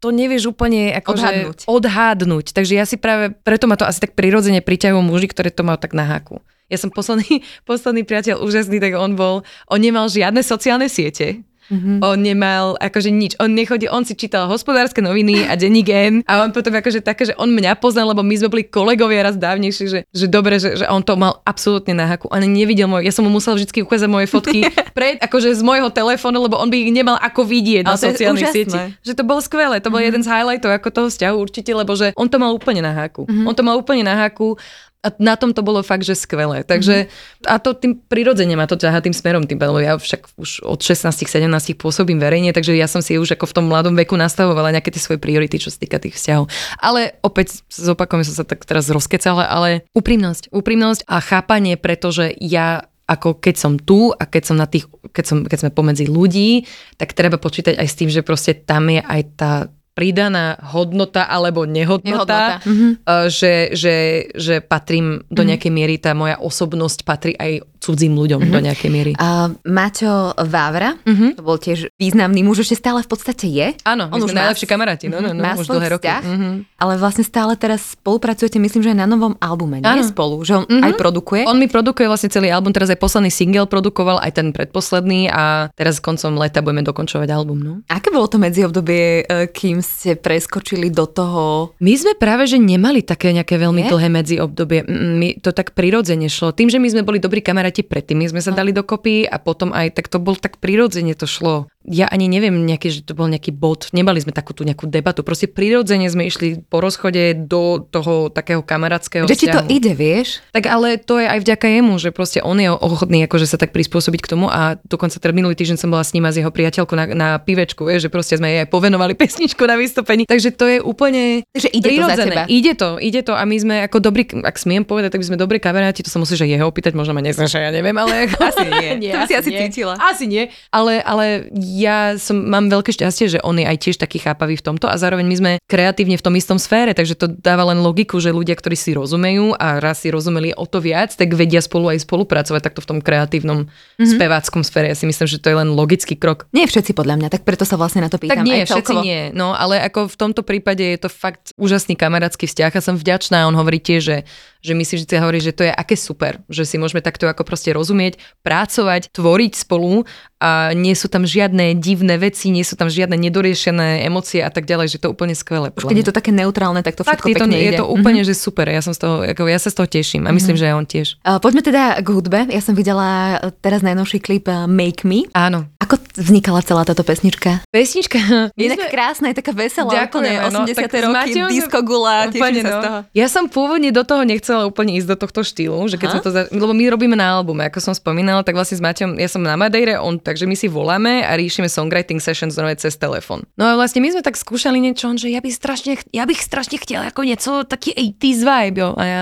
to 0.04 0.12
nevieš 0.12 0.52
úplne 0.52 0.92
ako 0.92 1.16
odhadnúť. 1.16 1.58
Že 1.63 1.68
odhadnúť. 1.72 2.46
Takže 2.52 2.74
ja 2.76 2.84
si 2.84 3.00
práve, 3.00 3.32
preto 3.32 3.72
ma 3.72 3.80
to 3.80 3.88
asi 3.88 4.04
tak 4.04 4.20
prirodzene 4.20 4.60
priťahujú 4.60 5.00
muži, 5.00 5.32
ktoré 5.32 5.48
to 5.48 5.63
majú 5.63 5.80
tak 5.80 5.96
na 5.96 6.04
háku. 6.04 6.44
Ja 6.68 6.76
som 6.76 6.92
posledný, 6.92 7.39
posledný 7.70 8.04
priateľ 8.04 8.44
úžasný, 8.44 8.84
tak 8.84 9.00
on 9.00 9.16
bol, 9.16 9.48
on 9.72 9.80
nemal 9.80 10.12
žiadne 10.12 10.44
sociálne 10.44 10.92
siete. 10.92 11.48
Mm-hmm. 11.71 11.97
On 12.04 12.17
nemal 12.19 12.65
akože 12.80 13.10
nič. 13.13 13.39
On 13.39 13.47
nechodil, 13.47 13.88
on 13.93 14.04
si 14.04 14.17
čítal 14.17 14.52
hospodárske 14.52 14.99
noviny 14.99 15.47
a 15.47 15.56
denní 15.56 15.84
gen 15.86 16.26
a 16.28 16.43
on 16.43 16.52
potom 16.52 16.76
akože 16.76 16.99
také, 16.99 17.32
že 17.32 17.34
on 17.39 17.52
mňa 17.52 17.80
poznal, 17.80 18.12
lebo 18.12 18.26
my 18.26 18.36
sme 18.36 18.49
boli 18.52 18.63
kolegovia 18.67 19.23
raz 19.23 19.36
dávnejšie, 19.39 19.86
že, 19.88 19.99
že 20.12 20.26
dobre, 20.28 20.60
že, 20.60 20.76
že 20.80 20.86
on 20.91 20.99
to 20.99 21.15
mal 21.15 21.39
absolútne 21.47 21.95
na 21.95 22.10
haku. 22.10 22.28
On 22.32 22.43
nevidel 22.43 22.91
môj, 22.91 23.08
ja 23.08 23.13
som 23.15 23.23
mu 23.23 23.32
musel 23.32 23.56
vždy 23.56 23.84
ukázať 23.84 24.10
moje 24.12 24.28
fotky 24.28 24.67
pred, 24.97 25.19
akože 25.23 25.56
z 25.56 25.62
môjho 25.63 25.88
telefónu, 25.93 26.43
lebo 26.43 26.60
on 26.60 26.67
by 26.67 26.78
ich 26.84 26.91
nemal 26.91 27.15
ako 27.19 27.47
vidieť 27.47 27.88
Ale 27.88 27.95
na 27.95 27.99
sociálnych 27.99 28.52
sieťach. 28.52 28.89
Že 29.06 29.13
to 29.15 29.23
bolo 29.23 29.39
skvelé, 29.39 29.80
to 29.80 29.88
bol 29.88 29.99
mm-hmm. 29.99 30.08
jeden 30.12 30.21
z 30.23 30.32
highlightov 30.32 30.71
ako 30.76 30.89
toho 30.91 31.08
vzťahu 31.08 31.36
určite, 31.39 31.71
lebo 31.71 31.95
že 31.95 32.12
on 32.19 32.28
to 32.28 32.38
mal 32.39 32.52
úplne 32.52 32.84
na 32.84 32.91
haku. 32.91 33.23
Mm-hmm. 33.23 33.47
On 33.47 33.56
to 33.56 33.63
mal 33.63 33.76
úplne 33.80 34.04
na 34.04 34.15
haku 34.19 34.56
a 35.04 35.12
na 35.20 35.36
tom 35.36 35.52
to 35.52 35.60
bolo 35.60 35.84
fakt, 35.84 36.08
že 36.08 36.16
skvelé. 36.16 36.63
Takže, 36.63 37.06
mm-hmm. 37.06 37.52
a 37.52 37.60
to 37.60 37.76
tým 37.76 38.00
prirodzene 38.00 38.56
ma 38.56 38.63
to 38.63 38.80
ťaha 38.80 39.04
tým 39.04 39.12
smerom, 39.12 39.44
tým, 39.44 39.60
lebo 39.60 39.84
ja 39.84 40.00
však 40.00 40.39
už 40.39 40.63
od 40.63 40.80
16-17 40.80 41.44
pôsobím 41.76 42.24
verejne, 42.24 42.56
takže 42.56 42.72
ja 42.72 42.88
som 42.88 43.04
si 43.04 43.20
už 43.20 43.36
ako 43.36 43.52
v 43.52 43.56
tom 43.60 43.66
mladom 43.68 44.00
veku 44.00 44.16
nastavovala 44.16 44.72
nejaké 44.72 44.96
tie 44.96 45.04
svoje 45.04 45.20
priority, 45.20 45.60
čo 45.60 45.68
sa 45.68 45.78
týka 45.84 46.00
tých 46.00 46.16
vzťahov. 46.16 46.48
Ale 46.80 47.20
opäť 47.20 47.68
zopakujem, 47.68 48.24
som 48.24 48.42
sa 48.42 48.46
tak 48.48 48.63
teraz 48.63 48.88
rozkecala, 48.88 49.44
ale 49.44 49.84
úprimnosť, 49.92 50.56
úprimnosť 50.56 51.04
a 51.12 51.20
chápanie, 51.20 51.76
pretože 51.76 52.32
ja 52.39 52.88
ako 53.04 53.44
keď 53.44 53.56
som 53.60 53.76
tu 53.76 54.16
a 54.16 54.24
keď 54.24 54.44
som 54.48 54.56
na 54.56 54.63
tých, 54.63 54.88
keď, 55.12 55.26
som, 55.28 55.38
keď 55.44 55.58
sme 55.60 55.76
pomedzi 55.76 56.08
ľudí, 56.08 56.63
tak 56.96 57.12
treba 57.12 57.36
počítať 57.36 57.76
aj 57.76 57.88
s 57.92 57.98
tým, 58.00 58.08
že 58.08 58.24
proste 58.24 58.56
tam 58.56 58.88
je 58.88 59.04
aj 59.04 59.22
tá 59.36 59.52
pridaná 59.93 60.58
hodnota 60.73 61.29
alebo 61.29 61.69
nehodnota, 61.69 62.60
nehodnota. 62.60 62.97
Uh, 63.06 63.29
že, 63.29 63.77
že, 63.77 64.27
že 64.34 64.60
patrím 64.60 65.21
do 65.29 65.45
mhm. 65.45 65.47
nejakej 65.53 65.71
miery, 65.71 65.95
tá 66.01 66.17
moja 66.17 66.38
osobnosť 66.41 67.06
patrí 67.06 67.34
aj 67.38 67.62
cudzím 67.84 68.15
ľuďom 68.15 68.39
mm-hmm. 68.39 68.56
do 68.56 68.60
nejakej 68.63 68.89
miery. 68.89 69.12
Uh, 69.19 69.52
Maťo 69.67 70.32
Vávra, 70.48 70.96
mm-hmm. 71.04 71.36
to 71.36 71.41
bol 71.43 71.60
tiež 71.60 71.91
významný 72.00 72.39
muž, 72.48 72.63
ešte 72.63 72.80
stále 72.80 73.04
v 73.04 73.10
podstate 73.12 73.52
je. 73.52 73.67
Áno, 73.84 74.08
on 74.08 74.24
už 74.24 74.32
najlepší 74.32 74.63
kamaráti, 74.63 75.12
no, 75.12 75.19
no, 75.19 75.36
no, 75.36 75.43
má 75.43 75.60
už 75.60 75.67
dlhé 75.67 76.00
roky. 76.00 76.08
Mm-hmm. 76.08 76.80
Ale 76.80 76.96
vlastne 76.96 77.28
stále 77.28 77.60
teraz 77.60 78.00
spolupracujete, 78.00 78.56
myslím, 78.56 78.88
že 78.88 78.89
aj 78.96 79.00
na 79.04 79.08
novom 79.12 79.36
albume, 79.43 79.84
nie 79.84 80.00
ano. 80.00 80.08
spolu, 80.08 80.39
že 80.48 80.63
on 80.63 80.63
mm-hmm. 80.63 80.86
aj 80.88 80.91
produkuje. 80.96 81.43
On 81.43 81.60
mi 81.60 81.67
produkuje 81.67 82.08
vlastne 82.08 82.32
celý 82.32 82.48
album, 82.48 82.72
teraz 82.72 82.88
aj 82.88 83.00
posledný 83.04 83.28
single 83.28 83.67
produkoval, 83.67 84.24
aj 84.24 84.32
ten 84.39 84.48
predposledný 84.56 85.28
a 85.28 85.67
teraz 85.76 86.00
koncom 86.00 86.39
leta 86.39 86.63
budeme 86.63 86.86
dokončovať 86.86 87.28
album. 87.34 87.60
No. 87.60 87.74
Aké 87.89 88.13
bolo 88.13 88.30
to 88.30 88.38
medziobdobie, 88.38 89.26
e, 89.28 89.50
kým 89.50 89.82
ste 89.82 90.13
preskočili 90.13 90.93
do 90.93 91.10
toho? 91.10 91.74
My 91.82 91.93
sme 91.98 92.13
práve, 92.13 92.46
že 92.46 92.62
nemali 92.62 93.02
také 93.02 93.34
nejaké 93.34 93.58
veľmi 93.58 93.88
je? 93.88 93.89
dlhé 93.89 94.08
medziobdobie. 94.13 94.80
My 95.19 95.41
to 95.41 95.50
tak 95.50 95.74
prirodzene 95.74 96.30
šlo. 96.30 96.54
Tým, 96.54 96.69
že 96.69 96.78
my 96.78 96.88
sme 96.93 97.02
boli 97.02 97.17
dobrí 97.17 97.41
kamaráti 97.41 97.72
predtým, 97.81 98.21
my 98.21 98.29
sme 98.29 98.41
sa 98.45 98.53
dali 98.53 98.69
dokopy 98.69 99.25
a 99.25 99.41
potom 99.41 99.73
aj 99.73 99.97
tak 99.97 100.13
to 100.13 100.21
bol 100.21 100.38
tak 100.38 100.62
prirodzene 100.62 101.17
to 101.17 101.25
šlo 101.25 101.65
ja 101.84 102.08
ani 102.08 102.32
neviem, 102.32 102.63
nejaký, 102.63 102.88
že 102.89 103.02
to 103.04 103.12
bol 103.12 103.28
nejaký 103.28 103.52
bod, 103.52 103.91
nemali 103.91 104.24
sme 104.24 104.32
takú 104.32 104.56
tú 104.56 104.63
nejakú 104.63 104.88
debatu, 104.88 105.22
proste 105.22 105.52
prirodzene 105.52 106.08
sme 106.08 106.28
išli 106.28 106.63
po 106.63 106.80
rozchode 106.80 107.36
do 107.48 107.84
toho 107.84 108.32
takého 108.32 108.63
kamarátskeho 108.63 109.28
Že 109.28 109.39
ti 109.39 109.48
to 109.52 109.62
ide, 109.67 109.91
vieš? 109.91 110.39
Tak 110.56 110.63
ale 110.72 110.96
to 110.96 111.19
je 111.19 111.28
aj 111.28 111.39
vďaka 111.43 111.67
jemu, 111.67 111.93
že 112.00 112.10
proste 112.15 112.39
on 112.39 112.56
je 112.56 112.72
ochotný 112.72 113.28
akože 113.28 113.48
sa 113.48 113.60
tak 113.60 113.76
prispôsobiť 113.76 114.22
k 114.24 114.32
tomu 114.32 114.48
a 114.48 114.80
dokonca 114.88 115.19
teda 115.19 115.36
minulý 115.36 115.60
týždeň 115.60 115.78
som 115.80 115.91
bola 115.91 116.08
s 116.08 116.15
ním 116.15 116.24
a 116.24 116.32
s 116.32 116.39
jeho 116.39 116.52
priateľkou 116.52 116.96
na, 116.96 117.06
na 117.12 117.30
pivečku, 117.43 117.84
vieš, 117.84 118.08
že 118.08 118.10
proste 118.10 118.39
sme 118.39 118.48
jej 118.48 118.60
aj 118.63 118.69
povenovali 118.72 119.13
pesničku 119.22 119.63
na 119.67 119.76
vystúpení, 119.76 120.24
takže 120.24 120.56
to 120.56 120.65
je 120.72 120.78
úplne 120.80 121.43
Takže 121.52 121.69
ide 121.76 121.88
prirodzené. 121.91 122.15
to 122.15 122.19
za 122.19 122.26
teba. 122.32 122.43
Ide 122.48 122.74
to, 122.80 122.89
ide 123.00 123.22
to 123.28 123.34
a 123.36 123.43
my 123.43 123.58
sme 123.60 123.76
ako 123.84 123.98
dobrí, 124.00 124.24
ak 124.24 124.56
smiem 124.56 124.88
povedať, 124.88 125.19
tak 125.19 125.22
by 125.24 125.28
sme 125.36 125.38
dobrí 125.38 125.58
kamaráti, 125.60 126.04
to 126.04 126.12
sa 126.12 126.19
musíš 126.22 126.48
aj 126.48 126.50
jeho 126.56 126.65
opýtať, 126.67 126.96
možno 126.96 127.12
ma 127.12 127.22
neznáša, 127.24 127.60
ja 127.60 127.72
neviem, 127.76 127.96
ale 128.00 128.32
asi 128.50 128.65
nie. 128.67 128.89
nie 129.10 129.12
to 129.15 129.19
asi 129.28 129.32
si 129.32 129.36
asi 129.36 129.50
nie. 129.52 129.60
cítila. 129.67 129.93
Asi 130.00 130.26
nie, 130.32 130.48
ale, 130.72 131.04
ale 131.04 131.52
ja 131.73 132.21
som, 132.21 132.38
mám 132.38 132.69
veľké 132.69 132.93
šťastie, 132.93 133.33
že 133.33 133.39
on 133.41 133.57
je 133.57 133.65
aj 133.65 133.77
tiež 133.81 133.97
taký 133.97 134.21
chápavý 134.21 134.62
v 134.62 134.65
tomto 134.69 134.86
a 134.86 134.93
zároveň 134.93 135.25
my 135.25 135.36
sme 135.41 135.51
kreatívne 135.65 136.13
v 136.13 136.25
tom 136.25 136.38
istom 136.38 136.62
sfére, 136.62 136.93
takže 136.93 137.17
to 137.17 137.25
dáva 137.25 137.65
len 137.73 137.81
logiku, 137.81 138.21
že 138.21 138.29
ľudia, 138.29 138.53
ktorí 138.53 138.77
si 138.77 138.93
rozumejú 138.93 139.57
a 139.57 139.81
raz 139.81 140.05
si 140.05 140.13
rozumeli 140.13 140.53
o 140.53 140.69
to 140.69 140.77
viac, 140.77 141.17
tak 141.17 141.33
vedia 141.33 141.65
spolu 141.65 141.89
aj 141.89 142.05
spolupracovať 142.05 142.62
takto 142.62 142.86
v 142.86 142.88
tom 142.93 142.99
kreatívnom 143.01 143.65
mm-hmm. 143.65 144.05
speváckom 144.05 144.62
sfére. 144.62 144.93
Ja 144.93 144.97
si 144.97 145.09
myslím, 145.09 145.25
že 145.25 145.41
to 145.41 145.49
je 145.49 145.57
len 145.57 145.73
logický 145.73 146.13
krok. 146.13 146.45
Nie 146.53 146.69
všetci 146.69 146.93
podľa 146.93 147.17
mňa, 147.17 147.27
tak 147.33 147.41
preto 147.41 147.65
sa 147.65 147.73
vlastne 147.73 148.05
na 148.05 148.13
to 148.13 148.21
pýtam. 148.21 148.45
Tak 148.45 148.45
nie, 148.45 148.62
aj 148.62 148.69
všetci 148.69 148.95
nie, 149.01 149.21
no 149.33 149.57
ale 149.57 149.81
ako 149.81 150.13
v 150.13 150.15
tomto 150.19 150.45
prípade 150.45 150.86
je 150.86 150.99
to 151.01 151.09
fakt 151.09 151.57
úžasný 151.57 151.97
kamarátsky 151.97 152.45
vzťah 152.45 152.71
a 152.77 152.81
som 152.86 152.95
vďačná. 152.99 153.49
On 153.49 153.57
hovorí 153.57 153.81
tiež, 153.81 154.01
že 154.05 154.17
že 154.63 154.73
my 154.73 154.88
si 154.88 154.95
vždy 154.95 155.19
hovorí, 155.19 155.43
že 155.43 155.52
to 155.52 155.67
je 155.67 155.71
aké 155.76 155.99
super, 155.99 156.39
že 156.47 156.63
si 156.63 156.80
môžeme 156.80 157.04
takto 157.04 157.28
ako 157.28 157.43
proste 157.43 157.76
rozumieť, 157.76 158.15
pracovať, 158.47 159.12
tvoriť 159.12 159.54
spolu 159.60 160.08
a 160.39 160.71
nie 160.71 160.95
sú 160.95 161.12
tam 161.12 161.28
žiadne 161.28 161.76
divné 161.76 162.15
veci, 162.15 162.52
nie 162.52 162.63
sú 162.63 162.80
tam 162.80 162.88
žiadne 162.88 163.15
nedoriešené 163.15 164.08
emócie 164.08 164.39
a 164.39 164.52
tak 164.52 164.63
ďalej, 164.63 164.95
že 164.95 164.97
to 164.99 165.08
je 165.08 165.13
úplne 165.15 165.36
skvelé. 165.36 165.71
Už 165.76 165.88
keď 165.88 165.99
je 165.99 166.08
to 166.08 166.15
také 166.15 166.32
neutrálne, 166.36 166.84
tak 166.84 166.95
to 166.95 167.04
všetko 167.04 167.28
Fakt, 167.28 167.28
pekne 167.28 167.56
je 167.56 167.60
to, 167.60 167.60
ide. 167.60 167.67
je 167.67 167.80
to 167.80 167.88
úplne, 167.88 168.23
mm-hmm. 168.23 168.36
že 168.36 168.43
super, 168.43 168.67
ja, 168.67 168.80
som 168.84 168.91
z 168.91 168.99
toho, 169.04 169.15
ako 169.23 169.47
ja 169.47 169.60
sa 169.60 169.71
z 169.71 169.76
toho 169.80 169.88
teším 169.88 170.28
a 170.28 170.36
myslím, 170.36 170.56
mm-hmm. 170.56 170.67
že 170.67 170.71
aj 170.71 170.76
on 170.76 170.88
tiež. 170.88 171.08
Poďme 171.39 171.62
teda 171.63 171.84
k 172.04 172.08
hudbe. 172.12 172.39
Ja 172.52 172.60
som 172.60 172.76
videla 172.76 173.39
teraz 173.63 173.84
najnovší 173.84 174.19
klip 174.19 174.47
uh, 174.52 174.67
Make 174.67 175.08
Me. 175.08 175.28
Áno. 175.32 175.67
Ako 175.80 175.99
vznikala 176.17 176.62
celá 176.62 176.86
táto 176.86 177.02
pesnička? 177.02 177.65
Pesnička? 177.69 178.19
Je 178.54 178.69
sme... 178.69 178.89
krásna, 178.89 179.34
je 179.34 179.41
taká 179.41 179.54
veselá, 179.54 179.89
úplne 179.89 180.39
80. 180.45 180.54
No, 180.54 181.12
roky, 181.13 181.32
disco 181.49 181.80
gula, 181.82 182.30
úplne, 182.30 182.62
no. 182.62 182.69
sa 182.69 182.71
z 182.71 182.78
toho. 182.82 182.97
Ja 183.17 183.28
som 183.30 183.49
pôvodne 183.49 183.89
do 183.89 184.06
toho 184.06 184.21
nechcela 184.23 184.69
úplne 184.69 184.97
ísť 184.97 185.08
do 185.13 185.17
tohto 185.17 185.41
štýlu, 185.41 185.80
že 185.89 185.97
keď 185.97 186.08
som 186.17 186.21
to, 186.21 186.30
za... 186.30 186.41
lebo 186.54 186.73
my 186.73 186.84
robíme 186.93 187.17
na 187.17 187.39
albume, 187.39 187.65
ako 187.67 187.80
som 187.82 187.93
spomínala, 187.93 188.45
tak 188.45 188.54
vlastne 188.54 188.78
s 188.78 188.84
Maťom, 188.84 189.17
ja 189.17 189.30
som 189.30 189.41
na 189.41 189.58
Madeire, 189.58 189.97
on, 189.97 190.21
takže 190.21 190.45
my 190.45 190.54
si 190.54 190.69
voláme 190.69 191.26
a 191.26 191.34
riešime 191.34 191.65
songwriting 191.65 192.21
sessions 192.21 192.54
nové 192.56 192.78
cez 192.78 192.93
telefón. 192.95 193.45
No 193.58 193.69
a 193.69 193.73
vlastne 193.73 194.04
my 194.04 194.13
sme 194.13 194.21
tak 194.21 194.38
skúšali 194.38 194.78
niečo, 194.78 195.10
že 195.17 195.34
ja 195.34 195.41
bych 195.41 195.56
strašne, 195.56 195.97
ja 196.13 196.23
bych 196.30 196.39
strašne 196.41 196.78
chcela 196.82 197.10
ako 197.10 197.21
niečo 197.26 197.65
taký 197.65 197.93
80s 197.93 198.41
vibe, 198.45 198.78
jo. 198.80 198.89
A 198.99 199.04
ja 199.04 199.21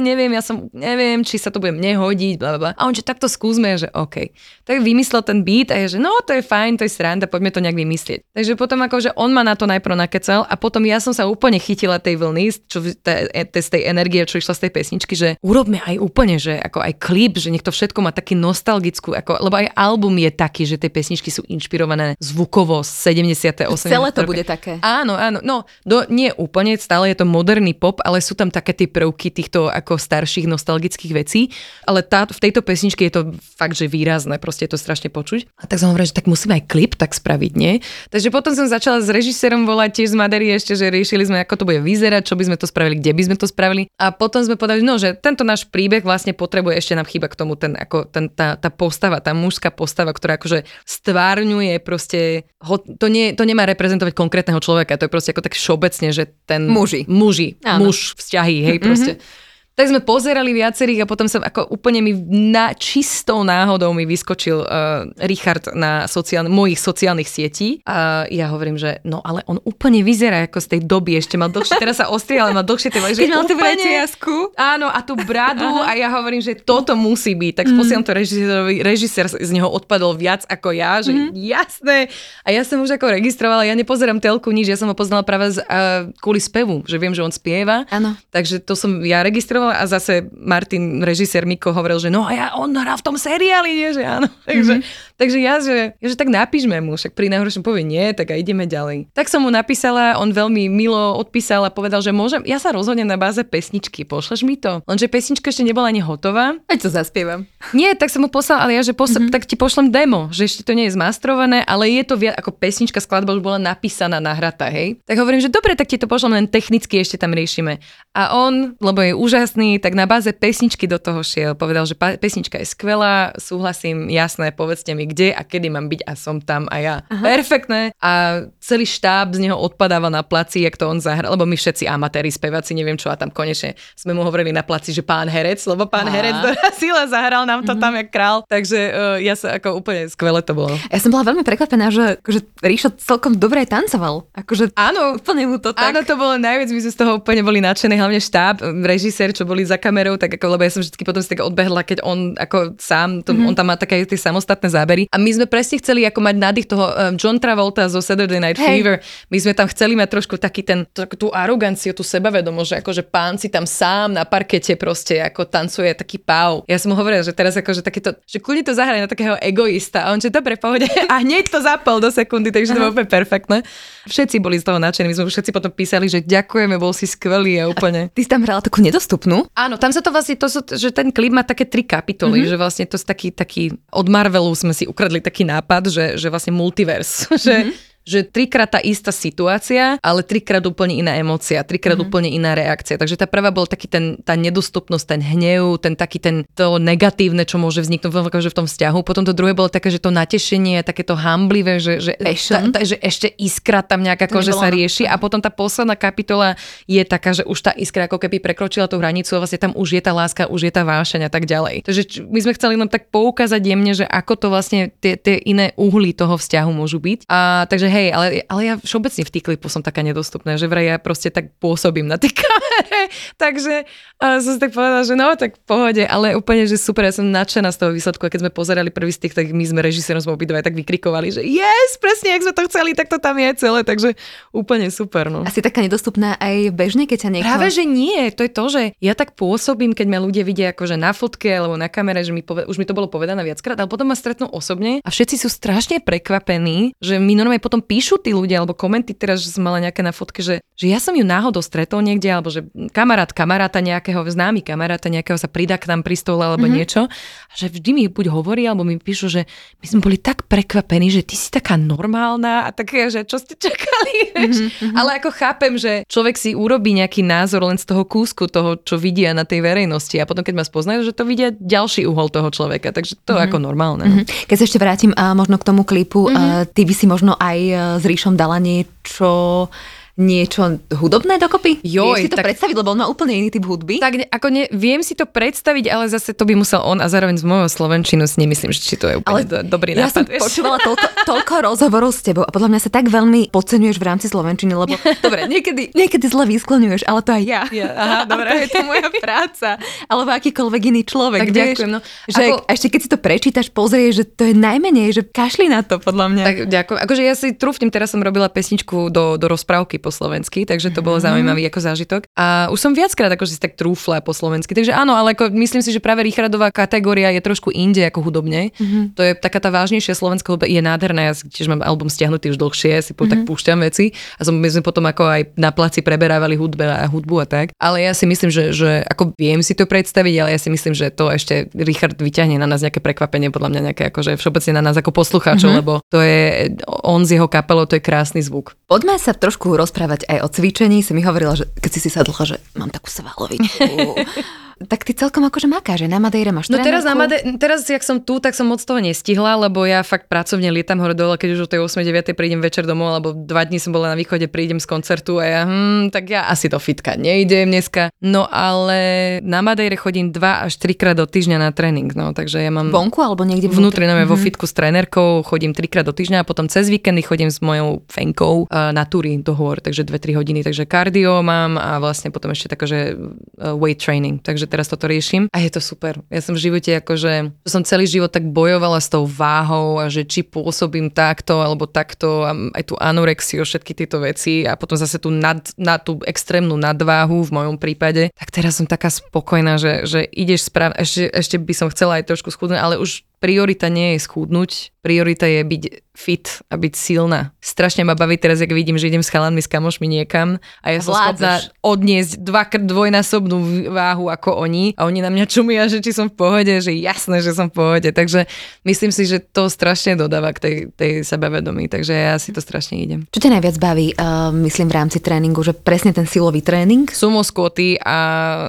neviem, 0.00 0.32
ja 0.32 0.42
som, 0.42 0.70
neviem, 0.70 1.22
či 1.26 1.38
sa 1.38 1.50
to 1.50 1.60
bude 1.60 1.74
mne 1.74 1.98
hodiť, 1.98 2.36
bla, 2.38 2.56
bla. 2.56 2.70
A 2.74 2.86
on, 2.86 2.94
že 2.94 3.04
takto 3.04 3.30
skúsme, 3.30 3.76
že 3.78 3.90
OK. 3.92 4.30
Tak 4.64 4.80
vymyslel 4.80 5.22
ten 5.26 5.42
beat 5.42 5.70
a 5.70 5.76
je, 5.84 5.96
že 5.96 5.98
no, 6.00 6.13
to 6.22 6.36
je 6.36 6.42
fajn, 6.44 6.78
to 6.78 6.84
je 6.86 6.92
sranda, 6.92 7.26
poďme 7.26 7.50
to 7.50 7.64
nejak 7.64 7.74
vymyslieť. 7.74 8.20
Takže 8.30 8.54
potom 8.54 8.78
ako, 8.86 8.96
že 9.02 9.10
on 9.18 9.34
ma 9.34 9.42
na 9.42 9.58
to 9.58 9.66
najprv 9.66 9.98
nakecal 9.98 10.46
a 10.46 10.54
potom 10.54 10.86
ja 10.86 11.02
som 11.02 11.10
sa 11.10 11.26
úplne 11.26 11.58
chytila 11.58 11.98
tej 11.98 12.20
vlny, 12.20 12.44
čo, 12.70 12.78
te, 13.02 13.26
te, 13.30 13.60
z 13.60 13.68
tej 13.68 13.82
energie, 13.88 14.22
čo 14.28 14.38
išla 14.38 14.54
z 14.54 14.62
tej 14.68 14.72
pesničky, 14.74 15.14
že 15.16 15.28
urobme 15.40 15.82
aj 15.82 15.96
úplne, 15.98 16.36
že 16.38 16.60
ako 16.60 16.84
aj 16.84 16.92
klip, 17.00 17.40
že 17.40 17.50
nech 17.50 17.64
to 17.64 17.74
všetko 17.74 17.98
má 18.04 18.14
taký 18.14 18.38
nostalgickú, 18.38 19.16
ako, 19.16 19.40
lebo 19.42 19.56
aj 19.58 19.72
album 19.74 20.14
je 20.20 20.30
taký, 20.30 20.62
že 20.68 20.76
tie 20.78 20.92
pesničky 20.92 21.32
sú 21.32 21.42
inšpirované 21.48 22.14
zvukovo 22.20 22.84
z 22.84 22.90
70. 23.14 23.66
80. 23.70 23.90
Celé 23.90 24.08
to 24.12 24.22
bude 24.26 24.44
také. 24.44 24.78
Áno, 24.82 25.16
áno, 25.16 25.38
no, 25.40 25.64
do, 25.86 26.04
nie 26.12 26.30
úplne, 26.36 26.76
stále 26.76 27.10
je 27.12 27.22
to 27.22 27.26
moderný 27.26 27.72
pop, 27.72 28.02
ale 28.02 28.20
sú 28.20 28.36
tam 28.36 28.50
také 28.50 28.76
tie 28.76 28.88
prvky 28.90 29.30
týchto 29.30 29.70
ako 29.70 29.96
starších 29.96 30.50
nostalgických 30.50 31.12
vecí, 31.14 31.50
ale 31.88 32.02
tá, 32.04 32.26
v 32.28 32.40
tejto 32.40 32.60
pesničke 32.60 33.06
je 33.06 33.14
to 33.14 33.22
fakt, 33.56 33.76
že 33.78 33.90
výrazné, 33.90 34.36
proste 34.38 34.66
je 34.66 34.74
to 34.74 34.78
strašne 34.80 35.08
počuť. 35.08 35.46
A 35.60 35.64
tak 35.70 35.80
som 35.80 35.92
hovorila, 35.92 36.03
že 36.04 36.14
tak 36.16 36.30
musíme 36.30 36.60
aj 36.60 36.68
klip 36.68 36.92
tak 36.94 37.16
spraviť, 37.16 37.52
nie? 37.56 37.80
Takže 38.12 38.28
potom 38.28 38.52
som 38.52 38.68
začala 38.68 39.00
s 39.00 39.08
režisérom 39.08 39.64
volať 39.64 40.02
tiež 40.02 40.08
z 40.12 40.16
Madery 40.16 40.52
ešte, 40.54 40.76
že 40.76 40.92
riešili 40.92 41.24
sme, 41.26 41.42
ako 41.42 41.60
to 41.60 41.68
bude 41.68 41.80
vyzerať, 41.82 42.28
čo 42.28 42.34
by 42.36 42.44
sme 42.48 42.56
to 42.60 42.66
spravili, 42.68 43.00
kde 43.00 43.12
by 43.12 43.22
sme 43.26 43.36
to 43.36 43.46
spravili. 43.48 43.82
A 43.98 44.12
potom 44.12 44.44
sme 44.44 44.54
povedali, 44.54 44.84
no, 44.84 45.00
že 45.00 45.16
tento 45.16 45.42
náš 45.42 45.68
príbeh 45.68 46.04
vlastne 46.04 46.36
potrebuje 46.36 46.78
ešte 46.78 46.94
nám 46.94 47.08
chýba 47.08 47.26
k 47.28 47.38
tomu 47.38 47.56
ten, 47.56 47.74
ako 47.74 48.08
ten, 48.08 48.28
tá, 48.28 48.56
tá 48.60 48.68
postava, 48.68 49.18
tá 49.24 49.32
mužská 49.32 49.72
postava, 49.72 50.12
ktorá 50.12 50.36
akože 50.36 50.68
stvárňuje 50.84 51.80
proste, 51.80 52.48
ho, 52.60 52.76
to, 52.78 53.06
nie, 53.08 53.32
to 53.32 53.48
nemá 53.48 53.64
reprezentovať 53.64 54.12
konkrétneho 54.12 54.60
človeka, 54.60 54.96
to 55.00 55.06
je 55.08 55.12
proste 55.12 55.32
ako 55.32 55.42
tak 55.44 55.56
všeobecne, 55.56 56.08
že 56.12 56.30
ten... 56.44 56.68
Muži. 56.68 57.08
Muži, 57.08 57.60
Áno. 57.64 57.88
muž, 57.88 58.14
vzťahy, 58.16 58.56
hej, 58.72 58.78
proste. 58.80 59.12
Mm-hmm 59.18 59.42
tak 59.74 59.90
sme 59.90 60.00
pozerali 60.00 60.54
viacerých 60.54 61.02
a 61.02 61.10
potom 61.10 61.26
som 61.26 61.42
ako 61.42 61.66
úplne 61.74 61.98
mi 61.98 62.14
na 62.30 62.70
čistou 62.78 63.42
náhodou 63.42 63.90
mi 63.90 64.06
vyskočil 64.06 64.62
uh, 64.62 65.10
Richard 65.26 65.74
na 65.74 66.06
sociál, 66.06 66.46
mojich 66.46 66.78
sociálnych 66.78 67.26
sietí 67.26 67.82
a 67.82 68.22
ja 68.30 68.54
hovorím, 68.54 68.78
že 68.78 69.02
no 69.02 69.18
ale 69.26 69.42
on 69.50 69.58
úplne 69.66 70.06
vyzerá 70.06 70.46
ako 70.46 70.62
z 70.62 70.66
tej 70.78 70.80
doby, 70.86 71.18
ešte 71.18 71.34
mal 71.34 71.50
dlhšie, 71.50 71.74
teraz 71.82 71.98
sa 71.98 72.06
ostrial, 72.06 72.46
ale 72.48 72.62
mal 72.62 72.66
dlhšie 72.66 72.94
tie 72.94 73.02
Keď 73.02 73.30
mal 73.34 73.46
tú 73.50 73.58
vretiasku. 73.58 74.34
Áno, 74.54 74.86
a 74.86 75.02
tú 75.02 75.18
bradu 75.18 75.66
a 75.82 75.98
ja 75.98 76.06
hovorím, 76.14 76.38
že 76.38 76.54
toto 76.54 76.94
musí 76.94 77.34
byť. 77.34 77.52
Tak 77.58 77.66
mm. 77.66 77.74
posielam 77.74 78.04
to 78.06 78.12
režisérovi, 78.14 78.74
režisér 78.86 79.26
z 79.26 79.50
neho 79.50 79.66
odpadol 79.66 80.14
viac 80.14 80.46
ako 80.46 80.70
ja, 80.70 81.02
že 81.02 81.10
mm. 81.10 81.34
jasné. 81.34 81.98
A 82.46 82.54
ja 82.54 82.62
som 82.62 82.78
už 82.78 82.94
ako 82.94 83.10
registrovala, 83.10 83.66
ja 83.66 83.74
nepozerám 83.74 84.22
telku 84.22 84.54
nič, 84.54 84.70
ja 84.70 84.78
som 84.78 84.86
ho 84.86 84.94
poznala 84.94 85.26
práve 85.26 85.50
z, 85.50 85.66
uh, 85.66 86.14
kvôli 86.22 86.38
spevu, 86.38 86.86
že 86.86 87.00
viem, 87.02 87.10
že 87.10 87.26
on 87.26 87.34
spieva. 87.34 87.88
Áno. 87.90 88.14
Takže 88.30 88.62
to 88.62 88.78
som 88.78 89.02
ja 89.02 89.26
registrovala 89.26 89.63
a 89.70 89.86
zase 89.86 90.26
Martin, 90.34 91.00
režisér 91.04 91.46
Miko 91.48 91.72
hovoril, 91.72 92.00
že 92.00 92.10
no 92.10 92.26
a 92.26 92.32
ja, 92.32 92.46
on 92.58 92.72
hrá 92.74 92.96
v 92.98 93.04
tom 93.04 93.16
seriáli, 93.16 93.70
nie, 93.72 93.90
že 93.94 94.02
áno. 94.04 94.28
Takže, 94.44 94.74
mm-hmm. 94.80 95.13
Takže 95.16 95.38
ja, 95.38 95.60
že, 95.62 95.96
ja, 95.98 96.08
že 96.10 96.16
tak 96.18 96.30
napíšme 96.30 96.78
mu, 96.82 96.98
však 96.98 97.14
pri 97.14 97.30
najhoršom 97.30 97.62
povie 97.62 97.86
nie, 97.86 98.10
tak 98.12 98.32
a 98.32 98.38
ideme 98.38 98.66
ďalej. 98.66 99.10
Tak 99.14 99.30
som 99.30 99.46
mu 99.46 99.50
napísala, 99.50 100.18
on 100.18 100.34
veľmi 100.34 100.66
milo 100.68 101.14
odpísal 101.16 101.64
a 101.66 101.70
povedal, 101.70 102.02
že 102.02 102.10
môžem, 102.10 102.42
ja 102.44 102.58
sa 102.58 102.74
rozhodnem 102.74 103.06
na 103.06 103.14
báze 103.14 103.40
pesničky, 103.46 104.02
pošleš 104.02 104.42
mi 104.42 104.58
to? 104.58 104.82
Lenže 104.84 105.06
pesnička 105.06 105.54
ešte 105.54 105.62
nebola 105.62 105.88
ani 105.88 106.02
hotová. 106.02 106.58
Ať 106.66 106.88
to 106.88 106.90
zaspievam. 106.90 107.46
Nie, 107.70 107.94
tak 107.94 108.10
som 108.10 108.26
mu 108.26 108.28
poslal, 108.28 108.66
ale 108.66 108.74
ja, 108.74 108.82
že 108.82 108.92
posl- 108.92 109.22
mm-hmm. 109.22 109.34
tak 109.34 109.46
ti 109.46 109.54
pošlem 109.54 109.94
demo, 109.94 110.28
že 110.34 110.50
ešte 110.50 110.66
to 110.66 110.74
nie 110.74 110.90
je 110.90 110.96
zmastrované, 110.98 111.62
ale 111.64 111.88
je 111.94 112.02
to 112.02 112.18
viac, 112.18 112.34
ako 112.34 112.50
pesnička, 112.50 112.98
skladba 112.98 113.38
už 113.38 113.42
bola 113.44 113.62
napísaná, 113.62 114.18
nahratá, 114.18 114.66
hej. 114.68 114.98
Tak 115.06 115.16
hovorím, 115.16 115.40
že 115.40 115.52
dobre, 115.52 115.78
tak 115.78 115.86
ti 115.86 115.96
to 115.96 116.10
pošlem, 116.10 116.42
len 116.42 116.46
technicky 116.50 116.98
ešte 116.98 117.20
tam 117.20 117.30
riešime. 117.30 117.78
A 118.14 118.34
on, 118.34 118.74
lebo 118.82 119.00
je 119.00 119.14
úžasný, 119.14 119.78
tak 119.78 119.94
na 119.94 120.10
báze 120.10 120.30
pesničky 120.34 120.90
do 120.90 120.98
toho 120.98 121.22
šiel. 121.22 121.54
Povedal, 121.54 121.86
že 121.86 121.94
pesnička 121.94 122.58
je 122.58 122.66
skvelá, 122.66 123.34
súhlasím, 123.38 124.10
jasné, 124.10 124.50
povedzte 124.50 124.94
mi, 124.94 125.03
kde 125.08 125.36
a 125.36 125.42
kedy 125.44 125.68
mám 125.68 125.86
byť 125.88 126.00
a 126.08 126.12
som 126.16 126.40
tam 126.40 126.66
a 126.72 126.76
ja. 126.80 126.94
Aha. 127.08 127.22
Perfektné. 127.22 127.92
A 128.00 128.44
celý 128.58 128.88
štáb 128.88 129.36
z 129.36 129.44
neho 129.44 129.56
odpadáva 129.56 130.08
na 130.08 130.24
placi, 130.24 130.64
jak 130.64 130.76
to 130.76 130.88
on 130.88 131.00
zahral, 131.00 131.34
lebo 131.36 131.44
my 131.44 131.56
všetci 131.56 131.84
amatéri, 131.88 132.32
speváci, 132.32 132.72
neviem 132.72 132.96
čo 132.96 133.12
a 133.12 133.16
tam 133.16 133.28
konečne 133.28 133.76
sme 133.94 134.12
mu 134.16 134.24
hovorili 134.24 134.50
na 134.52 134.64
placi, 134.64 134.94
že 134.94 135.02
pán 135.02 135.26
herec, 135.26 135.60
lebo 135.66 135.86
pán 135.88 136.06
Aha. 136.08 136.14
herec 136.14 136.36
dorazil 136.40 136.94
a 136.94 137.04
zahral 137.10 137.42
nám 137.48 137.66
to 137.66 137.74
mm-hmm. 137.74 137.82
tam 137.82 137.92
jak 137.98 138.08
král. 138.10 138.36
Takže 138.46 138.80
uh, 138.92 139.16
ja 139.18 139.34
sa 139.34 139.58
ako 139.58 139.80
úplne 139.82 140.06
skvelé 140.08 140.40
to 140.44 140.54
bolo. 140.54 140.74
Ja 140.88 141.00
som 141.02 141.10
bola 141.10 141.26
veľmi 141.26 141.42
prekvapená, 141.42 141.90
že 141.90 142.20
akože 142.22 142.40
Ríšo 142.62 142.94
celkom 143.00 143.34
dobre 143.36 143.66
tancoval. 143.66 144.28
Akože 144.34 144.70
áno, 144.78 145.18
úplne 145.18 145.48
mu 145.50 145.58
to 145.58 145.74
tak. 145.74 145.90
Áno, 145.90 146.06
to 146.06 146.14
bolo 146.14 146.38
najviac, 146.38 146.70
my 146.70 146.80
sme 146.80 146.92
z 146.92 146.98
toho 146.98 147.12
úplne 147.18 147.42
boli 147.42 147.58
nadšení, 147.58 147.98
hlavne 147.98 148.22
štáb, 148.22 148.62
režisér, 148.86 149.34
čo 149.34 149.42
boli 149.42 149.66
za 149.66 149.76
kamerou, 149.80 150.14
tak 150.14 150.38
ako, 150.38 150.54
lebo 150.54 150.62
ja 150.62 150.70
som 150.70 150.80
vždy 150.80 151.02
potom 151.02 151.20
si 151.20 151.28
tak 151.34 151.42
odbehla, 151.42 151.82
keď 151.82 152.06
on 152.06 152.38
ako 152.38 152.78
sám, 152.78 153.26
to, 153.26 153.34
mm-hmm. 153.34 153.48
on 153.50 153.54
tam 153.58 153.66
má 153.72 153.76
také 153.76 154.06
tie 154.06 154.18
samostatné 154.18 154.70
zábery 154.70 154.93
zábery. 154.94 155.10
A 155.10 155.16
my 155.18 155.30
sme 155.34 155.46
presne 155.50 155.76
chceli 155.82 156.06
ako 156.06 156.20
mať 156.22 156.36
nádych 156.38 156.66
toho 156.70 156.86
um, 156.86 157.14
John 157.18 157.36
Travolta 157.42 157.90
zo 157.90 157.98
Saturday 157.98 158.38
Night 158.38 158.58
Hej. 158.58 158.66
Fever. 158.66 158.96
My 159.30 159.38
sme 159.42 159.52
tam 159.52 159.66
chceli 159.66 159.98
mať 159.98 160.08
trošku 160.14 160.38
taký 160.38 160.62
ten, 160.62 160.86
tú 160.94 161.34
aroganciu, 161.34 161.90
tú 161.92 162.06
sebavedomosť, 162.06 162.68
že 162.70 162.76
akože 162.80 163.02
pán 163.10 163.34
si 163.36 163.50
tam 163.50 163.66
sám 163.66 164.14
na 164.14 164.22
parkete 164.22 164.78
proste 164.78 165.18
ako 165.18 165.50
tancuje 165.50 165.90
taký 165.94 166.22
pau. 166.22 166.62
Ja 166.70 166.78
som 166.78 166.94
mu 166.94 166.96
hovorila, 166.98 167.26
že 167.26 167.34
teraz 167.34 167.58
akože 167.58 167.82
takéto, 167.82 168.14
že 168.24 168.38
kľudne 168.38 168.62
to 168.62 168.74
zahraj 168.76 169.02
na 169.02 169.10
takého 169.10 169.34
egoista. 169.42 170.06
A 170.06 170.14
on 170.14 170.22
že 170.22 170.30
dobre, 170.30 170.54
pohode. 170.54 170.86
A 171.12 171.20
hneď 171.20 171.50
to 171.50 171.58
zapol 171.60 171.98
do 171.98 172.08
sekundy, 172.08 172.54
takže 172.54 172.72
to 172.72 172.80
bolo 172.80 172.94
úplne 172.94 173.10
perfektné. 173.10 173.66
Všetci 174.06 174.38
boli 174.38 174.60
z 174.60 174.68
toho 174.68 174.78
nadšení, 174.78 175.10
my 175.10 175.16
sme 175.16 175.26
všetci 175.32 175.50
potom 175.50 175.72
písali, 175.72 176.06
že 176.06 176.20
ďakujeme, 176.20 176.76
bol 176.76 176.92
si 176.92 177.08
skvelý 177.08 177.60
a 177.60 177.64
úplne. 177.68 178.12
Ty 178.12 178.20
si 178.20 178.28
tam 178.28 178.44
hrala 178.44 178.60
takú 178.60 178.84
nedostupnú. 178.84 179.48
Áno, 179.56 179.80
tam 179.80 179.90
sa 179.90 180.04
to 180.04 180.12
vlastne, 180.12 180.36
to 180.36 180.48
že 180.52 180.92
ten 180.92 181.08
klip 181.08 181.32
má 181.32 181.40
také 181.40 181.64
tri 181.64 181.82
kapitoly, 181.84 182.44
mm-hmm. 182.44 182.52
že 182.52 182.60
vlastne 182.60 182.84
to 182.84 183.00
je 183.00 183.04
taký, 183.08 183.32
taký, 183.32 183.62
od 183.88 184.06
Marvelu 184.12 184.52
sme 184.52 184.76
si 184.76 184.83
ukradli 184.86 185.20
taký 185.20 185.44
nápad, 185.46 185.82
že, 185.88 186.04
že 186.16 186.28
vlastne 186.28 186.52
multivers, 186.54 187.26
že 187.44 187.72
že 188.04 188.20
trikrát 188.20 188.68
tá 188.68 188.80
istá 188.84 189.08
situácia, 189.08 189.96
ale 190.04 190.20
trikrát 190.20 190.60
úplne 190.68 191.00
iná 191.00 191.16
emócia, 191.16 191.64
trikrát 191.64 191.96
mm-hmm. 191.96 192.12
úplne 192.12 192.28
iná 192.28 192.52
reakcia. 192.52 193.00
Takže 193.00 193.16
tá 193.16 193.24
prvá 193.24 193.48
bol 193.48 193.64
taký 193.64 193.88
ten, 193.88 194.20
tá 194.20 194.36
nedostupnosť, 194.36 195.16
ten 195.16 195.20
hnev, 195.24 195.80
ten 195.80 195.96
taký 195.96 196.20
ten, 196.20 196.44
to 196.52 196.76
negatívne, 196.76 197.48
čo 197.48 197.56
môže 197.56 197.80
vzniknúť 197.80 198.12
v, 198.12 198.28
akože 198.28 198.52
v 198.52 198.58
tom 198.60 198.66
vzťahu. 198.68 199.00
Potom 199.00 199.24
to 199.24 199.32
druhé 199.32 199.56
bolo 199.56 199.72
také, 199.72 199.88
že 199.88 200.04
to 200.04 200.12
natešenie, 200.12 200.84
takéto 200.84 201.16
hamblivé, 201.16 201.80
že, 201.80 202.04
že, 202.04 202.12
tá, 202.20 202.60
tá, 202.68 202.84
že 202.84 203.00
ešte 203.00 203.32
iskra 203.40 203.80
tam 203.80 204.04
nejak 204.04 204.28
ako, 204.28 204.44
že 204.44 204.52
sa 204.52 204.68
rieši. 204.68 205.08
A 205.08 205.16
potom 205.16 205.40
tá 205.40 205.48
posledná 205.48 205.96
kapitola 205.96 206.60
je 206.84 207.00
taká, 207.08 207.32
že 207.32 207.48
už 207.48 207.58
tá 207.64 207.72
iskra 207.72 208.04
ako 208.04 208.20
keby 208.20 208.44
prekročila 208.44 208.84
tú 208.84 209.00
hranicu 209.00 209.32
a 209.32 209.40
vlastne 209.40 209.56
tam 209.56 209.72
už 209.72 209.96
je 209.96 210.02
tá 210.04 210.12
láska, 210.12 210.44
už 210.52 210.68
je 210.68 210.72
tá 210.76 210.84
vášeň 210.84 211.26
a 211.26 211.30
tak 211.32 211.48
ďalej. 211.48 211.88
Takže 211.88 212.28
my 212.28 212.38
sme 212.44 212.52
chceli 212.52 212.74
len 212.76 212.92
tak 212.92 213.08
poukázať 213.08 213.64
jemne, 213.64 213.96
že 213.96 214.04
ako 214.04 214.32
to 214.36 214.46
vlastne 214.52 214.92
tie, 215.00 215.16
tie 215.16 215.40
iné 215.40 215.72
uhly 215.80 216.12
toho 216.12 216.36
vzťahu 216.36 216.70
môžu 216.70 217.00
byť. 217.00 217.24
A 217.32 217.64
takže 217.64 217.93
hej, 217.94 218.10
ale, 218.10 218.42
ale 218.50 218.60
ja 218.66 218.74
všeobecne 218.74 219.22
v 219.22 219.30
klipoch 219.30 219.70
som 219.70 219.86
taká 219.86 220.02
nedostupná, 220.02 220.58
že 220.58 220.66
vraj 220.66 220.90
ja 220.90 220.96
proste 220.98 221.30
tak 221.30 221.54
pôsobím 221.62 222.10
na 222.10 222.18
tej 222.18 222.34
kamere, 222.42 223.14
takže 223.38 223.86
som 224.18 224.52
si 224.56 224.60
tak 224.60 224.74
povedala, 224.74 225.06
že 225.06 225.14
no, 225.14 225.30
tak 225.38 225.54
v 225.54 225.62
pohode, 225.62 226.02
ale 226.02 226.34
úplne, 226.34 226.66
že 226.66 226.74
super, 226.74 227.06
ja 227.06 227.14
som 227.14 227.28
nadšená 227.30 227.70
z 227.70 227.78
toho 227.78 227.90
výsledku 227.94 228.26
a 228.26 228.32
keď 228.32 228.40
sme 228.48 228.50
pozerali 228.50 228.90
prvý 228.90 229.14
z 229.14 229.28
tých, 229.28 229.34
tak 229.38 229.46
my 229.54 229.62
sme 229.62 229.80
režisérom 229.84 230.18
sme 230.18 230.34
obidva 230.34 230.64
tak 230.64 230.74
vykrikovali, 230.74 231.30
že 231.30 231.40
yes, 231.46 232.00
presne, 232.00 232.34
ak 232.34 232.42
sme 232.42 232.54
to 232.56 232.62
chceli, 232.66 232.90
tak 232.96 233.12
to 233.12 233.22
tam 233.22 233.38
je 233.38 233.50
celé, 233.54 233.84
takže 233.84 234.18
úplne 234.50 234.88
super. 234.88 235.28
No. 235.28 235.44
Asi 235.44 235.60
taká 235.60 235.84
nedostupná 235.84 236.40
aj 236.40 236.72
bežne, 236.72 237.04
keď 237.04 237.28
ťa 237.28 237.30
niekto... 237.30 237.46
Práve, 237.46 237.68
že 237.68 237.84
nie, 237.84 238.32
to 238.32 238.42
je 238.48 238.50
to, 238.50 238.64
že 238.72 238.82
ja 238.98 239.12
tak 239.12 239.36
pôsobím, 239.36 239.92
keď 239.92 240.06
ma 240.08 240.18
ľudia 240.24 240.42
vidia 240.42 240.72
akože 240.72 240.96
na 240.96 241.12
fotke 241.12 241.52
alebo 241.52 241.76
na 241.76 241.92
kamere, 241.92 242.24
že 242.24 242.32
mi 242.32 242.40
poved- 242.40 242.64
už 242.64 242.80
mi 242.80 242.88
to 242.88 242.96
bolo 242.96 243.12
povedané 243.12 243.44
viackrát, 243.44 243.76
ale 243.76 243.92
potom 243.92 244.08
ma 244.08 244.16
stretnú 244.16 244.48
osobne 244.48 245.04
a 245.04 245.08
všetci 245.12 245.44
sú 245.44 245.52
strašne 245.52 246.00
prekvapení, 246.00 246.96
že 246.96 247.20
mi 247.20 247.36
normálne 247.36 247.60
potom 247.60 247.83
píšu 247.84 248.16
tí 248.16 248.32
ľudia 248.32 248.64
alebo 248.64 248.72
komenty 248.72 249.12
teraz, 249.12 249.44
že 249.44 249.52
som 249.52 249.62
mala 249.62 249.84
nejaké 249.84 250.00
na 250.00 250.16
fotke, 250.16 250.40
že, 250.40 250.64
že 250.74 250.86
ja 250.88 250.96
som 250.96 251.12
ju 251.12 251.22
náhodou 251.22 251.60
stretol 251.60 252.00
niekde, 252.00 252.32
alebo 252.32 252.48
že 252.48 252.64
kamarát 252.96 253.28
kamaráta 253.28 253.84
nejakého, 253.84 254.24
známy 254.24 254.64
kamaráta 254.64 255.12
nejakého 255.12 255.36
sa 255.36 255.46
pridá 255.46 255.76
k 255.76 255.92
nám 255.92 256.00
pri 256.00 256.16
stole 256.16 256.40
alebo 256.40 256.64
mm-hmm. 256.64 256.76
niečo. 256.80 257.02
A 257.50 257.54
že 257.54 257.68
vždy 257.68 257.90
mi 257.92 258.04
buď 258.08 258.32
hovorí, 258.32 258.64
alebo 258.64 258.82
mi 258.82 258.96
píšu, 258.96 259.28
že 259.28 259.44
my 259.84 259.86
sme 259.86 260.00
boli 260.00 260.16
tak 260.16 260.48
prekvapení, 260.48 261.12
že 261.12 261.20
ty 261.20 261.36
si 261.36 261.52
taká 261.52 261.76
normálna 261.76 262.64
a 262.64 262.72
také, 262.72 263.12
že 263.12 263.28
čo 263.28 263.36
ste 263.36 263.54
čakali. 263.54 264.16
Mm-hmm. 264.34 264.98
Ale 264.98 265.22
ako 265.22 265.30
chápem, 265.30 265.72
že 265.78 266.04
človek 266.10 266.36
si 266.36 266.52
urobí 266.52 266.92
nejaký 266.92 267.24
názor 267.24 267.64
len 267.64 267.80
z 267.80 267.86
toho 267.88 268.04
kúsku 268.04 268.50
toho, 268.50 268.76
čo 268.76 269.00
vidia 269.00 269.32
na 269.32 269.46
tej 269.46 269.64
verejnosti 269.64 270.14
a 270.20 270.28
potom 270.28 270.44
keď 270.44 270.54
ma 270.58 270.64
spoznajú, 270.66 271.00
že 271.06 271.16
to 271.16 271.24
vidia 271.24 271.48
ďalší 271.54 272.04
uhol 272.04 272.28
toho 272.28 272.50
človeka, 272.50 272.92
takže 272.92 273.16
to 273.24 273.34
mm-hmm. 273.34 273.46
ako 273.48 273.56
normálne. 273.62 274.04
No. 274.04 274.14
Mm-hmm. 274.20 274.46
Keď 274.50 274.56
sa 274.58 274.66
ešte 274.68 274.82
vrátim 274.82 275.12
a 275.16 275.32
možno 275.32 275.56
k 275.56 275.64
tomu 275.64 275.82
klipu, 275.86 276.28
mm-hmm. 276.28 276.36
uh, 276.36 276.62
ty 276.68 276.82
by 276.84 276.94
si 276.94 277.06
možno 277.08 277.32
aj 277.38 277.58
uh, 277.72 277.73
s 277.74 278.04
Ríšom 278.04 278.38
dala 278.38 278.58
niečo 278.62 279.68
niečo 280.14 280.78
hudobné 280.94 281.42
dokopy? 281.42 281.82
Jo, 281.82 282.14
Vieš 282.14 282.18
si 282.22 282.30
to 282.30 282.38
tak... 282.38 282.46
predstaviť, 282.46 282.74
lebo 282.78 282.94
on 282.94 283.02
má 283.02 283.06
úplne 283.10 283.34
iný 283.34 283.50
typ 283.50 283.66
hudby? 283.66 283.98
Tak 283.98 284.14
ne, 284.14 284.26
ako 284.30 284.46
ne, 284.54 284.62
viem 284.70 285.02
si 285.02 285.18
to 285.18 285.26
predstaviť, 285.26 285.90
ale 285.90 286.06
zase 286.06 286.30
to 286.38 286.46
by 286.46 286.54
musel 286.54 286.86
on 286.86 287.02
a 287.02 287.10
zároveň 287.10 287.34
z 287.34 287.44
mojho 287.46 287.66
slovenčinu 287.66 288.22
si 288.30 288.38
nemyslím, 288.38 288.70
že 288.70 288.78
či 288.78 288.94
to 288.94 289.10
je 289.10 289.18
úplne 289.18 289.34
ale 289.34 289.40
do, 289.42 289.56
dobrý 289.66 289.98
ja 289.98 290.06
nápad. 290.06 290.30
Ja 290.30 290.38
som 290.38 290.46
počúvala 290.46 290.78
toľko, 290.86 291.06
toľko 291.26 291.54
rozhovorov 291.66 292.10
s 292.14 292.22
tebou 292.22 292.46
a 292.46 292.50
podľa 292.54 292.70
mňa 292.70 292.80
sa 292.86 292.90
tak 292.94 293.10
veľmi 293.10 293.50
podceňuješ 293.50 293.96
v 293.98 294.04
rámci 294.06 294.26
slovenčiny, 294.30 294.72
lebo 294.78 294.94
dobre, 295.26 295.50
niekedy, 295.50 295.90
niekedy 295.98 296.24
zle 296.30 296.46
vyskloňuješ, 296.46 297.10
ale 297.10 297.20
to 297.26 297.30
aj 297.34 297.42
ja. 297.42 297.62
ja 297.74 297.88
aha, 297.90 298.18
dobre. 298.30 298.48
to 298.54 298.54
je 298.62 298.68
to 298.70 298.82
moja 298.86 299.08
práca. 299.18 299.68
Alebo 300.06 300.30
akýkoľvek 300.30 300.82
iný 300.94 301.02
človek. 301.02 301.40
Tak 301.42 301.50
vieš, 301.50 301.66
ďakujem. 301.74 301.90
No, 301.90 301.98
že 302.30 302.42
ako... 302.54 302.56
Ešte 302.70 302.86
keď 302.86 303.00
si 303.02 303.08
to 303.10 303.18
prečítaš, 303.18 303.66
pozrieš, 303.74 304.12
že 304.22 304.24
to 304.30 304.42
je 304.46 304.54
najmenej, 304.54 305.10
že 305.10 305.22
kašli 305.26 305.66
na 305.66 305.82
to, 305.82 305.98
podľa 305.98 306.26
mňa. 306.30 306.44
Tak 306.46 306.56
ďakujem. 306.70 306.98
Akože 307.02 307.22
ja 307.26 307.34
si 307.34 307.50
trúfnem, 307.58 307.90
teraz 307.90 308.14
som 308.14 308.22
robila 308.22 308.46
pesničku 308.46 309.10
do, 309.10 309.34
do 309.34 309.46
rozprávky 309.50 310.03
po 310.04 310.12
slovensky, 310.12 310.68
takže 310.68 310.92
to 310.92 311.00
bolo 311.00 311.16
mm-hmm. 311.16 311.32
zaujímavý 311.32 311.62
ako 311.72 311.80
zážitok. 311.80 312.22
A 312.36 312.68
už 312.68 312.76
som 312.76 312.92
viackrát 312.92 313.32
ako 313.32 313.48
si 313.48 313.56
tak 313.56 313.80
trúfla 313.80 314.20
po 314.20 314.36
slovensky, 314.36 314.76
takže 314.76 314.92
áno, 314.92 315.16
ale 315.16 315.32
ako 315.32 315.48
myslím 315.56 315.80
si, 315.80 315.96
že 315.96 316.04
práve 316.04 316.20
Richardová 316.28 316.68
kategória 316.68 317.32
je 317.32 317.40
trošku 317.40 317.72
inde 317.72 318.04
ako 318.04 318.20
hudobne. 318.28 318.76
Mm-hmm. 318.76 319.16
To 319.16 319.24
je 319.24 319.32
taká 319.32 319.64
tá 319.64 319.72
vážnejšia 319.72 320.12
slovenská 320.12 320.52
hudba, 320.52 320.68
je 320.68 320.84
nádherná, 320.84 321.32
ja 321.32 321.34
tiež 321.34 321.72
mám 321.72 321.80
album 321.80 322.12
stiahnutý 322.12 322.52
už 322.52 322.60
dlhšie, 322.60 323.00
si 323.00 323.16
mm-hmm. 323.16 323.30
tak 323.32 323.38
púšťam 323.48 323.80
veci 323.80 324.12
a 324.36 324.44
som, 324.44 324.52
my 324.52 324.68
sme 324.68 324.84
potom 324.84 325.08
ako 325.08 325.24
aj 325.24 325.40
na 325.56 325.72
placi 325.72 326.04
preberávali 326.04 326.60
hudbe 326.60 326.84
a 326.84 327.08
hudbu 327.08 327.34
a 327.40 327.46
tak. 327.48 327.72
Ale 327.80 328.04
ja 328.04 328.12
si 328.12 328.28
myslím, 328.28 328.50
že, 328.52 328.76
že 328.76 329.06
ako 329.08 329.32
viem 329.38 329.64
si 329.64 329.72
to 329.72 329.88
predstaviť, 329.88 330.34
ale 330.42 330.52
ja 330.52 330.60
si 330.60 330.68
myslím, 330.68 330.92
že 330.92 331.14
to 331.14 331.30
ešte 331.30 331.70
Richard 331.72 332.18
vyťahne 332.18 332.58
na 332.58 332.66
nás 332.66 332.82
nejaké 332.82 332.98
prekvapenie, 332.98 333.54
podľa 333.54 333.70
mňa 333.70 333.80
nejaké 333.92 334.10
akože 334.10 334.36
všeobecne 334.36 334.82
na 334.82 334.82
nás 334.90 334.98
ako 334.98 335.14
poslucháčov, 335.14 335.70
mm-hmm. 335.70 335.80
lebo 335.80 336.02
to 336.10 336.18
je 336.18 336.74
on 337.06 337.22
z 337.22 337.38
jeho 337.38 337.46
kapelou, 337.46 337.86
to 337.86 337.96
je 337.96 338.02
krásny 338.02 338.42
zvuk. 338.42 338.74
Poďme 338.90 339.14
sa 339.16 339.30
trošku 339.30 339.72
rozprávať 339.78 339.93
aj 340.26 340.42
o 340.42 340.48
cvičení. 340.50 341.00
Si 341.00 341.14
mi 341.14 341.22
hovorila, 341.22 341.54
že 341.54 341.70
keď 341.78 341.90
si 341.94 342.00
si 342.02 342.10
sadla, 342.10 342.34
že 342.42 342.56
mám 342.74 342.90
takú 342.90 343.08
svalovičku. 343.08 343.86
tak 344.86 345.04
ty 345.04 345.12
celkom 345.16 345.44
akože 345.48 345.66
makáš, 345.66 346.04
že 346.04 346.08
na 346.08 346.22
Madeire 346.22 346.54
máš 346.54 346.70
No 346.70 346.80
teraz, 346.80 347.02
na 347.02 347.16
Madeire, 347.16 347.56
teraz, 347.56 347.84
jak 347.88 348.04
som 348.04 348.22
tu, 348.22 348.38
tak 348.38 348.56
som 348.56 348.68
moc 348.68 348.80
toho 348.80 349.00
nestihla, 349.00 349.56
lebo 349.56 349.84
ja 349.84 350.04
fakt 350.06 350.30
pracovne 350.30 350.70
lietam 350.70 351.00
hore 351.00 351.12
dole, 351.12 351.36
keď 351.36 351.48
už 351.56 351.60
o 351.64 351.68
tej 351.68 351.80
8-9 351.82 352.36
prídem 352.36 352.60
večer 352.62 352.84
domov, 352.84 353.16
alebo 353.16 353.34
dva 353.34 353.64
dní 353.64 353.80
som 353.80 353.90
bola 353.90 354.12
na 354.12 354.16
východe, 354.16 354.48
prídem 354.48 354.78
z 354.78 354.86
koncertu 354.88 355.40
a 355.40 355.44
ja, 355.44 355.62
hm, 355.66 356.14
tak 356.14 356.30
ja 356.30 356.46
asi 356.48 356.68
do 356.68 356.78
fitka 356.78 357.16
nejdem 357.16 357.72
dneska. 357.72 358.12
No 358.20 358.44
ale 358.48 359.38
na 359.40 359.64
Madeire 359.64 359.96
chodím 359.96 360.30
2 360.30 360.68
až 360.68 360.76
3 360.78 360.94
krát 360.94 361.16
do 361.16 361.26
týždňa 361.26 361.56
na 361.58 361.70
tréning, 361.72 362.10
no 362.12 362.36
takže 362.36 362.60
ja 362.60 362.70
mám... 362.70 362.92
Vonku 362.92 363.20
alebo 363.20 363.42
niekde 363.42 363.72
vnútri? 363.72 364.04
Vnútri, 364.04 364.04
mm-hmm. 364.06 364.30
vo 364.30 364.36
fitku 364.36 364.64
s 364.68 364.74
trénerkou, 364.76 365.42
chodím 365.42 365.72
3 365.72 365.88
krát 365.88 366.06
do 366.06 366.14
týždňa 366.14 366.42
a 366.42 366.48
potom 366.48 366.68
cez 366.68 366.88
víkendy 366.88 367.22
chodím 367.24 367.48
s 367.48 367.58
mojou 367.64 368.04
fenkou 368.08 368.66
na 368.70 369.04
túry 369.08 369.40
do 369.40 369.54
hôr, 369.56 369.80
takže 369.80 370.04
2-3 370.04 370.38
hodiny, 370.38 370.60
takže 370.62 370.84
kardio 370.84 371.40
mám 371.40 371.76
a 371.80 371.98
vlastne 371.98 372.30
potom 372.30 372.52
ešte 372.52 372.72
také, 372.72 373.14
uh, 373.14 373.74
weight 373.78 374.00
training, 374.00 374.40
takže 374.42 374.66
teraz 374.74 374.90
toto 374.90 375.06
riešim. 375.06 375.46
A 375.54 375.62
je 375.62 375.70
to 375.70 375.78
super. 375.78 376.18
Ja 376.34 376.42
som 376.42 376.58
v 376.58 376.66
živote 376.66 376.98
akože, 376.98 377.62
som 377.62 377.86
celý 377.86 378.10
život 378.10 378.34
tak 378.34 378.42
bojovala 378.50 378.98
s 378.98 379.06
tou 379.06 379.22
váhou 379.22 380.02
a 380.02 380.10
že 380.10 380.26
či 380.26 380.42
pôsobím 380.42 381.14
takto 381.14 381.62
alebo 381.62 381.86
takto 381.86 382.42
a 382.42 382.50
aj 382.74 382.90
tú 382.90 382.94
anorexiu, 382.98 383.62
všetky 383.62 383.94
tieto 383.94 384.18
veci 384.18 384.66
a 384.66 384.74
potom 384.74 384.98
zase 384.98 385.22
tú, 385.22 385.30
nad, 385.30 385.62
na 385.78 386.02
tú 386.02 386.18
extrémnu 386.26 386.74
nadváhu 386.74 387.46
v 387.46 387.54
mojom 387.54 387.76
prípade, 387.78 388.34
tak 388.34 388.50
teraz 388.50 388.82
som 388.82 388.90
taká 388.90 389.14
spokojná, 389.14 389.78
že, 389.78 390.10
že 390.10 390.26
ideš 390.26 390.66
správne, 390.66 390.98
ešte, 390.98 391.30
ešte 391.30 391.56
by 391.62 391.74
som 391.78 391.88
chcela 391.94 392.18
aj 392.18 392.34
trošku 392.34 392.50
schudnúť, 392.50 392.80
ale 392.82 392.98
už 392.98 393.22
priorita 393.38 393.92
nie 393.92 394.16
je 394.16 394.24
schudnúť, 394.24 394.96
priorita 395.04 395.44
je 395.44 395.60
byť 395.60 395.82
fit 396.14 396.62
a 396.70 396.78
byť 396.78 396.94
silná. 396.94 397.50
Strašne 397.58 398.06
ma 398.06 398.14
baví 398.14 398.38
teraz, 398.38 398.62
ak 398.62 398.70
vidím, 398.70 398.94
že 398.94 399.10
idem 399.10 399.20
s 399.20 399.28
chalanmi, 399.28 399.58
s 399.58 399.66
kamošmi 399.66 400.06
niekam 400.06 400.62
a 400.78 400.86
ja 400.94 401.02
som 401.02 401.12
schopná 401.12 401.58
odniesť 401.82 402.38
dvakrát 402.38 402.86
dvojnásobnú 402.86 403.90
váhu 403.90 404.30
ako 404.30 404.62
oni 404.62 404.94
a 404.94 405.10
oni 405.10 405.18
na 405.20 405.34
mňa 405.34 405.44
čumia, 405.50 405.90
že 405.90 405.98
či 405.98 406.14
som 406.14 406.30
v 406.30 406.38
pohode, 406.38 406.70
že 406.78 406.94
jasné, 406.94 407.42
že 407.42 407.50
som 407.50 407.66
v 407.66 407.74
pohode. 407.74 408.08
Takže 408.14 408.46
myslím 408.86 409.10
si, 409.10 409.26
že 409.26 409.42
to 409.42 409.66
strašne 409.66 410.14
dodáva 410.14 410.54
k 410.54 410.58
tej, 410.62 410.76
tej 410.94 411.12
sebavedomí, 411.26 411.90
takže 411.90 412.14
ja 412.14 412.38
si 412.38 412.54
to 412.54 412.62
strašne 412.62 413.02
idem. 413.02 413.26
Čo 413.34 413.50
ťa 413.50 413.58
najviac 413.58 413.76
baví, 413.82 414.14
uh, 414.14 414.54
myslím 414.54 414.86
v 414.86 414.94
rámci 414.94 415.18
tréningu, 415.18 415.66
že 415.66 415.74
presne 415.74 416.14
ten 416.14 416.30
silový 416.30 416.62
tréning? 416.62 417.10
Sumo 417.10 417.42
skvoty 417.42 417.98
a... 417.98 418.16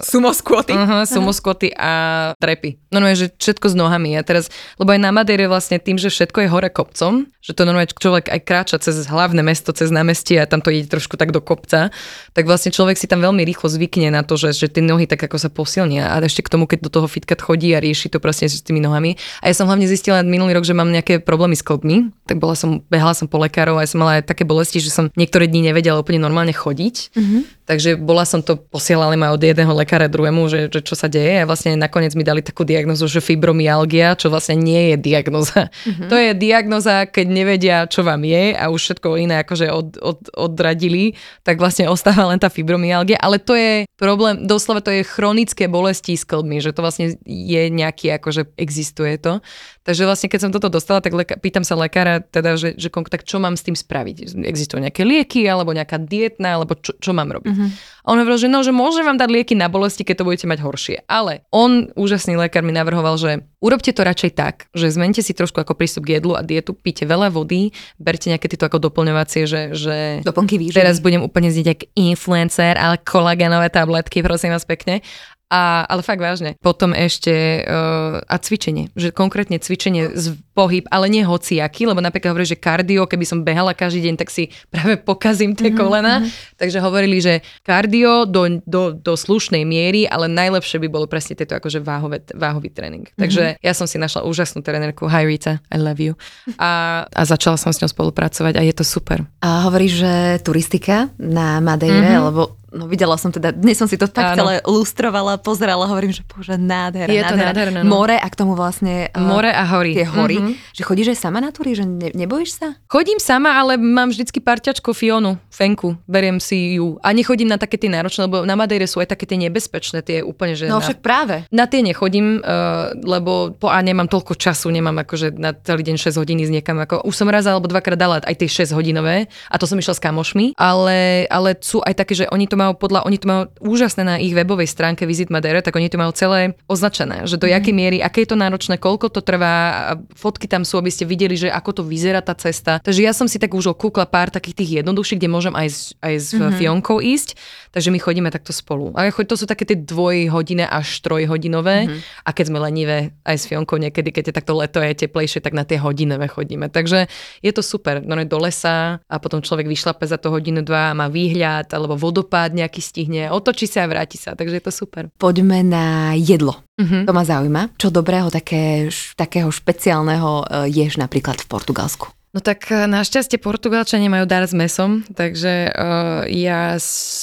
Sumo 0.02 0.34
skvoty? 0.34 0.74
Uh-huh, 0.74 1.06
sumo 1.06 1.30
skvoty 1.30 1.70
a 1.78 2.34
trepy. 2.42 2.82
No, 2.90 3.04
no, 3.04 3.12
že 3.12 3.30
všetko 3.30 3.70
s 3.70 3.76
nohami. 3.78 4.16
Ja 4.16 4.24
teraz, 4.26 4.48
lebo 4.82 4.96
aj 4.96 5.00
na 5.04 5.12
Madeire 5.12 5.52
vlastne 5.52 5.78
tým, 5.78 6.00
že 6.00 6.08
všetko 6.08 6.48
je 6.48 6.48
hore 6.48 6.72
kopcom, 6.72 7.28
že 7.46 7.54
to 7.54 7.62
normálne 7.62 7.86
človek 7.86 8.34
aj 8.34 8.42
kráča 8.42 8.78
cez 8.82 9.06
hlavné 9.06 9.46
mesto, 9.46 9.70
cez 9.70 9.94
námestie 9.94 10.42
a 10.42 10.50
tam 10.50 10.66
to 10.66 10.74
ide 10.74 10.90
trošku 10.90 11.14
tak 11.14 11.30
do 11.30 11.46
kopca, 11.46 11.94
tak 12.34 12.50
vlastne 12.50 12.74
človek 12.74 12.98
si 12.98 13.06
tam 13.06 13.22
veľmi 13.22 13.46
rýchlo 13.46 13.70
zvykne 13.70 14.10
na 14.10 14.26
to, 14.26 14.34
že, 14.34 14.58
že 14.58 14.66
tie 14.66 14.82
nohy 14.82 15.06
tak 15.06 15.22
ako 15.22 15.38
sa 15.38 15.54
posilnia 15.54 16.10
a 16.10 16.18
ešte 16.26 16.42
k 16.42 16.50
tomu, 16.50 16.66
keď 16.66 16.90
do 16.90 16.90
toho 16.90 17.06
fitka 17.06 17.38
chodí 17.38 17.70
a 17.78 17.80
rieši 17.84 18.10
to 18.10 18.18
proste 18.18 18.50
s 18.50 18.66
tými 18.66 18.82
nohami. 18.82 19.14
A 19.46 19.54
ja 19.54 19.54
som 19.54 19.70
hlavne 19.70 19.86
zistila 19.86 20.26
minulý 20.26 20.58
rok, 20.58 20.66
že 20.66 20.74
mám 20.74 20.90
nejaké 20.90 21.22
problémy 21.22 21.54
s 21.54 21.62
klbmi, 21.62 22.10
tak 22.26 22.42
bola 22.42 22.58
som, 22.58 22.82
behala 22.90 23.14
som 23.14 23.30
po 23.30 23.38
lekárov 23.38 23.78
a 23.78 23.86
ja 23.86 23.94
som 23.94 24.02
mala 24.02 24.18
aj 24.18 24.26
také 24.26 24.42
bolesti, 24.42 24.82
že 24.82 24.90
som 24.90 25.14
niektoré 25.14 25.46
dni 25.46 25.70
nevedela 25.70 26.02
úplne 26.02 26.18
normálne 26.18 26.50
chodiť. 26.50 27.14
Mm-hmm. 27.14 27.42
Takže 27.66 27.98
bola 27.98 28.26
som 28.30 28.46
to, 28.46 28.58
posielali 28.58 29.18
ma 29.18 29.34
od 29.34 29.42
jedného 29.42 29.74
lekára 29.74 30.06
druhému, 30.06 30.46
že, 30.50 30.70
že 30.70 30.86
čo 30.86 30.94
sa 30.94 31.10
deje 31.10 31.42
a 31.42 31.50
vlastne 31.50 31.74
nakoniec 31.74 32.14
mi 32.14 32.22
dali 32.22 32.46
takú 32.46 32.62
diagnozu, 32.62 33.10
že 33.10 33.26
fibromyalgia, 33.26 34.14
čo 34.18 34.30
vlastne 34.30 34.58
nie 34.58 34.94
je 34.94 34.96
diagnoza. 35.02 35.70
Mm-hmm. 35.70 36.10
To 36.10 36.16
je 36.18 36.32
diagnoza, 36.38 36.96
keď 37.10 37.26
nevedia, 37.36 37.84
čo 37.92 38.08
vám 38.08 38.24
je 38.24 38.56
a 38.56 38.72
už 38.72 38.80
všetko 38.80 39.20
iné 39.20 39.44
akože 39.44 39.68
od, 39.68 40.00
od, 40.00 40.20
odradili, 40.40 41.20
tak 41.44 41.60
vlastne 41.60 41.92
ostáva 41.92 42.32
len 42.32 42.40
tá 42.40 42.48
fibromyalgia, 42.48 43.20
ale 43.20 43.44
to 43.44 43.52
je 43.60 43.84
problém, 44.00 44.48
doslova 44.48 44.80
to 44.80 44.96
je 44.96 45.04
chronické 45.04 45.68
bolesti 45.68 46.16
s 46.16 46.24
klbmi, 46.24 46.64
že 46.64 46.72
to 46.72 46.80
vlastne 46.80 47.20
je 47.28 47.62
nejaký, 47.68 48.16
akože 48.16 48.56
existuje 48.56 49.20
to. 49.20 49.44
Takže 49.86 50.02
vlastne 50.10 50.34
keď 50.34 50.40
som 50.42 50.52
toto 50.52 50.74
dostala, 50.74 50.98
tak 50.98 51.14
leka- 51.14 51.38
pýtam 51.38 51.62
sa 51.62 51.78
lekára, 51.78 52.18
teda, 52.18 52.58
že, 52.58 52.74
že 52.74 52.90
tak 52.90 53.22
čo 53.22 53.38
mám 53.38 53.54
s 53.54 53.62
tým 53.62 53.78
spraviť? 53.78 54.34
Existujú 54.34 54.82
nejaké 54.82 55.06
lieky, 55.06 55.46
alebo 55.46 55.78
nejaká 55.78 56.02
dietná, 56.02 56.58
alebo 56.58 56.74
čo, 56.74 56.98
čo 56.98 57.14
mám 57.14 57.30
robiť? 57.30 57.54
Mm-hmm. 57.54 57.70
A 58.02 58.08
on 58.10 58.18
hovoril, 58.18 58.42
že 58.42 58.50
no, 58.50 58.66
že 58.66 58.74
môže 58.74 59.06
vám 59.06 59.22
dať 59.22 59.30
lieky 59.30 59.54
na 59.54 59.70
bolesti, 59.70 60.02
keď 60.02 60.22
to 60.22 60.28
budete 60.28 60.50
mať 60.50 60.60
horšie. 60.66 60.98
Ale 61.06 61.46
on, 61.54 61.94
úžasný 61.94 62.34
lekár, 62.34 62.66
mi 62.66 62.74
navrhoval, 62.74 63.22
že 63.22 63.46
urobte 63.62 63.94
to 63.94 64.02
radšej 64.02 64.32
tak, 64.34 64.56
že 64.74 64.90
zmente 64.90 65.22
si 65.22 65.38
trošku 65.38 65.62
ako 65.62 65.78
prístup 65.78 66.10
k 66.10 66.18
jedlu 66.18 66.34
a 66.34 66.42
dietu, 66.42 66.74
píte 66.74 67.06
veľa 67.06 67.30
vody, 67.30 67.70
berte 68.02 68.34
nejaké 68.34 68.50
tieto 68.50 68.66
ako 68.66 68.90
doplňovacie, 68.90 69.46
že, 69.46 69.62
že 69.78 70.26
Doplnky 70.26 70.58
výživy. 70.58 70.78
teraz 70.82 70.98
budem 70.98 71.22
úplne 71.22 71.54
znieť 71.54 71.78
ako 71.78 71.86
influencer, 71.94 72.74
ale 72.78 73.02
kolagénové 73.02 73.70
tabletky, 73.70 74.26
prosím 74.26 74.54
vás 74.54 74.66
pekne. 74.66 75.06
A, 75.46 75.86
ale 75.86 76.02
fakt 76.02 76.18
vážne. 76.18 76.58
Potom 76.58 76.90
ešte 76.90 77.62
uh, 77.62 78.18
a 78.26 78.36
cvičenie. 78.42 78.90
Že 78.98 79.14
konkrétne 79.14 79.62
cvičenie 79.62 80.10
z 80.18 80.42
pohyb, 80.58 80.90
ale 80.90 81.06
nie 81.06 81.22
hociaký, 81.22 81.86
lebo 81.86 82.02
napríklad 82.02 82.34
hovorí, 82.34 82.50
že 82.50 82.58
kardio, 82.58 83.06
keby 83.06 83.26
som 83.30 83.46
behala 83.46 83.78
každý 83.78 84.10
deň, 84.10 84.16
tak 84.18 84.34
si 84.34 84.50
práve 84.74 84.98
pokazím 84.98 85.54
tie 85.54 85.70
mm-hmm. 85.70 85.78
kolena. 85.78 86.26
Takže 86.58 86.82
hovorili, 86.82 87.22
že 87.22 87.46
kardio 87.62 88.26
do, 88.26 88.58
do, 88.66 88.98
do 88.98 89.14
slušnej 89.14 89.62
miery, 89.70 90.10
ale 90.10 90.26
najlepšie 90.26 90.82
by 90.82 90.88
bolo 90.90 91.06
presne 91.06 91.38
tieto 91.38 91.54
akože 91.54 91.78
váhové, 91.78 92.26
váhový 92.34 92.74
tréning. 92.74 93.06
Mm-hmm. 93.06 93.22
Takže 93.22 93.44
ja 93.62 93.74
som 93.78 93.86
si 93.86 94.02
našla 94.02 94.26
úžasnú 94.26 94.66
trénerku. 94.66 95.06
Hi 95.06 95.30
Rita, 95.30 95.62
I 95.70 95.78
love 95.78 96.02
you. 96.02 96.18
A, 96.58 97.06
a 97.06 97.22
začala 97.22 97.62
som 97.62 97.70
s 97.70 97.86
ňou 97.86 97.94
spolupracovať 97.94 98.58
a 98.58 98.66
je 98.66 98.74
to 98.74 98.82
super. 98.82 99.22
A 99.46 99.70
hovorí, 99.70 99.94
že 99.94 100.42
turistika 100.42 101.14
na 101.22 101.62
Madeire, 101.62 102.18
mm-hmm. 102.18 102.28
lebo 102.34 102.65
no 102.76 102.92
videla 102.92 103.16
som 103.16 103.32
teda, 103.32 103.56
dnes 103.56 103.80
som 103.80 103.88
si 103.88 103.96
to 103.96 104.12
tak 104.12 104.36
celé 104.36 104.60
lustrovala, 104.68 105.40
pozerala, 105.40 105.88
hovorím, 105.88 106.12
že 106.12 106.22
bože, 106.28 106.60
nádhera, 106.60 107.08
Je 107.08 107.24
to 107.24 107.36
nádherné. 107.40 107.80
No. 107.88 108.04
More 108.04 108.20
a 108.20 108.28
k 108.28 108.36
tomu 108.36 108.60
vlastne... 108.60 109.08
More 109.16 109.48
a 109.48 109.64
hory. 109.64 109.96
Tie 109.96 110.04
hory. 110.04 110.38
Mm-hmm. 110.44 110.76
Že 110.76 110.82
chodíš 110.84 111.08
aj 111.16 111.20
sama 111.24 111.40
na 111.40 111.56
túry, 111.56 111.72
že 111.72 111.88
ne, 111.88 112.12
nebojíš 112.12 112.52
sa? 112.60 112.68
Chodím 112.92 113.24
sama, 113.24 113.56
ale 113.56 113.80
mám 113.80 114.12
vždycky 114.12 114.44
parťačku 114.44 114.92
Fionu, 114.92 115.40
Fenku, 115.48 115.96
beriem 116.10 116.44
si 116.44 116.76
ju. 116.76 117.00
A 117.00 117.16
nechodím 117.16 117.48
na 117.48 117.56
také 117.56 117.80
tie 117.80 117.88
náročné, 117.88 118.28
lebo 118.28 118.44
na 118.44 118.60
Madeire 118.60 118.90
sú 118.90 119.00
aj 119.00 119.16
také 119.16 119.24
tie 119.24 119.40
nebezpečné, 119.40 120.04
tie 120.04 120.20
úplne, 120.20 120.58
že... 120.58 120.68
No 120.68 120.84
však 120.84 121.00
práve. 121.00 121.48
Na 121.54 121.70
tie 121.70 121.80
nechodím, 121.80 122.44
uh, 122.44 122.92
lebo 123.00 123.56
po 123.56 123.70
a 123.72 123.80
nemám 123.80 124.10
toľko 124.10 124.34
času, 124.40 124.74
nemám 124.74 125.06
akože 125.06 125.36
na 125.36 125.54
celý 125.54 125.86
deň 125.86 125.96
6 126.02 126.18
hodín 126.18 126.42
ísť 126.42 126.54
niekam. 126.54 126.80
Ako, 126.82 127.06
už 127.06 127.16
som 127.16 127.30
raz 127.30 127.46
alebo 127.46 127.70
dvakrát 127.70 128.00
dala 128.00 128.18
aj 128.24 128.36
tie 128.36 128.50
6 128.50 128.74
hodinové 128.74 129.28
a 129.52 129.56
to 129.60 129.68
som 129.70 129.78
išla 129.78 129.94
s 129.94 130.02
kamošmi, 130.02 130.58
ale, 130.58 131.30
ale 131.30 131.54
sú 131.60 131.84
aj 131.86 131.94
také, 131.94 132.18
že 132.18 132.26
oni 132.32 132.50
to 132.50 132.58
majú 132.58 132.65
podľa, 132.74 133.06
oni 133.06 133.18
to 133.22 133.28
majú 133.30 133.42
úžasné 133.62 134.02
na 134.02 134.16
ich 134.18 134.34
webovej 134.34 134.66
stránke 134.66 135.06
Visit 135.06 135.30
Madeira, 135.30 135.62
tak 135.62 135.78
oni 135.78 135.92
to 135.92 136.02
majú 136.02 136.10
celé 136.16 136.58
označené, 136.66 137.30
že 137.30 137.38
do 137.38 137.46
mm. 137.46 137.54
jakej 137.54 137.74
miery, 137.76 137.98
aké 138.02 138.26
je 138.26 138.34
to 138.34 138.38
náročné, 138.40 138.82
koľko 138.82 139.14
to 139.14 139.22
trvá, 139.22 139.94
fotky 140.18 140.50
tam 140.50 140.66
sú, 140.66 140.82
aby 140.82 140.90
ste 140.90 141.06
videli, 141.06 141.38
že 141.38 141.54
ako 141.54 141.82
to 141.82 141.84
vyzerá 141.86 142.26
tá 142.26 142.34
cesta. 142.34 142.82
Takže 142.82 143.06
ja 143.06 143.14
som 143.14 143.30
si 143.30 143.38
tak 143.38 143.54
už 143.54 143.78
okúkla 143.78 144.10
pár 144.10 144.34
takých 144.34 144.66
tých 144.66 144.72
jednoduchších, 144.82 145.20
kde 145.22 145.30
môžem 145.30 145.54
aj 145.54 145.68
s, 145.70 145.80
aj 146.02 146.14
s 146.18 146.28
mm-hmm. 146.34 146.56
Fionkou 146.58 146.98
ísť, 147.04 147.38
takže 147.76 147.92
my 147.92 148.00
chodíme 148.00 148.32
takto 148.32 148.56
spolu. 148.56 148.96
A 148.96 149.12
to 149.12 149.36
sú 149.36 149.44
také 149.44 149.68
tie 149.68 149.76
dvojhodinné 149.76 150.64
až 150.64 151.04
trojhodinové 151.04 151.92
mm-hmm. 151.92 152.24
a 152.24 152.30
keď 152.32 152.46
sme 152.48 152.64
lenivé 152.64 153.12
aj 153.28 153.36
s 153.36 153.44
Fionkou 153.52 153.76
niekedy, 153.76 154.16
keď 154.16 154.32
je 154.32 154.38
takto 154.40 154.56
leto 154.56 154.80
je 154.80 154.96
teplejšie, 154.96 155.44
tak 155.44 155.52
na 155.52 155.68
tie 155.68 155.76
hodinové 155.76 156.32
chodíme. 156.32 156.72
Takže 156.72 157.12
je 157.44 157.52
to 157.52 157.60
super. 157.60 158.00
No 158.00 158.16
do 158.24 158.40
lesa 158.40 159.04
a 159.04 159.16
potom 159.20 159.44
človek 159.44 159.68
vyšlape 159.68 160.08
za 160.08 160.16
to 160.16 160.32
hodinu, 160.32 160.64
dva 160.64 160.96
a 160.96 160.98
má 160.98 161.12
výhľad 161.12 161.68
alebo 161.76 162.00
vodopád 162.00 162.56
nejaký 162.56 162.80
stihne, 162.80 163.28
otočí 163.28 163.68
sa 163.68 163.84
a 163.84 163.92
vráti 163.92 164.16
sa, 164.16 164.40
takže 164.40 164.58
je 164.58 164.64
to 164.64 164.72
super. 164.72 165.12
Poďme 165.20 165.60
na 165.68 166.16
jedlo. 166.16 166.64
Uh-huh. 166.80 167.04
To 167.04 167.12
ma 167.12 167.24
zaujíma. 167.28 167.76
Čo 167.76 167.92
dobrého, 167.92 168.32
také, 168.32 168.88
takého 169.16 169.48
špeciálneho 169.52 170.44
e, 170.44 170.72
ješ 170.72 171.00
napríklad 171.00 171.40
v 171.40 171.48
Portugalsku? 171.48 172.12
No 172.36 172.44
tak 172.44 172.68
e, 172.68 172.84
našťastie 172.84 173.40
Portugalčania 173.40 174.12
majú 174.12 174.28
dar 174.28 174.44
s 174.44 174.52
mesom, 174.52 175.08
takže 175.16 175.72
uh, 175.72 176.28
ja, 176.28 176.76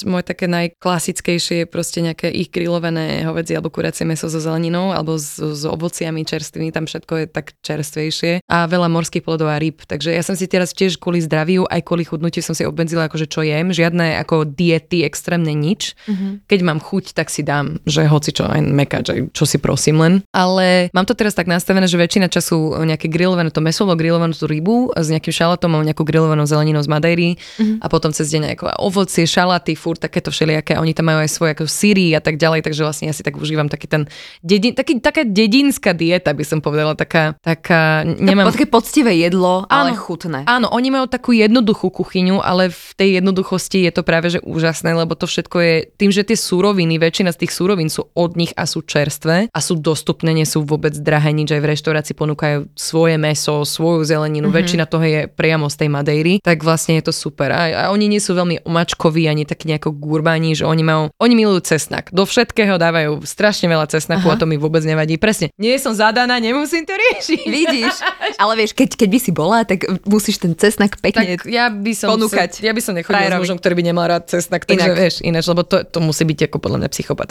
moje 0.09 0.25
také 0.25 0.49
najklasickejšie 0.49 1.55
je 1.63 1.67
proste 1.69 2.01
nejaké 2.01 2.33
ich 2.33 2.49
grillované 2.49 3.21
hovedzie 3.21 3.53
alebo 3.53 3.69
kuracie 3.69 4.09
meso 4.09 4.25
so 4.25 4.41
zeleninou 4.41 4.89
alebo 4.89 5.13
s, 5.21 5.37
s 5.37 5.69
ovociami 5.69 6.25
čerstvými, 6.25 6.73
tam 6.73 6.89
všetko 6.89 7.13
je 7.13 7.25
tak 7.29 7.53
čerstvejšie 7.61 8.41
a 8.49 8.65
veľa 8.65 8.89
morských 8.89 9.21
plodov 9.21 9.53
a 9.53 9.61
ryb. 9.61 9.85
Takže 9.85 10.09
ja 10.09 10.25
som 10.25 10.33
si 10.33 10.49
teraz 10.49 10.73
tiež 10.73 10.97
kvôli 10.97 11.21
zdraviu 11.21 11.69
aj 11.69 11.85
kvôli 11.85 12.09
chudnutiu 12.09 12.41
som 12.41 12.57
si 12.57 12.65
obmedzila 12.65 13.05
akože 13.05 13.29
čo 13.29 13.45
jem, 13.45 13.69
žiadne 13.69 14.17
ako 14.25 14.49
diety 14.49 15.05
extrémne 15.05 15.53
nič. 15.53 15.93
Uh-huh. 16.09 16.41
Keď 16.49 16.59
mám 16.65 16.81
chuť, 16.81 17.13
tak 17.13 17.29
si 17.29 17.45
dám, 17.45 17.77
že 17.85 18.09
hoci 18.09 18.33
čo, 18.33 18.49
aj 18.49 18.65
mekač, 18.65 19.13
aj 19.13 19.19
čo 19.29 19.45
si 19.45 19.61
prosím 19.61 20.01
len. 20.01 20.13
Ale 20.33 20.89
mám 20.89 21.05
to 21.05 21.13
teraz 21.13 21.37
tak 21.37 21.45
nastavené, 21.45 21.85
že 21.85 22.01
väčšina 22.01 22.33
času 22.33 22.81
nejaké 22.81 23.13
grillované 23.13 23.53
to 23.53 23.61
meso, 23.61 23.85
grillovanú 23.85 24.33
tú 24.33 24.49
rybu 24.49 25.02
s 25.03 25.11
nejakým 25.11 25.35
šalatom, 25.35 25.75
mám 25.75 25.83
nejakú 25.83 26.07
grillovanú 26.07 26.47
zeleninou 26.47 26.79
z 26.79 26.89
Madejry 26.89 27.35
mm-hmm. 27.35 27.83
a 27.83 27.85
potom 27.91 28.15
cez 28.15 28.31
deň 28.31 28.55
ako 28.55 28.63
ovocie, 28.79 29.27
šalaty, 29.27 29.75
furt 29.75 29.99
takéto 29.99 30.31
všelijaké. 30.31 30.79
Oni 30.79 30.95
tam 30.95 31.11
majú 31.11 31.21
aj 31.21 31.29
svoje 31.31 31.51
ako 31.53 31.67
síry 31.67 32.15
a 32.15 32.21
tak 32.23 32.39
ďalej, 32.39 32.63
takže 32.63 32.81
vlastne 32.81 33.11
ja 33.11 33.15
si 33.15 33.21
tak 33.21 33.35
užívam 33.35 33.67
taký 33.67 33.91
ten 33.91 34.07
dedin, 34.39 34.71
taký, 34.71 35.03
taká 35.03 35.27
dedinská 35.27 35.91
dieta, 35.91 36.31
by 36.31 36.43
som 36.47 36.59
povedala, 36.63 36.95
taká, 36.95 37.35
taká 37.43 38.07
nemám... 38.07 38.49
Také 38.53 38.69
poctivé 38.69 39.17
jedlo, 39.17 39.67
ale 39.67 39.91
áno, 39.93 39.99
chutné. 39.99 40.39
Áno, 40.45 40.69
oni 40.71 40.89
majú 40.93 41.05
takú 41.09 41.35
jednoduchú 41.35 41.91
kuchyňu, 41.91 42.39
ale 42.39 42.71
v 42.71 42.91
tej 42.95 43.09
jednoduchosti 43.19 43.83
je 43.83 43.91
to 43.91 44.01
práve 44.05 44.29
že 44.31 44.39
úžasné, 44.45 44.95
lebo 44.95 45.13
to 45.19 45.27
všetko 45.27 45.57
je 45.59 45.75
tým, 45.99 46.11
že 46.13 46.23
tie 46.23 46.37
súroviny, 46.37 46.95
väčšina 47.01 47.35
z 47.35 47.45
tých 47.45 47.51
súrovín 47.51 47.89
sú 47.91 48.07
od 48.15 48.37
nich 48.39 48.53
a 48.55 48.63
sú 48.63 48.85
čerstvé 48.85 49.49
a 49.51 49.59
sú 49.59 49.75
dostupné, 49.77 50.31
nie 50.31 50.47
sú 50.47 50.63
vôbec 50.63 50.93
drahé, 50.95 51.33
nič 51.33 51.51
aj 51.51 51.61
v 51.61 51.69
reštaurácii 51.73 52.15
ponúkajú 52.15 52.71
svoje 52.77 53.15
meso, 53.17 53.65
svoju 53.65 54.05
zeleninu, 54.05 54.47
mm-hmm. 54.47 54.59
väčšina 54.63 54.85
toho 54.93 55.05
je 55.05 55.25
priamo 55.25 55.67
z 55.67 55.75
tej 55.81 55.89
Madejry, 55.89 56.33
tak 56.39 56.61
vlastne 56.61 57.01
je 57.01 57.09
to 57.09 57.13
super. 57.13 57.49
A, 57.49 57.61
a 57.73 57.83
oni 57.89 58.05
nie 58.05 58.21
sú 58.21 58.37
veľmi 58.37 58.63
omačkoví 58.63 59.25
ani 59.25 59.43
takí 59.43 59.65
nejako 59.65 59.97
gurbáni, 59.97 60.53
že 60.53 60.63
oni 60.69 60.85
majú, 60.85 61.09
oni 61.17 61.33
milujú 61.33 61.65
cesnak. 61.65 62.13
Do 62.13 62.29
všetkého 62.29 62.77
dávajú 62.77 63.25
strašne 63.25 63.67
veľa 63.67 63.89
cesnaku 63.89 64.29
Aha. 64.29 64.37
a 64.37 64.41
to 64.41 64.45
mi 64.45 64.61
vôbec 64.61 64.85
nevadí. 64.85 65.17
Presne, 65.17 65.49
nie 65.57 65.75
som 65.81 65.91
zadaná, 65.91 66.37
nemusím 66.37 66.85
to 66.85 66.93
riešiť. 66.93 67.43
Vidíš, 67.43 67.93
ale 68.41 68.53
vieš, 68.55 68.77
keď, 68.77 68.95
keď 68.95 69.09
by 69.09 69.19
si 69.19 69.31
bola, 69.33 69.65
tak 69.65 69.83
musíš 70.05 70.39
ten 70.39 70.53
cesnak 70.53 71.01
pekne 71.01 71.39
tak 71.39 71.49
ja 71.49 71.71
by 71.71 71.93
som 71.95 72.13
ponúkať. 72.13 72.61
ja 72.61 72.71
by 72.71 72.81
som 72.83 72.93
nechodila 72.93 73.39
s 73.39 73.41
mužom, 73.41 73.57
ktorý 73.57 73.73
by 73.79 73.83
nemal 73.83 74.05
rád 74.05 74.29
cesnak, 74.29 74.67
takže 74.67 74.91
Inak. 74.91 74.99
vieš, 74.99 75.15
ináč, 75.25 75.45
lebo 75.49 75.65
to, 75.65 75.81
to 75.87 75.99
musí 76.03 76.23
byť 76.27 76.51
ako 76.51 76.57
podľa 76.61 76.77
mňa 76.85 76.89
psychopat. 76.91 77.27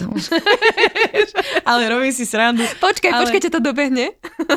ale 1.70 1.82
robí 1.86 2.10
si 2.10 2.24
srandu. 2.26 2.64
Počkaj, 2.80 3.10
ale... 3.12 3.20
počkaj, 3.26 3.40
ťa 3.48 3.52
to 3.52 3.60
dobehne. 3.62 4.16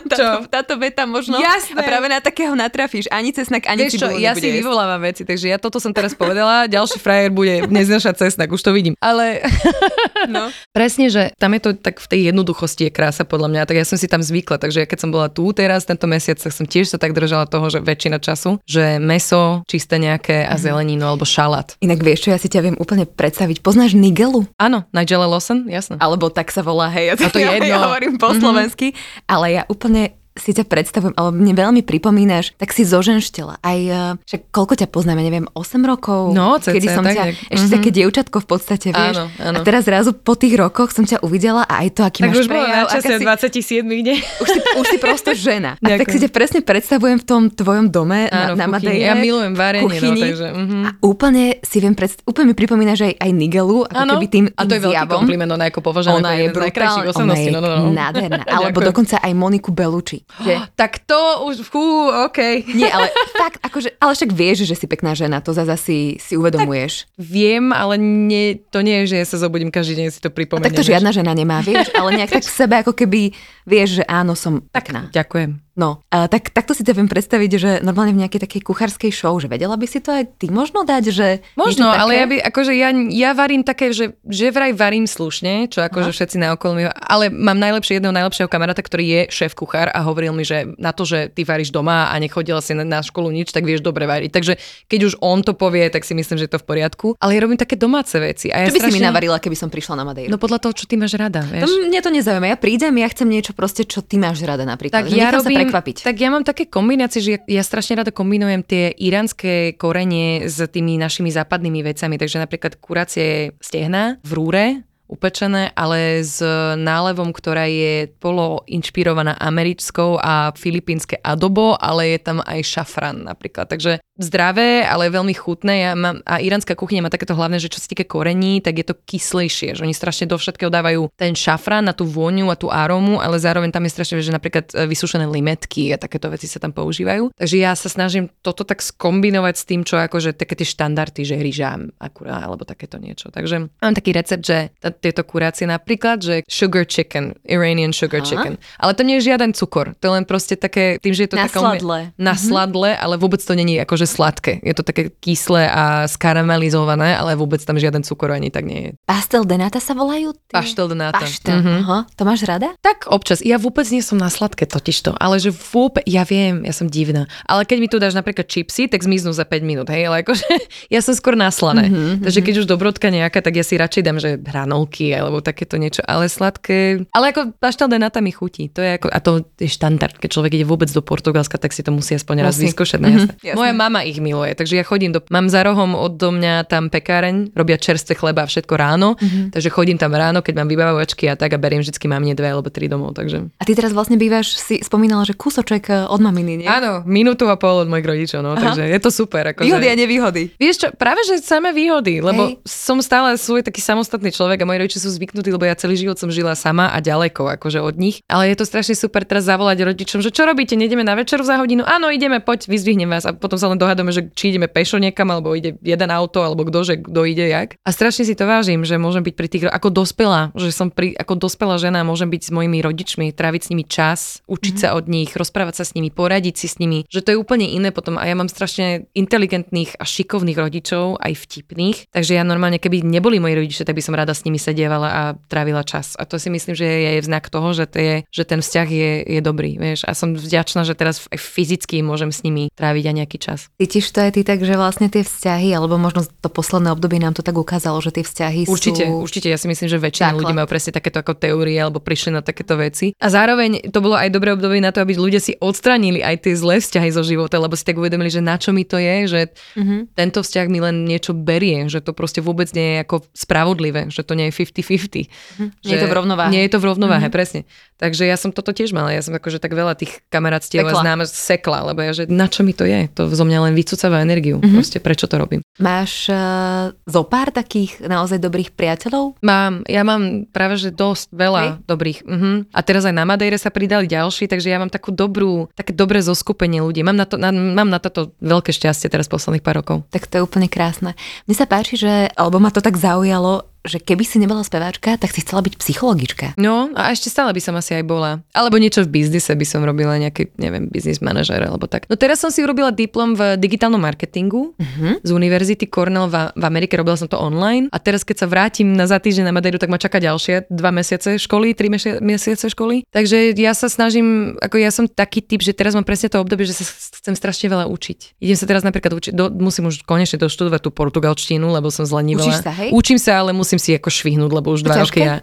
Táto, 0.09 0.47
táto 0.49 0.73
veta 0.79 1.03
možno. 1.05 1.37
Jasné. 1.37 1.77
A 1.77 1.85
práve 1.85 2.07
na 2.09 2.19
takého 2.23 2.53
natrafíš. 2.85 3.09
Ani 3.09 3.33
cesnak, 3.33 3.65
ani 3.65 3.89
Vieš 3.89 3.97
čo, 3.97 4.07
ja 4.13 4.37
si 4.37 4.45
vyvolávam 4.53 5.01
veci, 5.01 5.25
takže 5.25 5.49
ja 5.49 5.57
toto 5.57 5.81
som 5.81 5.89
teraz 5.89 6.13
povedala, 6.13 6.69
ďalší 6.69 7.01
frajer 7.01 7.33
bude 7.33 7.65
neznašať 7.65 8.29
cesnak, 8.29 8.53
už 8.53 8.61
to 8.61 8.69
vidím. 8.69 8.93
Ale 9.01 9.41
no. 10.29 10.53
presne, 10.69 11.09
že 11.09 11.33
tam 11.41 11.57
je 11.57 11.61
to 11.65 11.69
tak 11.73 11.97
v 11.97 12.07
tej 12.07 12.19
jednoduchosti 12.29 12.87
je 12.87 12.91
krása 12.93 13.25
podľa 13.25 13.49
mňa, 13.49 13.61
tak 13.65 13.81
ja 13.81 13.85
som 13.89 13.97
si 13.97 14.05
tam 14.05 14.21
zvykla, 14.21 14.61
takže 14.61 14.85
ja 14.85 14.87
keď 14.87 14.99
som 15.01 15.09
bola 15.09 15.33
tu 15.33 15.49
teraz 15.49 15.89
tento 15.89 16.05
mesiac, 16.05 16.37
tak 16.37 16.53
som 16.53 16.69
tiež 16.69 16.93
sa 16.93 17.01
tak 17.01 17.17
držala 17.17 17.49
toho, 17.49 17.65
že 17.73 17.81
väčšina 17.81 18.21
času, 18.21 18.61
že 18.69 19.01
meso, 19.01 19.65
čisté 19.65 19.97
nejaké 19.97 20.45
a 20.45 20.53
mhm. 20.53 20.61
zeleninu 20.61 21.09
alebo 21.09 21.25
šalát. 21.25 21.73
Inak 21.81 22.05
vieš 22.05 22.29
čo, 22.29 22.37
ja 22.37 22.37
si 22.37 22.53
ťa 22.53 22.61
viem 22.61 22.77
úplne 22.77 23.09
predstaviť. 23.09 23.65
Poznáš 23.65 23.97
Nigelu? 23.97 24.45
Áno, 24.61 24.85
Nigella 24.93 25.25
Lawson, 25.25 25.65
jasné. 25.65 25.97
Alebo 25.97 26.29
tak 26.29 26.53
sa 26.53 26.61
volá, 26.61 26.93
hej. 26.93 27.13
Ja 27.13 27.15
to, 27.17 27.31
to 27.33 27.41
je 27.41 27.49
jedno. 27.49 27.65
Ja 27.65 27.89
hovorím 27.89 28.21
po 28.21 28.29
mm-hmm. 28.29 28.41
slovensky, 28.43 28.87
ale 29.25 29.57
ja 29.57 29.63
úplne 29.65 30.13
si 30.35 30.51
ťa 30.51 30.67
predstavujem, 30.67 31.15
alebo 31.15 31.31
mne 31.31 31.55
veľmi 31.55 31.81
pripomínaš, 31.87 32.59
tak 32.59 32.75
si 32.75 32.83
zoženštela. 32.83 33.63
Aj, 33.63 33.79
uh, 33.87 34.19
však 34.27 34.51
koľko 34.51 34.83
ťa 34.83 34.87
poznáme, 34.91 35.23
neviem, 35.23 35.47
8 35.55 35.79
rokov? 35.87 36.35
No, 36.35 36.59
cca, 36.59 36.75
kedy 36.75 36.87
som 36.91 37.07
tak, 37.07 37.15
ťa, 37.15 37.23
tak. 37.23 37.35
ešte 37.35 37.55
mm-hmm. 37.55 37.75
také 37.79 37.89
dievčatko 37.95 38.37
v 38.43 38.47
podstate, 38.47 38.87
vieš. 38.91 39.15
Áno, 39.15 39.25
áno. 39.39 39.57
A 39.57 39.65
teraz 39.65 39.87
zrazu 39.87 40.11
po 40.11 40.35
tých 40.35 40.59
rokoch 40.59 40.91
som 40.91 41.07
ťa 41.07 41.23
uvidela 41.23 41.63
a 41.63 41.87
aj 41.87 41.89
to, 41.95 42.01
aký 42.03 42.19
tak 42.21 42.29
máš 42.29 42.37
už 42.43 42.47
prejav, 42.51 42.85
aká 42.91 43.09
si, 43.15 43.23
27, 43.23 43.87
nie? 43.87 44.17
už, 44.43 44.47
si, 44.51 44.59
už 44.75 44.85
si 44.91 44.97
prosto 44.99 45.31
žena. 45.31 45.79
A 45.79 45.87
tak 45.95 46.07
si 46.11 46.19
ťa 46.19 46.29
presne 46.29 46.59
predstavujem 46.61 47.17
v 47.23 47.25
tom 47.25 47.41
tvojom 47.47 47.87
dome 47.87 48.27
Áno, 48.27 48.59
na, 48.59 48.67
na. 48.67 48.75
Madeire. 48.75 49.07
Ja 49.07 49.15
milujem 49.15 49.55
varenie, 49.55 49.87
no, 49.87 49.95
kuchyni. 49.95 50.21
takže, 50.21 50.47
mhm. 50.51 50.77
A 50.83 50.89
úplne 50.99 51.63
si 51.63 51.79
viem 51.79 51.95
predstaviť, 51.95 52.27
úplne 52.27 52.45
mi 52.51 52.55
pripomína, 52.59 52.93
že 52.99 53.15
aj, 53.15 53.23
aj 53.23 53.31
Nigelu, 53.31 53.79
ako 53.87 54.03
Áno, 54.03 54.13
keby 54.19 54.27
tým, 54.27 54.45
a 54.51 54.61
to 54.67 54.73
je 54.75 54.81
veľký 54.83 55.07
kompliment, 55.07 55.49
ona 55.55 55.63
je 55.63 55.71
ako 55.71 55.81
považovaná 55.81 56.19
Ona 56.19 56.31
je 56.35 56.45
brutálna, 56.51 57.11
ona 57.15 57.35
je 57.39 57.49
No, 57.55 57.59
no, 57.63 57.69
no. 57.71 57.93
nádherná. 57.95 58.43
Alebo 58.57 58.83
dokonca 58.83 59.21
aj 59.23 59.31
Moniku 59.31 59.71
Belucci. 59.71 60.24
Že? 60.41 60.55
Tak 60.79 60.99
to 61.07 61.47
už, 61.47 61.63
fú, 61.63 62.11
OK. 62.11 62.39
Nie, 62.79 62.91
ale 62.91 63.07
fakt, 63.39 63.63
akože, 63.63 63.95
ale 63.97 64.11
však 64.13 64.31
vieš, 64.35 64.67
že 64.67 64.75
si 64.75 64.85
pekná 64.85 65.15
žena, 65.15 65.39
to 65.39 65.55
zase 65.55 65.71
asi 65.71 65.97
si 66.19 66.33
uvedomuješ. 66.35 67.07
Viem, 67.15 67.71
ale 67.71 67.95
nie, 67.99 68.59
to 68.69 68.83
nie 68.83 69.03
je, 69.05 69.15
že 69.15 69.21
ja 69.23 69.25
sa 69.25 69.37
zobudím 69.39 69.71
každý 69.71 69.95
deň 70.03 70.07
si 70.11 70.19
to 70.19 70.29
A 70.29 70.35
pripomeniem. 70.35 70.69
tak 70.69 70.77
to 70.77 70.85
žiadna 70.85 71.09
žena 71.15 71.31
nemá, 71.31 71.63
vieš, 71.63 71.89
ale 71.95 72.15
nejak 72.19 72.31
tak 72.41 72.45
v 72.45 72.53
sebe 72.53 72.75
ako 72.83 72.93
keby 72.93 73.31
vieš, 73.63 74.01
že 74.01 74.03
áno, 74.05 74.35
som 74.35 74.61
pekná. 74.71 75.07
Ďakujem. 75.09 75.64
No, 75.75 75.99
a 76.07 76.31
tak, 76.31 76.55
takto 76.55 76.71
si 76.71 76.87
ťa 76.87 76.95
viem 76.95 77.11
predstaviť, 77.11 77.51
že 77.59 77.71
normálne 77.83 78.15
v 78.15 78.23
nejakej 78.23 78.47
takej 78.47 78.61
kuchárskej 78.63 79.11
show, 79.11 79.35
že 79.43 79.51
vedela 79.51 79.75
by 79.75 79.83
si 79.83 79.99
to 79.99 80.07
aj 80.07 80.39
ty 80.39 80.47
možno 80.47 80.87
dať, 80.87 81.03
že 81.11 81.27
Možno, 81.59 81.91
ale 81.91 82.15
ja, 82.15 82.25
by, 82.31 82.35
akože 82.47 82.71
ja, 82.71 82.95
ja 83.11 83.35
varím 83.35 83.59
také, 83.67 83.91
že, 83.91 84.15
že 84.23 84.55
vraj 84.55 84.71
varím 84.71 85.03
slušne, 85.03 85.67
čo 85.67 85.83
akože 85.83 86.15
všetci 86.15 86.39
na 86.39 86.55
okolo 86.55 86.71
mi, 86.79 86.83
ale 86.87 87.27
mám 87.27 87.59
najlepšie 87.59 87.99
jedného 87.99 88.15
najlepšieho 88.15 88.47
kamaráta, 88.47 88.79
ktorý 88.79 89.03
je 89.03 89.21
šéf 89.35 89.51
kuchár 89.51 89.91
a 89.91 89.99
hovoril 90.07 90.31
mi, 90.31 90.47
že 90.47 90.63
na 90.79 90.95
to, 90.95 91.03
že 91.03 91.27
ty 91.35 91.43
varíš 91.43 91.75
doma 91.75 92.07
a 92.07 92.15
nechodila 92.23 92.63
si 92.63 92.71
na, 92.71 92.87
na 92.87 93.03
školu 93.03 93.35
nič, 93.35 93.51
tak 93.51 93.67
vieš 93.67 93.83
dobre 93.83 94.07
variť. 94.07 94.31
Takže 94.31 94.55
keď 94.87 94.99
už 95.11 95.13
on 95.19 95.43
to 95.43 95.51
povie, 95.51 95.91
tak 95.91 96.07
si 96.07 96.15
myslím, 96.15 96.39
že 96.39 96.47
je 96.47 96.55
to 96.55 96.63
v 96.63 96.67
poriadku. 96.71 97.19
Ale 97.19 97.35
ja 97.35 97.43
robím 97.43 97.59
také 97.59 97.75
domáce 97.75 98.15
veci. 98.15 98.47
A 98.47 98.63
ja 98.63 98.71
Čo 98.71 98.79
by 98.79 98.79
si 98.79 98.95
mi 98.95 99.03
strašne- 99.03 99.07
navarila, 99.11 99.43
keby 99.43 99.57
som 99.59 99.67
prišla 99.67 99.99
na 99.99 100.07
Madejru? 100.07 100.31
No 100.31 100.39
podľa 100.39 100.63
toho, 100.63 100.71
čo 100.71 100.87
ty 100.87 100.95
máš 100.95 101.19
rada, 101.19 101.43
to 101.43 101.51
vieš. 101.51 101.91
mne 101.91 101.99
to 101.99 102.09
nezaujíma. 102.15 102.47
Ja 102.47 102.55
prídem, 102.55 102.95
ja 102.95 103.11
chcem 103.11 103.27
niečo 103.27 103.51
proste, 103.51 103.83
čo 103.83 103.99
ty 103.99 104.15
máš 104.15 104.39
rada 104.47 104.63
napríklad. 104.63 105.03
Tak 105.03 105.11
Že 105.11 105.19
ja 105.19 105.35
robím, 105.35 105.64
prekvapiť. 105.67 106.05
tak 106.05 106.17
ja 106.17 106.29
mám 106.29 106.45
také 106.45 106.69
kombinácie, 106.69 107.19
že 107.21 107.31
ja, 107.35 107.61
ja 107.61 107.63
strašne 107.65 108.01
rada 108.01 108.11
kombinujem 108.13 108.61
tie 108.61 108.93
iránske 108.93 109.75
korenie 109.75 110.45
s 110.45 110.61
tými 110.69 110.95
našimi 111.01 111.33
západnými 111.33 111.81
vecami. 111.83 112.15
Takže 112.15 112.37
napríklad 112.41 112.77
kuracie 112.79 113.53
stehna 113.59 114.17
v 114.23 114.31
rúre, 114.31 114.65
upečené, 115.05 115.69
ale 115.77 116.25
s 116.25 116.41
nálevom, 116.75 117.29
ktorá 117.29 117.69
je 117.69 118.09
polo 118.17 118.65
inšpirovaná 118.65 119.37
americkou 119.37 120.17
a 120.17 120.49
filipínske 120.57 121.21
adobo, 121.21 121.77
ale 121.77 122.17
je 122.17 122.19
tam 122.21 122.37
aj 122.41 122.59
šafran 122.65 123.25
napríklad. 123.25 123.69
Takže 123.69 124.01
zdravé, 124.15 124.87
ale 124.87 125.11
veľmi 125.11 125.35
chutné. 125.35 125.73
Ja 125.85 125.91
mám, 125.93 126.23
a 126.23 126.39
iránska 126.39 126.73
kuchyňa 126.73 127.05
má 127.05 127.11
takéto 127.11 127.35
hlavné, 127.35 127.59
že 127.59 127.67
čo 127.69 127.83
sa 127.83 127.91
týka 127.91 128.07
korení, 128.07 128.63
tak 128.63 128.79
je 128.79 128.85
to 128.87 128.95
kyslejšie, 128.95 129.75
že 129.75 129.83
oni 129.83 129.91
strašne 129.91 130.31
do 130.31 130.39
všetkého 130.39 130.71
dávajú 130.71 131.11
ten 131.19 131.35
šafran 131.35 131.85
na 131.85 131.93
tú 131.93 132.07
vôňu 132.07 132.47
a 132.47 132.55
tú 132.55 132.71
arómu, 132.71 133.19
ale 133.19 133.37
zároveň 133.37 133.75
tam 133.75 133.83
je 133.83 133.91
strašne, 133.91 134.23
že 134.23 134.31
napríklad 134.31 134.71
e, 134.71 134.87
vysušené 134.87 135.27
limetky 135.27 135.91
a 135.91 135.99
takéto 135.99 136.31
veci 136.31 136.47
sa 136.47 136.63
tam 136.63 136.71
používajú. 136.71 137.35
Takže 137.35 137.55
ja 137.59 137.75
sa 137.75 137.91
snažím 137.91 138.31
toto 138.39 138.63
tak 138.63 138.79
skombinovať 138.79 139.55
s 139.59 139.67
tým, 139.67 139.81
čo 139.83 139.99
akože 139.99 140.33
také 140.33 140.55
tie 140.55 140.67
štandardy, 140.67 141.21
že 141.27 141.35
ryža 141.35 141.75
akurát, 141.99 142.47
alebo 142.47 142.63
takéto 142.63 142.95
niečo. 142.95 143.29
Takže 143.35 143.67
mám 143.67 143.93
taký 143.93 144.15
recept, 144.15 144.47
že 144.47 144.71
t- 144.95 145.03
tieto 145.03 145.21
kurácie 145.21 145.65
napríklad, 145.65 146.17
že 146.17 146.35
sugar 146.45 146.83
chicken, 146.83 147.35
Iranian 147.43 147.91
sugar 147.91 148.19
Aha. 148.19 148.25
chicken. 148.25 148.55
Ale 148.77 148.95
to 148.95 149.03
nie 149.03 149.19
je 149.19 149.27
žiaden 149.27 149.51
cukor, 149.51 149.91
to 149.93 150.07
je 150.07 150.13
len 150.13 150.23
proste 150.23 150.55
také, 150.55 150.95
tým, 150.97 151.11
že 151.11 151.23
je 151.23 151.31
to 151.31 151.37
Na 151.37 151.45
taká 151.45 151.59
ume- 151.59 151.75
sladle. 151.75 151.99
Na 152.15 152.33
sladle, 152.33 152.91
ale 152.93 153.15
vôbec 153.15 153.37
to 153.37 153.51
není 153.51 153.75
akože 153.77 154.05
sladké. 154.05 154.61
Je 154.61 154.71
to 154.71 154.81
také 154.81 155.11
kyslé 155.13 155.67
a 155.67 156.07
skaramelizované, 156.39 157.13
ale 157.13 157.33
vôbec 157.33 157.59
tam 157.59 157.75
žiaden 157.75 158.01
cukor 158.01 158.29
ani 158.29 158.47
tak 158.47 158.63
nie 158.63 158.79
je. 158.81 158.89
Pastel 159.03 159.43
de 159.43 159.57
nata 159.57 159.77
sa 159.77 159.91
volajú? 159.91 160.31
Ty? 160.45 160.53
Paštel 160.55 160.87
de 160.87 160.97
nata. 160.97 161.19
Paštel, 161.19 161.57
Mhm. 161.57 161.73
aha. 161.81 161.99
To 162.11 162.23
máš 162.23 162.43
rada? 162.43 162.69
Tak 162.79 163.07
občas. 163.07 163.41
Ja 163.41 163.57
vôbec 163.57 163.87
nie 163.87 163.99
som 163.99 164.15
na 164.15 164.27
sladké 164.27 164.63
totižto, 164.63 165.15
ale 165.15 165.37
že 165.37 165.49
vôbec, 165.51 166.05
ja 166.05 166.23
viem, 166.23 166.61
ja 166.61 166.71
som 166.71 166.85
divná. 166.85 167.25
Ale 167.43 167.63
keď 167.63 167.77
mi 167.77 167.87
tu 167.87 167.97
dáš 167.97 168.13
napríklad 168.13 168.45
čipsy, 168.45 168.85
tak 168.85 169.01
zmiznú 169.01 169.31
za 169.31 169.43
5 169.43 169.61
minút, 169.61 169.87
hej, 169.87 170.05
ale 170.05 170.21
akože 170.21 170.45
ja 170.93 170.99
som 170.99 171.11
skôr 171.11 171.33
na 171.33 171.49
slané. 171.49 171.87
Mm-hmm, 171.87 172.21
Takže 172.21 172.39
keď 172.41 172.53
už 172.57 172.67
dobrodka 172.67 173.09
nejaká, 173.09 173.39
tak 173.39 173.53
ja 173.53 173.63
si 173.63 173.75
radšej 173.75 174.01
dám, 174.01 174.17
že 174.17 174.37
hranolky 174.85 175.09
alebo 175.11 175.41
takéto 175.41 175.75
niečo, 175.81 176.05
ale 176.05 176.29
sladké. 176.29 177.09
Ale 177.11 177.33
ako 177.33 177.57
paštel 177.57 177.89
de 177.89 177.97
nata 177.99 178.21
mi 178.21 178.31
chutí. 178.31 178.69
To 178.71 178.81
je 178.81 179.01
ako, 179.01 179.07
a 179.09 179.19
to 179.19 179.31
je 179.57 179.69
štandard. 179.69 180.15
Keď 180.15 180.29
človek 180.29 180.51
ide 180.61 180.65
vôbec 180.65 180.87
do 180.93 181.01
Portugalska, 181.01 181.57
tak 181.57 181.73
si 181.73 181.81
to 181.81 181.89
musí 181.89 182.15
aspoň 182.15 182.45
raz 182.45 182.55
Musí. 182.57 182.71
vyskúšať. 182.71 182.99
Jasné. 183.01 183.33
jasné. 183.41 183.57
Moja 183.57 183.73
mama 183.73 184.05
ich 184.05 184.21
miluje, 184.21 184.53
takže 184.53 184.77
ja 184.77 184.85
chodím 184.85 185.11
do, 185.11 185.19
mám 185.33 185.49
za 185.49 185.65
rohom 185.65 185.97
od 185.97 186.15
do 186.15 186.29
mňa 186.31 186.69
tam 186.69 186.87
pekáreň, 186.93 187.57
robia 187.57 187.75
čerstvé 187.75 188.15
chleba 188.15 188.45
a 188.45 188.47
všetko 188.47 188.73
ráno, 188.77 189.19
takže 189.51 189.69
chodím 189.73 189.97
tam 189.99 190.13
ráno, 190.15 190.39
keď 190.39 190.53
mám 190.63 190.69
vybavovačky 190.69 191.27
a 191.27 191.35
tak 191.35 191.53
a 191.55 191.59
beriem 191.59 191.81
vždycky 191.83 192.07
mamine 192.07 192.37
dve 192.37 192.53
alebo 192.53 192.69
tri 192.71 192.87
domov, 192.87 193.17
takže 193.17 193.51
A 193.59 193.63
ty 193.67 193.75
teraz 193.75 193.91
vlastne 193.91 194.15
bývaš, 194.15 194.55
si 194.55 194.79
spomínala, 194.79 195.27
že 195.27 195.35
kúsoček 195.35 195.91
e, 195.91 195.93
od 196.07 196.21
maminy, 196.23 196.63
nie? 196.63 196.67
Áno, 196.69 197.03
minútu 197.03 197.49
a 197.51 197.59
pol 197.59 197.83
od 197.83 197.89
mojich 197.91 198.07
rodičov, 198.07 198.39
no, 198.45 198.55
takže 198.55 198.87
je 198.87 198.99
to 199.01 199.11
super. 199.11 199.51
Akože... 199.51 199.67
Výhody 199.67 199.87
a 199.91 199.95
nevýhody. 199.95 200.43
Vieš 200.55 200.75
čo, 200.79 200.87
práve 200.95 201.19
že 201.27 201.43
samé 201.43 201.75
výhody, 201.75 202.23
lebo 202.23 202.55
Hej. 202.55 202.63
som 202.63 202.97
stále 203.03 203.35
svoj 203.35 203.65
taký 203.65 203.81
samostatný 203.83 204.29
človek 204.35 204.61
a 204.61 204.65
moji 204.75 204.91
rodičia 204.91 205.07
sú 205.07 205.15
zvyknutí, 205.15 205.55
lebo 205.55 205.63
ja 205.63 205.79
celý 205.79 205.95
život 205.95 206.19
som 206.19 206.27
žila 206.27 206.51
sama 206.51 206.91
a 206.91 206.99
ďaleko 206.99 207.47
akože 207.55 207.79
od 207.79 207.95
nich. 207.95 208.19
Ale 208.27 208.51
je 208.51 208.59
to 208.59 208.67
strašne 208.67 208.91
super 208.91 209.23
teraz 209.23 209.47
zavolať 209.47 209.87
rodičom, 209.87 210.19
že 210.19 210.35
čo 210.35 210.43
robíte, 210.43 210.75
nejdeme 210.75 211.07
na 211.07 211.15
večeru 211.15 211.47
za 211.47 211.55
hodinu? 211.55 211.87
Áno, 211.87 212.11
ideme, 212.11 212.43
poď, 212.43 212.67
vyzdvihnem 212.67 213.07
vás 213.07 213.23
a 213.23 213.31
potom 213.31 213.55
sa 213.55 213.71
len 213.71 213.79
dohadujeme, 213.79 214.11
že 214.11 214.27
či 214.35 214.51
ideme 214.51 214.67
pešo 214.67 214.99
niekam, 214.99 215.31
alebo 215.31 215.55
ide 215.55 215.79
jeden 215.79 216.11
auto, 216.11 216.43
alebo 216.43 216.67
kto, 216.67 216.79
že 216.83 216.93
kto 216.99 217.23
ide 217.23 217.47
jak. 217.47 217.79
A 217.87 217.89
strašne 217.95 218.27
si 218.27 218.35
to 218.35 218.43
vážim, 218.43 218.83
že 218.83 218.99
môžem 218.99 219.23
byť 219.23 219.35
pri 219.39 219.47
tých, 219.47 219.63
ako 219.71 219.87
dospelá, 219.95 220.51
že 220.59 220.75
som 220.75 220.91
pri, 220.91 221.15
ako 221.15 221.39
dospelá 221.39 221.79
žena, 221.79 222.03
môžem 222.03 222.27
byť 222.27 222.41
s 222.43 222.51
mojimi 222.51 222.83
rodičmi, 222.83 223.31
tráviť 223.31 223.61
s 223.63 223.69
nimi 223.71 223.87
čas, 223.87 224.43
učiť 224.51 224.75
sa 224.75 224.87
od 224.99 225.07
nich, 225.07 225.31
rozprávať 225.31 225.79
sa 225.79 225.85
s 225.87 225.95
nimi, 225.95 226.11
poradiť 226.11 226.55
si 226.59 226.67
s 226.67 226.75
nimi, 226.83 227.07
že 227.07 227.23
to 227.23 227.31
je 227.31 227.39
úplne 227.39 227.63
iné 227.63 227.95
potom. 227.95 228.19
A 228.19 228.27
ja 228.27 228.35
mám 228.35 228.51
strašne 228.51 229.07
inteligentných 229.15 229.95
a 229.95 230.03
šikovných 230.03 230.59
rodičov, 230.59 231.23
aj 231.23 231.33
vtipných. 231.37 232.11
Takže 232.11 232.35
ja 232.35 232.43
normálne, 232.43 232.81
keby 232.81 233.05
neboli 233.05 233.39
moji 233.39 233.55
rodičia, 233.55 233.85
tak 233.85 233.95
by 233.95 234.03
som 234.03 234.17
rada 234.17 234.33
s 234.33 234.43
nimi 234.43 234.57
sedievala 234.65 235.09
a 235.09 235.21
trávila 235.45 235.85
čas. 235.85 236.17
A 236.17 236.25
to 236.25 236.41
si 236.41 236.49
myslím, 236.49 236.73
že 236.73 236.81
je, 236.83 237.09
je 237.15 237.21
znak 237.21 237.47
toho, 237.47 237.69
že, 237.71 237.85
to 237.85 237.97
je, 238.01 238.15
že 238.29 238.43
ten 238.43 238.59
vzťah 238.59 238.87
je, 238.89 239.11
je 239.37 239.41
dobrý. 239.41 239.77
Vieš? 239.77 240.09
A 240.09 240.17
som 240.17 240.33
vďačná, 240.33 240.81
že 240.81 240.97
teraz 240.97 241.21
fyzicky 241.29 242.01
môžem 242.01 242.33
s 242.33 242.41
nimi 242.41 242.73
tráviť 242.73 243.03
aj 243.05 243.15
nejaký 243.15 243.37
čas. 243.37 243.59
Cítiš 243.77 244.09
to 244.09 244.25
aj 244.25 244.31
ty 244.33 244.41
tak, 244.41 244.59
že 244.59 244.73
vlastne 244.73 245.07
tie 245.07 245.21
vzťahy, 245.21 245.69
alebo 245.71 245.95
možno 245.95 246.25
to 246.25 246.49
posledné 246.49 246.89
obdobie 246.89 247.21
nám 247.21 247.37
to 247.37 247.45
tak 247.45 247.53
ukázalo, 247.53 248.01
že 248.01 248.09
tie 248.11 248.25
vzťahy 248.25 248.65
Určite, 248.65 249.05
sú... 249.05 249.21
určite. 249.21 249.47
Ja 249.47 249.59
si 249.61 249.69
myslím, 249.69 249.85
že 249.85 250.01
väčšina 250.01 250.33
Základ. 250.33 250.39
ľudí 250.41 250.53
majú 250.55 250.67
presne 250.67 250.91
takéto 250.91 251.21
ako 251.21 251.37
teórie 251.37 251.77
alebo 251.77 252.01
prišli 252.01 252.33
na 252.33 252.41
takéto 252.41 252.73
veci. 252.75 253.13
A 253.21 253.27
zároveň 253.29 253.91
to 253.93 254.01
bolo 254.01 254.17
aj 254.17 254.33
dobré 254.33 254.55
obdobie 254.55 254.81
na 254.81 254.89
to, 254.89 255.03
aby 255.03 255.13
ľudia 255.13 255.37
si 255.37 255.53
odstranili 255.59 256.23
aj 256.23 256.47
tie 256.47 256.55
zlé 256.57 256.81
vzťahy 256.81 257.09
zo 257.11 257.21
života, 257.21 257.59
lebo 257.59 257.75
si 257.75 257.85
tak 257.85 257.99
uvedomili, 257.99 258.31
že 258.31 258.41
na 258.41 258.55
čo 258.57 258.71
mi 258.71 258.87
to 258.87 258.97
je, 258.97 259.17
že 259.27 259.41
Mhm. 259.75 260.15
tento 260.15 260.39
vzťah 260.41 260.65
mi 260.71 260.79
len 260.79 261.03
niečo 261.03 261.35
berie, 261.35 261.85
že 261.91 261.99
to 261.99 262.15
proste 262.15 262.39
vôbec 262.39 262.71
nie 262.71 262.95
je 262.95 263.03
ako 263.03 263.15
spravodlivé, 263.35 264.07
že 264.07 264.23
to 264.23 264.33
nie 264.33 264.47
je 264.49 264.54
50-50. 264.55 265.27
Mhm. 265.59 265.65
Nie 265.83 265.93
je 265.99 266.01
to 266.01 266.07
v 266.07 266.15
rovnováhe. 266.15 266.49
Nie 266.49 266.61
je 266.63 266.71
to 266.71 266.79
v 266.79 266.85
rovnováhe, 266.87 267.27
presne. 267.27 267.67
Takže 267.95 268.27
ja 268.27 268.35
som 268.35 268.51
toto 268.51 268.75
tiež 268.75 268.91
mala. 268.91 269.15
Ja 269.15 269.23
som 269.23 269.31
akože 269.31 269.59
tak 269.59 269.71
veľa 269.71 269.95
tých 269.95 270.19
kamarátstiev 270.27 270.83
a 270.83 270.99
znám 270.99 271.23
sekla, 271.27 271.91
lebo 271.91 272.03
ja, 272.03 272.11
že 272.11 272.27
na 272.27 272.51
čo 272.51 272.63
mi 272.63 272.75
to 272.75 272.83
je? 272.83 273.07
To 273.15 273.31
zo 273.31 273.43
mňa 273.47 273.71
len 273.71 273.73
vycúcava 273.75 274.19
energiu. 274.19 274.59
Mhm. 274.59 274.75
Proste 274.75 274.97
prečo 274.99 275.27
to 275.27 275.35
robím? 275.39 275.63
Máš 275.79 276.31
uh, 276.31 276.91
zo 277.03 277.23
pár 277.27 277.51
takých 277.51 277.99
naozaj 278.03 278.39
dobrých 278.39 278.71
priateľov? 278.75 279.39
Mám, 279.43 279.83
ja 279.87 280.07
mám 280.07 280.47
práve 280.51 280.79
že 280.79 280.91
dosť 280.91 281.35
veľa 281.35 281.61
Hej. 281.61 281.71
dobrých. 281.83 282.19
Uh-huh. 282.23 282.55
A 282.71 282.79
teraz 282.79 283.03
aj 283.03 283.15
na 283.15 283.27
Madeire 283.27 283.59
sa 283.59 283.71
pridali 283.71 284.07
ďalší, 284.07 284.47
takže 284.47 284.71
ja 284.71 284.79
mám 284.79 284.91
takú 284.91 285.11
dobrú, 285.11 285.67
také 285.75 285.91
dobré 285.91 286.23
zoskupenie 286.23 286.79
ľudí. 286.79 287.03
Mám 287.03 287.17
na, 287.19 287.25
to, 287.27 287.35
na, 287.35 287.51
mám 287.51 287.89
na 287.91 287.99
toto 287.99 288.31
veľké 288.39 288.71
šťastie 288.71 289.11
teraz 289.11 289.27
posledných 289.27 289.63
pár 289.63 289.83
rokov. 289.83 290.07
Tak 290.11 290.31
to 290.31 290.39
je 290.39 290.45
úplne 290.45 290.71
krásne. 290.71 291.17
Mne 291.49 291.55
sa 291.55 291.67
páči, 291.67 291.99
že, 291.99 292.31
alebo 292.39 292.61
ma 292.61 292.71
to 292.71 292.79
tak 292.79 292.95
zaujalo, 292.95 293.67
že 293.85 294.01
keby 294.01 294.25
si 294.25 294.37
nebola 294.41 294.65
speváčka, 294.65 295.15
tak 295.15 295.31
si 295.31 295.45
chcela 295.45 295.61
byť 295.61 295.77
psychologička. 295.79 296.57
No 296.57 296.91
a 296.97 297.13
ešte 297.13 297.29
stále 297.29 297.53
by 297.53 297.61
som 297.61 297.77
asi 297.77 298.01
aj 298.01 298.03
bola. 298.03 298.41
Alebo 298.51 298.81
niečo 298.81 299.05
v 299.05 299.21
biznise 299.21 299.53
by 299.53 299.65
som 299.65 299.85
robila, 299.85 300.17
nejaký, 300.17 300.51
neviem, 300.57 300.89
biznis 300.89 301.21
manažer 301.21 301.61
alebo 301.61 301.85
tak. 301.85 302.09
No 302.09 302.17
teraz 302.17 302.41
som 302.41 302.49
si 302.49 302.65
urobila 302.65 302.89
diplom 302.91 303.37
v 303.37 303.55
digitálnom 303.55 304.01
marketingu 304.01 304.73
Uh-huh. 304.75 305.19
z 305.21 305.29
Univerzity 305.31 305.85
Cornell 305.87 306.27
v, 306.27 306.51
v 306.55 306.63
Amerike, 306.65 306.97
robila 306.97 307.15
som 307.15 307.29
to 307.29 307.37
online 307.37 307.87
a 307.93 307.97
teraz 308.01 308.23
keď 308.25 308.43
sa 308.43 308.47
vrátim 308.49 308.91
na 308.95 309.05
za 309.05 309.19
týždeň 309.19 309.47
na 309.47 309.53
Madeiru, 309.55 309.77
tak 309.77 309.91
ma 309.91 309.99
čaká 310.01 310.17
ďalšie 310.19 310.67
dva 310.71 310.89
mesiace 310.89 311.37
školy, 311.37 311.75
tri 311.77 311.87
mesi- 311.91 312.17
mesiace 312.23 312.71
školy. 312.71 313.05
Takže 313.13 313.53
ja 313.55 313.71
sa 313.77 313.87
snažím, 313.87 314.57
ako 314.59 314.75
ja 314.79 314.89
som 314.89 315.05
taký 315.05 315.43
typ, 315.43 315.61
že 315.61 315.75
teraz 315.75 315.93
mám 315.93 316.03
presne 316.03 316.31
to 316.31 316.41
obdobie, 316.41 316.65
že 316.65 316.81
sa 316.81 316.83
chcem 316.87 317.35
strašne 317.35 317.67
veľa 317.71 317.85
učiť. 317.87 318.39
Idem 318.41 318.57
sa 318.57 318.65
teraz 318.65 318.83
napríklad 318.83 319.13
učiť, 319.15 319.33
do, 319.35 319.51
musím 319.53 319.91
už 319.91 320.03
konečne 320.07 320.39
doštudovať 320.41 320.81
tú 320.87 320.89
portugalčtinu, 320.91 321.67
lebo 321.69 321.91
som 321.91 322.07
zlenivela. 322.07 322.47
Učíš 322.47 322.63
sa, 322.63 322.71
hej? 322.73 322.89
Učím 322.91 323.19
sa, 323.19 323.43
ale 323.43 323.51
musím 323.51 323.74
si 323.77 323.95
ako 323.95 324.09
švihnúť, 324.09 324.51
lebo 324.51 324.73
už 324.73 324.85
dva 324.85 325.03
ťažké? 325.03 325.19
roky 325.19 325.29
ja... 325.29 325.35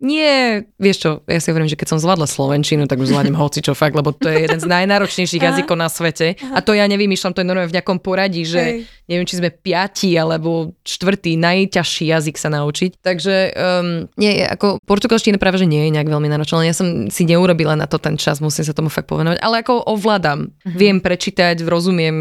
nie, 0.00 0.64
vieš 0.80 0.96
čo, 1.04 1.10
ja 1.28 1.36
si 1.44 1.52
hovorím, 1.52 1.68
že 1.68 1.76
keď 1.76 1.92
som 1.92 2.00
zvládla 2.00 2.24
Slovenčinu, 2.24 2.88
tak 2.88 3.04
už 3.04 3.12
zvládnem 3.12 3.36
hoci 3.36 3.60
čo 3.60 3.76
fakt, 3.76 3.92
lebo 3.92 4.16
to 4.16 4.32
je 4.32 4.48
jeden 4.48 4.56
z 4.56 4.64
najnáročnejších 4.64 5.44
jazykov 5.44 5.76
na 5.76 5.92
svete. 5.92 6.40
A 6.56 6.64
to 6.64 6.72
ja 6.72 6.88
nevymýšľam, 6.88 7.36
to 7.36 7.44
je 7.44 7.48
normálne 7.52 7.68
v 7.68 7.76
nejakom 7.76 8.00
poradí, 8.00 8.48
že 8.48 8.60
Hej. 8.64 8.88
neviem, 9.12 9.28
či 9.28 9.36
sme 9.36 9.52
piatí 9.52 10.16
alebo 10.16 10.72
štvrtý, 10.88 11.36
najťažší 11.36 12.16
jazyk 12.16 12.40
sa 12.40 12.48
naučiť. 12.48 12.96
Takže 13.04 13.52
um, 13.52 14.08
nie, 14.16 14.40
ako 14.40 14.80
portugalština 14.88 15.36
práve, 15.36 15.60
že 15.60 15.68
nie 15.68 15.84
je 15.84 15.92
nejak 15.92 16.08
veľmi 16.08 16.32
náročná. 16.32 16.64
Ja 16.64 16.72
som 16.72 17.12
si 17.12 17.28
neurobila 17.28 17.76
na 17.76 17.84
to 17.84 18.00
ten 18.00 18.16
čas, 18.16 18.40
musím 18.40 18.64
sa 18.64 18.72
tomu 18.72 18.88
fakt 18.88 19.04
povenovať. 19.04 19.36
Ale 19.44 19.60
ako 19.60 19.84
ovládam, 19.84 20.48
mm-hmm. 20.48 20.80
viem 20.80 20.96
prečítať, 21.04 21.60
rozumiem, 21.68 22.16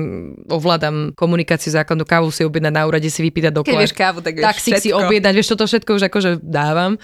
ovládam 0.51 1.15
komunikáciu 1.15 1.71
základnú, 1.71 2.03
kávu 2.03 2.27
si 2.27 2.43
objednať 2.43 2.73
na 2.75 2.83
úrade, 2.83 3.07
si 3.07 3.23
vypýtať 3.23 3.55
doklad. 3.55 3.71
Keď 3.71 3.83
vieš 3.87 3.95
kávu, 3.95 4.19
tak 4.19 4.35
vieš 4.35 4.43
tak 4.43 4.57
si 4.59 4.71
si 4.75 4.89
objednať, 4.91 5.31
vieš, 5.31 5.55
toto 5.55 5.63
všetko 5.63 5.95
už 5.95 6.03
akože 6.11 6.29
dávam. 6.43 6.99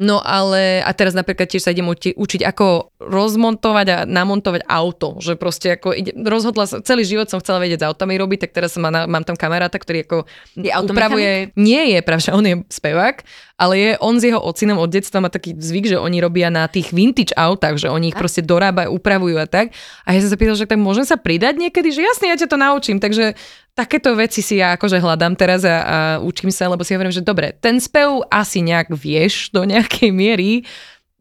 No 0.00 0.24
ale, 0.24 0.80
a 0.80 0.90
teraz 0.96 1.12
napríklad 1.12 1.48
tiež 1.48 1.68
sa 1.68 1.72
idem 1.74 1.88
uči, 1.88 2.16
učiť, 2.16 2.42
ako 2.48 2.91
rozmontovať 3.08 3.86
a 3.90 3.98
namontovať 4.06 4.66
auto, 4.66 5.18
že 5.18 5.34
proste 5.34 5.74
ako 5.74 5.94
ide, 5.94 6.12
rozhodla 6.14 6.66
sa, 6.68 6.84
celý 6.84 7.02
život 7.02 7.26
som 7.26 7.42
chcela 7.42 7.62
vedieť 7.62 7.82
s 7.82 7.88
autami 7.88 8.14
robiť, 8.18 8.48
tak 8.48 8.54
teraz 8.54 8.74
má, 8.78 8.90
mám 8.90 9.24
tam 9.26 9.34
kamaráta, 9.34 9.78
ktorý 9.78 10.06
ako 10.06 10.16
je 10.58 10.70
upravuje, 10.70 11.50
nie 11.58 11.96
je, 11.96 11.98
pravže 12.02 12.30
on 12.30 12.44
je 12.44 12.56
spevák, 12.70 13.24
ale 13.62 13.74
je 13.78 13.90
on 14.02 14.18
s 14.18 14.26
jeho 14.26 14.42
ocinom 14.42 14.82
od 14.82 14.90
detstva 14.90 15.22
má 15.22 15.30
taký 15.30 15.54
zvyk, 15.54 15.94
že 15.94 15.98
oni 16.00 16.18
robia 16.18 16.50
na 16.50 16.66
tých 16.66 16.90
vintage 16.90 17.30
autách, 17.38 17.78
že 17.78 17.86
oni 17.86 18.10
ich 18.10 18.18
proste 18.18 18.42
dorábajú, 18.42 18.90
upravujú 18.98 19.38
a 19.38 19.46
tak. 19.46 19.70
A 20.02 20.18
ja 20.18 20.18
som 20.18 20.34
sa 20.34 20.38
pýtal, 20.40 20.58
že 20.58 20.66
tak 20.66 20.82
môžem 20.82 21.06
sa 21.06 21.14
pridať 21.14 21.62
niekedy, 21.62 21.94
že 21.94 22.02
jasne, 22.02 22.26
ja 22.26 22.34
ťa 22.34 22.50
to 22.50 22.58
naučím. 22.58 22.98
Takže 22.98 23.38
takéto 23.78 24.12
veci 24.18 24.42
si 24.42 24.58
ja 24.58 24.74
akože 24.74 24.98
hľadám 24.98 25.38
teraz 25.38 25.62
a, 25.62 25.70
a 25.70 25.78
učím 26.20 26.50
sa, 26.50 26.66
lebo 26.68 26.82
si 26.82 26.92
hovorím, 26.92 27.14
že 27.14 27.24
dobre, 27.24 27.56
ten 27.62 27.78
spev 27.78 28.26
asi 28.28 28.60
nejak 28.60 28.90
vieš 28.92 29.54
do 29.54 29.62
nejakej 29.62 30.10
miery 30.10 30.66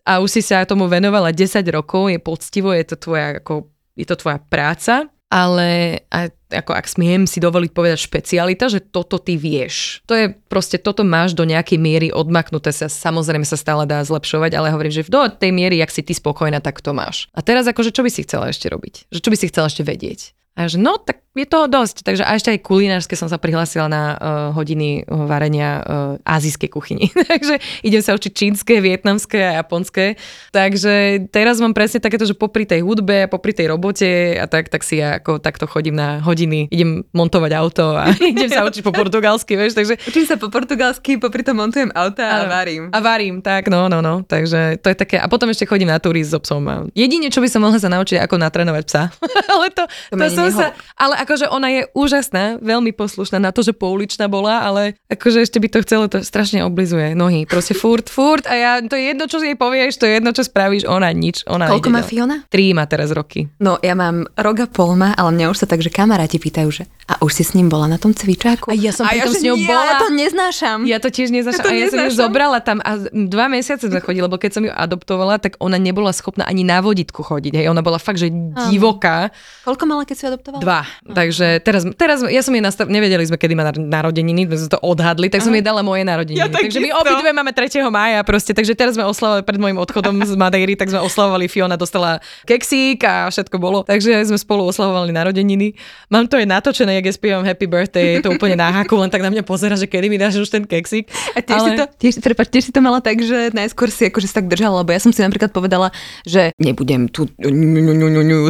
a 0.05 0.21
už 0.21 0.29
si 0.29 0.41
sa 0.41 0.65
tomu 0.65 0.89
venovala 0.89 1.33
10 1.33 1.61
rokov, 1.69 2.09
je 2.09 2.19
poctivo, 2.19 2.73
je 2.73 2.85
to 2.85 2.95
tvoja, 2.97 3.41
ako, 3.41 3.69
je 3.95 4.05
to 4.05 4.15
tvoja 4.17 4.37
práca 4.41 5.09
ale 5.31 6.03
a, 6.11 6.27
ako 6.51 6.75
ak 6.75 6.91
smiem 6.91 7.23
si 7.23 7.39
dovoliť 7.39 7.71
povedať 7.71 8.03
špecialita, 8.03 8.67
že 8.67 8.83
toto 8.83 9.15
ty 9.15 9.39
vieš. 9.39 10.03
To 10.11 10.13
je 10.13 10.35
proste, 10.51 10.75
toto 10.75 11.07
máš 11.07 11.31
do 11.31 11.47
nejakej 11.47 11.79
miery 11.79 12.07
odmaknuté 12.11 12.75
sa, 12.75 12.91
samozrejme 12.91 13.47
sa 13.47 13.55
stále 13.55 13.87
dá 13.87 14.03
zlepšovať, 14.03 14.51
ale 14.51 14.75
hovorím, 14.75 14.91
že 14.91 15.07
do 15.07 15.31
tej 15.31 15.55
miery, 15.55 15.79
ak 15.79 15.95
si 15.95 16.03
ty 16.03 16.11
spokojná, 16.11 16.59
tak 16.59 16.83
to 16.83 16.91
máš. 16.91 17.31
A 17.31 17.39
teraz 17.39 17.63
akože 17.63 17.95
čo 17.95 18.03
by 18.03 18.11
si 18.11 18.27
chcela 18.27 18.51
ešte 18.51 18.67
robiť? 18.67 19.07
Že 19.07 19.19
čo 19.23 19.31
by 19.31 19.37
si 19.39 19.47
chcela 19.47 19.71
ešte 19.71 19.87
vedieť? 19.87 20.35
A 20.51 20.67
že 20.67 20.75
no, 20.75 20.99
tak 20.99 21.23
je 21.31 21.47
toho 21.47 21.71
dosť. 21.71 22.03
Takže 22.03 22.27
a 22.27 22.35
ešte 22.35 22.51
aj 22.51 22.59
kulinárske 22.59 23.15
som 23.15 23.31
sa 23.31 23.39
prihlásila 23.39 23.87
na 23.87 24.03
uh, 24.11 24.17
hodiny 24.51 25.07
varenia 25.07 25.79
uh, 25.79 25.83
azijskej 26.27 26.67
kuchyni. 26.67 27.07
Takže 27.31 27.63
idem 27.87 28.03
sa 28.03 28.19
učiť 28.19 28.31
čínske, 28.35 28.83
vietnamské 28.83 29.39
a 29.39 29.63
japonské. 29.63 30.19
Takže 30.51 31.27
teraz 31.31 31.63
mám 31.63 31.71
presne 31.71 32.03
takéto, 32.03 32.27
že 32.27 32.35
popri 32.35 32.67
tej 32.67 32.83
hudbe, 32.83 33.31
popri 33.31 33.55
tej 33.55 33.71
robote 33.71 34.35
a 34.35 34.43
tak, 34.51 34.67
tak 34.67 34.83
si 34.83 34.99
ja 34.99 35.23
ako 35.23 35.39
takto 35.39 35.71
chodím 35.71 35.95
na 35.95 36.19
hodiny, 36.19 36.67
idem 36.67 37.07
montovať 37.15 37.51
auto 37.55 37.95
a 37.95 38.11
idem 38.35 38.51
sa 38.51 38.67
učiť 38.67 38.83
po 38.83 38.91
portugalsky, 38.91 39.55
vieš. 39.55 39.79
Takže... 39.79 40.03
Učím 40.03 40.27
sa 40.27 40.35
po 40.35 40.51
portugalsky, 40.51 41.15
popri 41.15 41.47
tom 41.47 41.63
montujem 41.63 41.95
auta 41.95 42.27
a, 42.27 42.37
a 42.43 42.51
varím. 42.51 42.91
A 42.91 42.99
varím, 42.99 43.39
tak, 43.39 43.71
no, 43.71 43.87
no, 43.87 44.03
no. 44.03 44.27
Takže 44.27 44.83
to 44.83 44.91
je 44.91 44.95
také. 44.99 45.15
A 45.15 45.31
potom 45.31 45.47
ešte 45.47 45.63
chodím 45.63 45.87
na 45.87 46.03
túry 46.03 46.27
s 46.27 46.35
obsom. 46.35 46.91
Jedine, 46.91 47.31
čo 47.31 47.39
by 47.39 47.47
som 47.47 47.63
mohla 47.63 47.79
sa 47.79 47.87
naučiť, 47.87 48.19
ako 48.19 48.35
natrénovať 48.35 48.83
psa. 48.83 49.03
ale 49.55 49.71
to, 49.71 49.87
to, 49.87 50.19
to 50.19 50.40
som 50.49 50.53
sa... 50.55 50.67
Ale 50.97 51.13
akože 51.21 51.45
ona 51.53 51.67
je 51.69 51.81
úžasná, 51.93 52.57
veľmi 52.57 52.95
poslušná 52.97 53.37
na 53.37 53.53
to, 53.53 53.61
že 53.61 53.77
pouličná 53.77 54.25
bola, 54.25 54.65
ale 54.65 54.97
akože 55.13 55.45
ešte 55.45 55.61
by 55.61 55.67
to 55.69 55.79
chcelo, 55.85 56.09
to 56.09 56.25
strašne 56.25 56.65
oblizuje 56.65 57.13
nohy. 57.13 57.45
Proste 57.45 57.77
furt, 57.77 58.09
furt 58.09 58.49
a 58.49 58.53
ja, 58.57 58.71
to 58.81 58.97
je 58.97 59.13
jedno, 59.13 59.29
čo 59.29 59.37
jej 59.37 59.53
povieš, 59.53 60.01
to 60.01 60.09
je 60.09 60.17
jedno, 60.17 60.31
čo 60.33 60.41
spravíš, 60.41 60.89
ona 60.89 61.13
nič. 61.13 61.45
Ona 61.45 61.69
Koľko 61.69 61.89
má 61.93 62.01
Fiona? 62.01 62.41
Tri 62.49 62.73
má 62.73 62.89
teraz 62.89 63.13
roky. 63.13 63.51
No 63.61 63.77
ja 63.85 63.93
mám 63.93 64.25
rok 64.39 64.65
a 64.65 64.67
pol 64.71 64.97
má, 64.97 65.13
ale 65.13 65.35
mňa 65.35 65.45
už 65.53 65.57
sa 65.61 65.67
tak, 65.69 65.85
že 65.85 65.93
kamaráti 65.93 66.41
pýtajú, 66.41 66.69
že 66.71 66.83
a 67.11 67.19
už 67.19 67.31
si 67.35 67.43
s 67.43 67.51
ním 67.51 67.67
bola 67.67 67.91
na 67.91 67.99
tom 67.99 68.15
cvičáku? 68.15 68.71
A 68.71 68.75
ja 68.77 68.95
som 68.95 69.03
a 69.03 69.11
ja, 69.11 69.27
s 69.27 69.43
ňou 69.43 69.59
nie, 69.59 69.67
bola. 69.67 69.83
Ja 69.83 69.93
to 69.99 70.09
neznášam. 70.15 70.79
Ja 70.87 70.97
to 71.03 71.11
tiež 71.11 71.27
neznášam. 71.35 71.59
Ja 71.59 71.67
to 71.67 71.71
a 71.71 71.75
ja 71.75 71.85
neznášam. 71.91 71.91
som 71.91 72.07
ju 72.07 72.11
zobrala 72.15 72.59
tam 72.63 72.77
a 72.79 72.91
dva 73.11 73.51
mesiace 73.51 73.91
sme 73.91 73.99
chodili, 73.99 74.23
lebo 74.23 74.39
keď 74.39 74.51
som 74.55 74.63
ju 74.63 74.71
adoptovala, 74.71 75.35
tak 75.43 75.59
ona 75.59 75.75
nebola 75.75 76.15
schopná 76.15 76.47
ani 76.47 76.63
na 76.63 76.79
voditku 76.79 77.19
chodiť. 77.19 77.59
Hej. 77.59 77.65
Ona 77.67 77.83
bola 77.83 77.99
fakt, 77.99 78.23
že 78.23 78.31
divoká. 78.71 79.27
Koľko 79.67 79.83
mala, 79.91 80.07
keď 80.07 80.15
si 80.15 80.25
adoptovala? 80.31 80.61
Dva. 80.63 80.81
Takže 81.11 81.59
teraz, 81.59 81.83
teraz 81.99 82.23
ja 82.23 82.41
som 82.41 82.55
jej 82.55 82.63
nastav, 82.63 82.87
nevedeli 82.87 83.27
sme, 83.27 83.35
kedy 83.35 83.53
má 83.53 83.67
narodeniny, 83.75 84.47
sme 84.47 84.71
to 84.71 84.79
odhadli, 84.79 85.27
tak 85.27 85.43
som 85.43 85.51
jej 85.51 85.59
dala 85.61 85.83
moje 85.83 86.07
narodeniny. 86.07 86.39
Ja, 86.39 86.47
tak 86.47 86.71
takže 86.71 86.79
my 86.79 86.89
obidve 86.95 87.29
máme 87.35 87.51
3. 87.51 87.83
mája 87.91 88.23
proste, 88.23 88.55
takže 88.55 88.71
teraz 88.71 88.95
sme 88.95 89.03
oslavovali 89.03 89.43
pred 89.43 89.59
môjim 89.59 89.77
odchodom 89.81 90.15
z 90.23 90.39
Madeiry, 90.39 90.79
tak 90.79 90.87
sme 90.87 91.03
oslavovali, 91.03 91.51
Fiona 91.51 91.75
dostala 91.75 92.23
keksík 92.47 93.03
a 93.03 93.27
všetko 93.27 93.59
bolo. 93.59 93.83
Takže 93.83 94.23
sme 94.23 94.39
spolu 94.39 94.71
oslavovali 94.71 95.11
narodeniny. 95.11 95.75
Mám 96.07 96.31
to 96.31 96.39
aj 96.39 96.47
natočené, 96.47 97.03
jak 97.03 97.11
ja 97.11 97.13
spievam 97.13 97.43
Happy 97.43 97.67
Birthday, 97.67 98.21
je 98.21 98.23
to 98.23 98.31
úplne 98.31 98.55
na 98.55 98.71
haku, 98.71 98.95
len 98.95 99.11
tak 99.11 99.19
na 99.19 99.33
mňa 99.33 99.43
pozera, 99.43 99.75
že 99.75 99.89
kedy 99.89 100.07
mi 100.07 100.15
dáš 100.15 100.39
už 100.39 100.47
ten 100.47 100.63
keksík. 100.63 101.11
A 101.35 101.43
tiež, 101.43 101.59
ale... 101.59 101.67
si 101.67 101.71
to, 101.75 101.85
tiež, 101.99 102.13
prepáč, 102.23 102.47
tiež 102.53 102.63
si 102.69 102.71
to 102.71 102.79
mala 102.79 103.03
tak, 103.03 103.19
že 103.19 103.51
najskôr 103.51 103.91
si 103.91 104.07
akože 104.07 104.27
si 104.29 104.35
tak 104.37 104.47
držala, 104.47 104.85
lebo 104.85 104.95
ja 104.95 105.01
som 105.03 105.11
si 105.11 105.19
napríklad 105.19 105.51
povedala, 105.51 105.91
že 106.23 106.55
nebudem 106.61 107.11
tu 107.11 107.27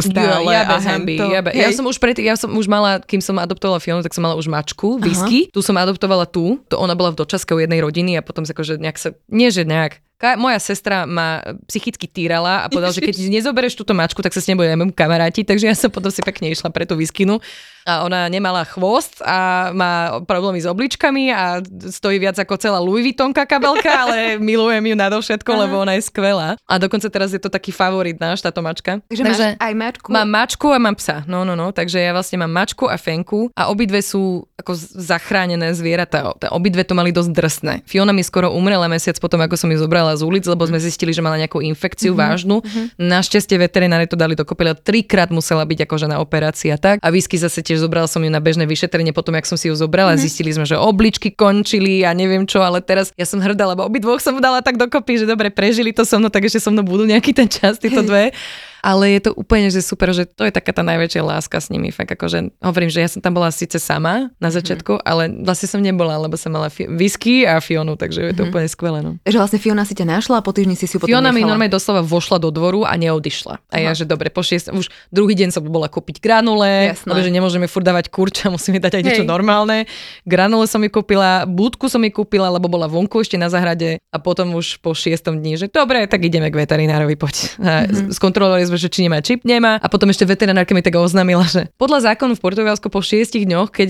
stále 0.02 0.44
ja, 0.52 0.68
ja, 0.68 0.78
ja, 1.02 1.40
ja, 1.50 1.68
som 1.72 1.86
už 1.88 1.96
pred, 1.98 2.16
ja 2.20 2.36
som 2.36 2.52
už 2.52 2.68
mala, 2.68 3.00
kým 3.02 3.20
som 3.24 3.36
adoptovala 3.40 3.80
Fionu, 3.80 4.04
tak 4.04 4.12
som 4.12 4.22
mala 4.22 4.36
už 4.36 4.48
mačku, 4.48 5.00
whisky. 5.00 5.48
Tu 5.50 5.60
som 5.64 5.76
adoptovala 5.76 6.28
tu, 6.28 6.60
to 6.68 6.76
ona 6.76 6.94
bola 6.94 7.12
v 7.12 7.20
dočaske 7.24 7.52
u 7.52 7.60
jednej 7.60 7.80
rodiny 7.80 8.20
a 8.20 8.22
potom 8.22 8.44
sa 8.44 8.54
akože 8.54 8.78
nejak 8.78 8.98
sa, 9.00 9.16
nie 9.32 9.48
že 9.48 9.64
nejak, 9.66 10.04
moja 10.38 10.58
sestra 10.62 11.04
ma 11.04 11.42
psychicky 11.66 12.06
týrala 12.06 12.64
a 12.64 12.70
povedala, 12.70 12.94
že 12.94 13.02
keď 13.02 13.28
nezoberieš 13.28 13.74
túto 13.74 13.92
mačku, 13.92 14.22
tak 14.22 14.30
sa 14.30 14.38
s 14.38 14.46
nebudeme 14.46 14.94
kamaráti, 14.94 15.42
takže 15.42 15.66
ja 15.66 15.74
som 15.74 15.90
potom 15.90 16.14
si 16.14 16.22
pekne 16.22 16.54
išla 16.54 16.70
pre 16.70 16.86
tú 16.86 16.94
výskinu 16.94 17.42
a 17.82 18.06
ona 18.06 18.30
nemala 18.30 18.62
chvost 18.62 19.18
a 19.26 19.70
má 19.74 20.22
problémy 20.22 20.62
s 20.62 20.66
obličkami 20.70 21.34
a 21.34 21.58
stojí 21.90 22.22
viac 22.22 22.38
ako 22.38 22.54
celá 22.58 22.78
Louis 22.78 23.02
Vuittonka 23.02 23.42
kabelka, 23.42 23.90
ale 23.90 24.18
milujem 24.38 24.86
ju 24.86 24.94
nadovšetko, 24.94 25.50
lebo 25.50 25.82
ona 25.82 25.98
je 25.98 26.06
skvelá. 26.06 26.54
A 26.66 26.74
dokonca 26.78 27.10
teraz 27.10 27.34
je 27.34 27.42
to 27.42 27.50
taký 27.50 27.74
favorit 27.74 28.22
náš, 28.22 28.38
táto 28.38 28.62
mačka. 28.62 29.02
Takže, 29.10 29.22
takže 29.26 29.46
máš 29.58 29.58
aj 29.58 29.72
mačku? 29.74 30.08
Mám 30.14 30.28
mačku 30.30 30.66
a 30.70 30.78
mám 30.78 30.94
psa. 30.94 31.26
No, 31.26 31.42
no, 31.42 31.58
no. 31.58 31.74
Takže 31.74 31.98
ja 31.98 32.14
vlastne 32.14 32.38
mám 32.38 32.54
mačku 32.54 32.86
a 32.86 32.94
fenku 32.94 33.50
a 33.58 33.66
obidve 33.66 33.98
sú 33.98 34.46
ako 34.62 34.78
zachránené 34.94 35.74
zvieratá. 35.74 36.38
Obidve 36.54 36.86
to 36.86 36.94
mali 36.94 37.10
dosť 37.10 37.30
drsné. 37.34 37.74
Fiona 37.82 38.14
mi 38.14 38.22
skoro 38.22 38.54
umrela 38.54 38.86
mesiac 38.86 39.18
potom, 39.18 39.42
ako 39.42 39.58
som 39.58 39.68
ju 39.74 39.82
zobrala 39.82 40.11
z 40.14 40.22
ulic, 40.22 40.44
lebo 40.46 40.62
sme 40.64 40.78
zistili, 40.78 41.10
že 41.10 41.24
mala 41.24 41.38
nejakú 41.40 41.62
infekciu 41.62 42.12
mm-hmm. 42.12 42.30
vážnu. 42.30 42.56
Mm-hmm. 42.60 42.84
Našťastie 43.00 43.56
veterinári 43.58 44.06
to 44.06 44.16
dali 44.16 44.38
dokopy, 44.38 44.74
trikrát 44.78 45.32
musela 45.32 45.62
byť 45.66 45.84
akože 45.88 46.06
na 46.08 46.20
operácii 46.22 46.70
a 46.72 46.78
tak. 46.78 46.96
A 47.00 47.08
výsky 47.10 47.36
zase 47.36 47.60
tiež 47.60 47.82
zobrala 47.82 48.06
som 48.06 48.22
ju 48.22 48.30
na 48.30 48.40
bežné 48.40 48.64
vyšetrenie 48.68 49.10
potom, 49.10 49.34
jak 49.36 49.46
som 49.48 49.56
si 49.56 49.68
ju 49.68 49.74
zobrala, 49.76 50.14
mm-hmm. 50.14 50.24
zistili 50.24 50.50
sme, 50.52 50.64
že 50.68 50.76
obličky 50.76 51.32
končili 51.32 52.04
a 52.06 52.12
neviem 52.16 52.44
čo, 52.48 52.60
ale 52.62 52.80
teraz 52.84 53.10
ja 53.14 53.24
som 53.24 53.40
hrdá, 53.42 53.68
lebo 53.68 53.84
obidvoch 53.84 54.20
som 54.20 54.38
dala 54.38 54.60
tak 54.60 54.80
dokopy, 54.80 55.22
že 55.22 55.26
dobre, 55.28 55.52
prežili 55.52 55.92
to 55.94 56.02
so 56.06 56.18
mnou, 56.18 56.32
tak 56.32 56.46
ešte 56.48 56.62
so 56.62 56.70
mnou 56.72 56.84
budú 56.84 57.04
nejaký 57.08 57.32
ten 57.36 57.48
čas, 57.50 57.78
tieto 57.78 58.00
dve 58.04 58.30
ale 58.82 59.14
je 59.14 59.30
to 59.30 59.32
úplne 59.38 59.70
že 59.70 59.78
super, 59.80 60.10
že 60.10 60.26
to 60.26 60.42
je 60.42 60.52
taká 60.52 60.74
tá 60.74 60.82
najväčšia 60.82 61.22
láska 61.22 61.62
s 61.62 61.70
nimi. 61.70 61.94
Fakt 61.94 62.10
akože 62.10 62.50
hovorím, 62.58 62.90
že 62.90 62.98
ja 62.98 63.08
som 63.08 63.22
tam 63.22 63.38
bola 63.38 63.54
síce 63.54 63.78
sama 63.78 64.34
na 64.42 64.50
mhm. 64.50 64.54
začiatku, 64.58 64.92
mm-hmm. 64.98 65.08
ale 65.08 65.22
vlastne 65.46 65.70
som 65.70 65.78
nebola, 65.78 66.18
lebo 66.18 66.34
som 66.34 66.50
mala 66.50 66.66
fi- 66.66 66.90
whisky 66.90 67.46
a 67.46 67.62
Fionu, 67.62 67.94
takže 67.94 68.20
je 68.20 68.34
to 68.34 68.42
mm-hmm. 68.42 68.50
úplne 68.50 68.68
skvelé. 68.68 68.98
No. 69.00 69.10
Takže 69.22 69.38
vlastne 69.38 69.58
Fiona 69.62 69.86
si 69.86 69.94
ťa 69.94 70.06
našla 70.18 70.42
a 70.42 70.44
po 70.44 70.50
týždni 70.50 70.74
si 70.74 70.90
si 70.90 70.98
ju 70.98 71.00
potom 71.00 71.14
Fiona 71.14 71.30
nechala. 71.30 71.38
mi 71.38 71.42
normálne 71.46 71.70
doslova 71.70 72.02
vošla 72.02 72.42
do 72.42 72.50
dvoru 72.50 72.82
a 72.82 72.98
neodišla. 72.98 73.54
A 73.70 73.76
Aha. 73.78 73.86
ja, 73.86 73.90
že 73.94 74.02
dobre, 74.02 74.34
po 74.34 74.42
šiest, 74.42 74.74
už 74.74 74.90
druhý 75.14 75.38
deň 75.38 75.54
som 75.54 75.62
bola 75.62 75.86
kúpiť 75.86 76.18
granule, 76.18 76.98
lebo 77.06 77.20
že 77.22 77.30
nemôžeme 77.30 77.70
furt 77.70 77.86
dávať 77.86 78.10
kurča, 78.10 78.50
musíme 78.50 78.82
dať 78.82 78.98
aj 78.98 79.02
niečo 79.06 79.24
normálne. 79.24 79.86
Granule 80.26 80.66
som 80.66 80.82
mi 80.82 80.90
kúpila, 80.90 81.46
budku 81.46 81.86
som 81.86 82.02
mi 82.02 82.10
kúpila, 82.10 82.50
lebo 82.50 82.66
bola 82.66 82.90
vonku 82.90 83.22
ešte 83.22 83.38
na 83.38 83.46
zahrade 83.46 84.02
a 84.10 84.16
potom 84.18 84.58
už 84.58 84.82
po 84.82 84.90
šiestom 84.90 85.38
dni, 85.38 85.54
že 85.54 85.66
dobre, 85.70 86.02
tak 86.10 86.26
ideme 86.26 86.50
k 86.50 86.58
veterinárovi, 86.58 87.14
poď. 87.14 87.36
A 87.62 87.86
mm-hmm. 87.86 88.10
skontrolovali 88.10 88.71
sme, 88.72 88.80
že 88.80 88.88
či 88.88 89.04
nemá 89.04 89.20
čip, 89.20 89.44
nemá. 89.44 89.76
A 89.76 89.86
potom 89.92 90.08
ešte 90.08 90.24
veterinárka 90.24 90.72
mi 90.72 90.80
tak 90.80 90.96
oznámila, 90.96 91.44
že 91.44 91.68
podľa 91.76 92.08
zákonu 92.08 92.32
v 92.32 92.40
Portugalsku 92.40 92.88
po 92.88 93.04
šiestich 93.04 93.44
dňoch, 93.44 93.68
keď 93.68 93.88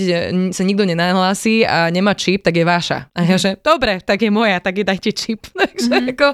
sa 0.51 0.63
nikto 0.67 0.83
nenahlási 0.83 1.63
a 1.63 1.87
nemá 1.95 2.19
čip, 2.19 2.43
tak 2.43 2.59
je 2.59 2.67
váša. 2.67 3.07
A 3.15 3.23
ja 3.23 3.39
že, 3.39 3.55
dobre, 3.63 4.03
tak 4.03 4.27
je 4.27 4.31
moja, 4.35 4.59
tak 4.59 4.83
je 4.83 4.85
dajte 4.85 5.11
čip. 5.15 5.47
takže, 5.63 5.87
mm-hmm. 5.87 6.13
ako, 6.19 6.29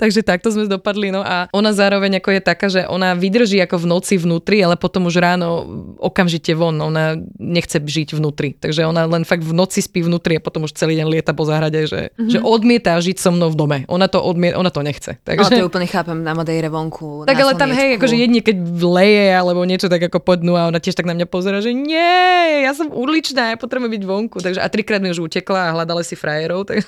takže 0.00 0.20
takto 0.24 0.48
sme 0.48 0.64
dopadli. 0.64 1.12
No 1.12 1.20
a 1.20 1.52
ona 1.52 1.76
zároveň 1.76 2.24
ako 2.24 2.30
je 2.32 2.40
taká, 2.40 2.66
že 2.72 2.88
ona 2.88 3.12
vydrží 3.12 3.60
ako 3.60 3.84
v 3.84 3.86
noci 3.92 4.14
vnútri, 4.16 4.64
ale 4.64 4.80
potom 4.80 5.04
už 5.10 5.20
ráno 5.20 5.68
okamžite 6.00 6.56
von. 6.56 6.80
Ona 6.80 7.20
nechce 7.36 7.76
žiť 7.76 8.16
vnútri. 8.16 8.56
Takže 8.56 8.88
ona 8.88 9.04
len 9.04 9.28
fakt 9.28 9.44
v 9.44 9.52
noci 9.52 9.84
spí 9.84 10.00
vnútri 10.00 10.38
a 10.38 10.40
potom 10.40 10.64
už 10.64 10.72
celý 10.72 10.96
deň 10.96 11.06
lieta 11.10 11.32
po 11.36 11.44
záhrade, 11.44 11.84
že, 11.84 12.14
mm-hmm. 12.16 12.30
že 12.30 12.38
odmieta 12.40 12.96
žiť 12.96 13.16
so 13.20 13.34
mnou 13.34 13.52
v 13.52 13.56
dome. 13.58 13.78
Ona 13.90 14.06
to 14.08 14.22
odmieta, 14.22 14.56
ona 14.56 14.70
to 14.72 14.80
nechce. 14.80 15.18
Takže... 15.20 15.52
Ale 15.52 15.60
to 15.66 15.68
úplne 15.68 15.88
chápem 15.90 16.16
na 16.22 16.32
Madeire 16.32 16.70
vonku. 16.70 17.26
Tak 17.26 17.36
ale 17.36 17.52
tam 17.58 17.74
hej, 17.74 17.89
akože 17.96 18.16
jedine 18.18 18.44
keď 18.44 18.56
vleje 18.60 19.32
alebo 19.32 19.64
niečo 19.64 19.90
tak 19.90 20.04
ako 20.06 20.20
podnú 20.20 20.54
a 20.54 20.68
ona 20.68 20.78
tiež 20.78 20.94
tak 20.94 21.08
na 21.08 21.16
mňa 21.16 21.26
pozera, 21.26 21.58
že 21.64 21.72
nie, 21.72 22.62
ja 22.62 22.72
som 22.76 22.92
urličná, 22.92 23.54
ja 23.54 23.56
potrebujem 23.56 23.96
byť 23.98 24.04
vonku. 24.04 24.38
Takže 24.38 24.60
a 24.60 24.66
trikrát 24.68 25.00
mi 25.00 25.10
už 25.10 25.24
utekla 25.24 25.70
a 25.70 25.74
hľadala 25.74 26.04
si 26.04 26.14
frajerov. 26.14 26.68
Tak... 26.68 26.84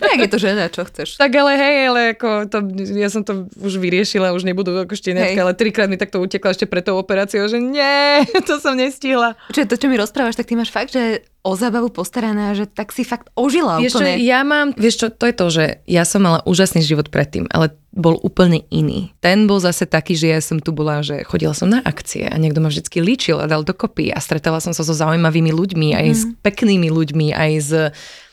tak 0.00 0.18
je 0.26 0.30
to 0.32 0.38
žena, 0.40 0.66
čo 0.72 0.82
chceš. 0.88 1.20
Tak 1.20 1.30
ale 1.36 1.52
hej, 1.54 1.76
ale 1.92 2.00
ako 2.16 2.28
to, 2.50 2.58
ja 2.98 3.12
som 3.12 3.22
to 3.22 3.46
už 3.60 3.78
vyriešila, 3.78 4.34
už 4.34 4.48
nebudú 4.48 4.74
ako 4.74 4.96
šteniatka, 4.96 5.38
ale 5.44 5.52
trikrát 5.54 5.86
mi 5.86 6.00
takto 6.00 6.18
utekla 6.18 6.56
ešte 6.56 6.66
pred 6.66 6.82
tou 6.82 6.96
operáciou, 6.98 7.46
že 7.46 7.60
nie, 7.60 8.24
to 8.48 8.58
som 8.58 8.74
nestihla. 8.74 9.36
Čiže 9.54 9.70
to, 9.70 9.76
čo 9.78 9.86
mi 9.86 10.00
rozprávaš, 10.00 10.40
tak 10.40 10.48
ty 10.48 10.56
máš 10.56 10.72
fakt, 10.72 10.90
že 10.90 11.22
o 11.40 11.52
zábavu 11.56 11.88
postaraná, 11.88 12.52
že 12.52 12.68
tak 12.68 12.92
si 12.92 13.00
fakt 13.00 13.32
ožila 13.32 13.80
vieš 13.80 13.96
úplne. 13.96 14.20
Čo, 14.20 14.28
ja 14.28 14.40
mám, 14.44 14.66
vieš 14.76 14.96
čo, 15.00 15.06
to 15.08 15.24
je 15.24 15.34
to, 15.34 15.46
že 15.48 15.64
ja 15.88 16.04
som 16.04 16.20
mala 16.20 16.44
úžasný 16.44 16.84
život 16.84 17.08
predtým, 17.08 17.48
ale 17.48 17.72
bol 17.96 18.20
úplne 18.20 18.62
iný. 18.68 19.16
Ten 19.24 19.48
bol 19.48 19.58
zase 19.58 19.88
taký, 19.88 20.14
že 20.14 20.30
ja 20.30 20.40
som 20.44 20.60
tu 20.60 20.70
bola, 20.70 21.00
že 21.00 21.24
chodila 21.24 21.56
som 21.56 21.72
na 21.72 21.80
akcie 21.80 22.28
a 22.28 22.36
niekto 22.36 22.60
ma 22.60 22.68
vždy 22.68 22.86
líčil 23.00 23.40
a 23.40 23.48
dal 23.48 23.64
dokopy 23.64 24.12
a 24.12 24.20
stretala 24.20 24.60
som 24.60 24.76
sa 24.76 24.84
so 24.84 24.92
zaujímavými 24.92 25.50
ľuďmi, 25.50 25.96
aj 25.96 26.06
mm. 26.06 26.14
s 26.14 26.22
peknými 26.44 26.88
ľuďmi, 26.92 27.32
aj 27.32 27.52
s 27.56 27.70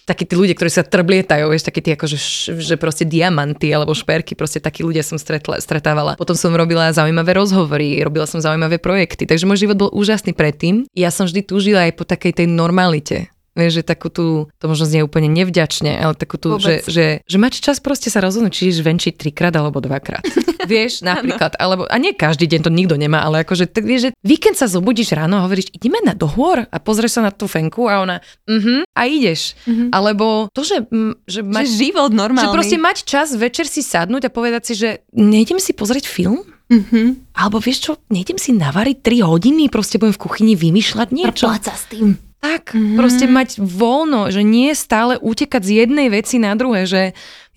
takí 0.08 0.24
tí 0.24 0.40
ľudia, 0.40 0.56
ktorí 0.56 0.72
sa 0.72 0.88
trblietajú, 0.88 1.52
vieš, 1.52 1.68
takí 1.68 1.84
tí 1.84 1.92
akože, 1.92 2.18
že 2.56 2.76
proste 2.80 3.04
diamanty 3.04 3.68
alebo 3.76 3.92
šperky, 3.92 4.40
proste 4.40 4.64
takí 4.64 4.88
ľudia 4.88 5.04
som 5.04 5.20
stretla, 5.20 5.60
stretávala. 5.60 6.16
Potom 6.16 6.40
som 6.40 6.56
robila 6.56 6.96
zaujímavé 6.96 7.36
rozhovory, 7.36 8.00
robila 8.00 8.24
som 8.24 8.40
zaujímavé 8.40 8.80
projekty, 8.80 9.28
takže 9.28 9.44
môj 9.44 9.68
život 9.68 9.78
bol 9.78 9.90
úžasný 9.92 10.32
predtým. 10.32 10.88
Ja 10.96 11.12
som 11.12 11.28
vždy 11.28 11.44
túžila 11.44 11.92
aj 11.92 12.00
po 12.00 12.08
takej 12.08 12.40
tej 12.40 12.48
normalite, 12.48 13.28
Vieš, 13.58 13.82
že 13.82 13.84
takú 13.84 14.14
tú, 14.14 14.54
to 14.62 14.66
možno 14.70 14.86
znie 14.86 15.02
úplne 15.02 15.26
nevďačne, 15.34 15.98
ale 15.98 16.14
takú 16.14 16.38
tú, 16.38 16.62
že, 16.62 16.86
že, 16.86 17.26
že 17.26 17.38
mať 17.42 17.58
čas 17.58 17.82
proste 17.82 18.14
sa 18.14 18.22
rozhodnúť, 18.22 18.54
či 18.54 18.62
ideš 18.70 18.86
venčiť 18.86 19.18
trikrát 19.18 19.58
alebo 19.58 19.82
dvakrát. 19.82 20.22
vieš, 20.70 21.02
napríklad, 21.02 21.58
alebo, 21.58 21.90
a 21.90 21.96
nie 21.98 22.14
každý 22.14 22.46
deň 22.46 22.62
to 22.68 22.72
nikto 22.72 22.96
nemá, 23.00 23.26
ale 23.26 23.42
akože, 23.42 23.72
tak 23.72 23.88
vieš, 23.88 24.10
že 24.10 24.12
víkend 24.22 24.60
sa 24.60 24.70
zobudíš 24.70 25.16
ráno 25.16 25.42
a 25.42 25.46
hovoríš, 25.48 25.74
ideme 25.74 25.98
na 26.04 26.14
dohôr 26.14 26.68
a 26.68 26.78
pozrieš 26.78 27.18
sa 27.18 27.22
na 27.26 27.32
tú 27.32 27.48
fenku 27.50 27.88
a 27.88 28.04
ona, 28.04 28.18
uh 28.46 28.86
a 28.94 29.08
ideš. 29.08 29.56
Uh-huh. 29.64 29.90
Alebo 29.94 30.52
to, 30.52 30.66
že, 30.68 30.84
m, 30.92 31.16
že, 31.30 31.42
mať, 31.42 31.66
že 31.66 31.74
život 31.88 32.12
normálny. 32.12 32.52
Že 32.52 32.56
proste 32.58 32.78
mať 32.78 32.98
čas 33.08 33.32
večer 33.34 33.66
si 33.70 33.80
sadnúť 33.80 34.28
a 34.28 34.34
povedať 34.34 34.62
si, 34.68 34.74
že 34.76 34.90
nejdem 35.16 35.58
si 35.58 35.72
pozrieť 35.72 36.06
film? 36.10 36.44
Uh-huh. 36.68 37.16
Alebo 37.32 37.64
vieš 37.64 37.88
čo, 37.88 37.92
nejdem 38.12 38.36
si 38.36 38.52
navariť 38.52 39.00
3 39.00 39.24
hodiny, 39.24 39.72
proste 39.72 39.96
budem 39.96 40.12
v 40.12 40.24
kuchyni 40.28 40.54
vymýšľať 40.60 41.08
niečo. 41.16 41.48
Prpláca 41.48 41.72
s 41.72 41.88
tým. 41.88 42.20
Tak, 42.38 42.78
mm-hmm. 42.78 42.98
proste 42.98 43.26
mať 43.26 43.58
voľno, 43.58 44.30
že 44.30 44.46
nie 44.46 44.70
stále 44.78 45.18
utekať 45.18 45.62
z 45.66 45.72
jednej 45.86 46.08
veci 46.14 46.38
na 46.38 46.54
druhé, 46.54 46.86
že 46.86 47.02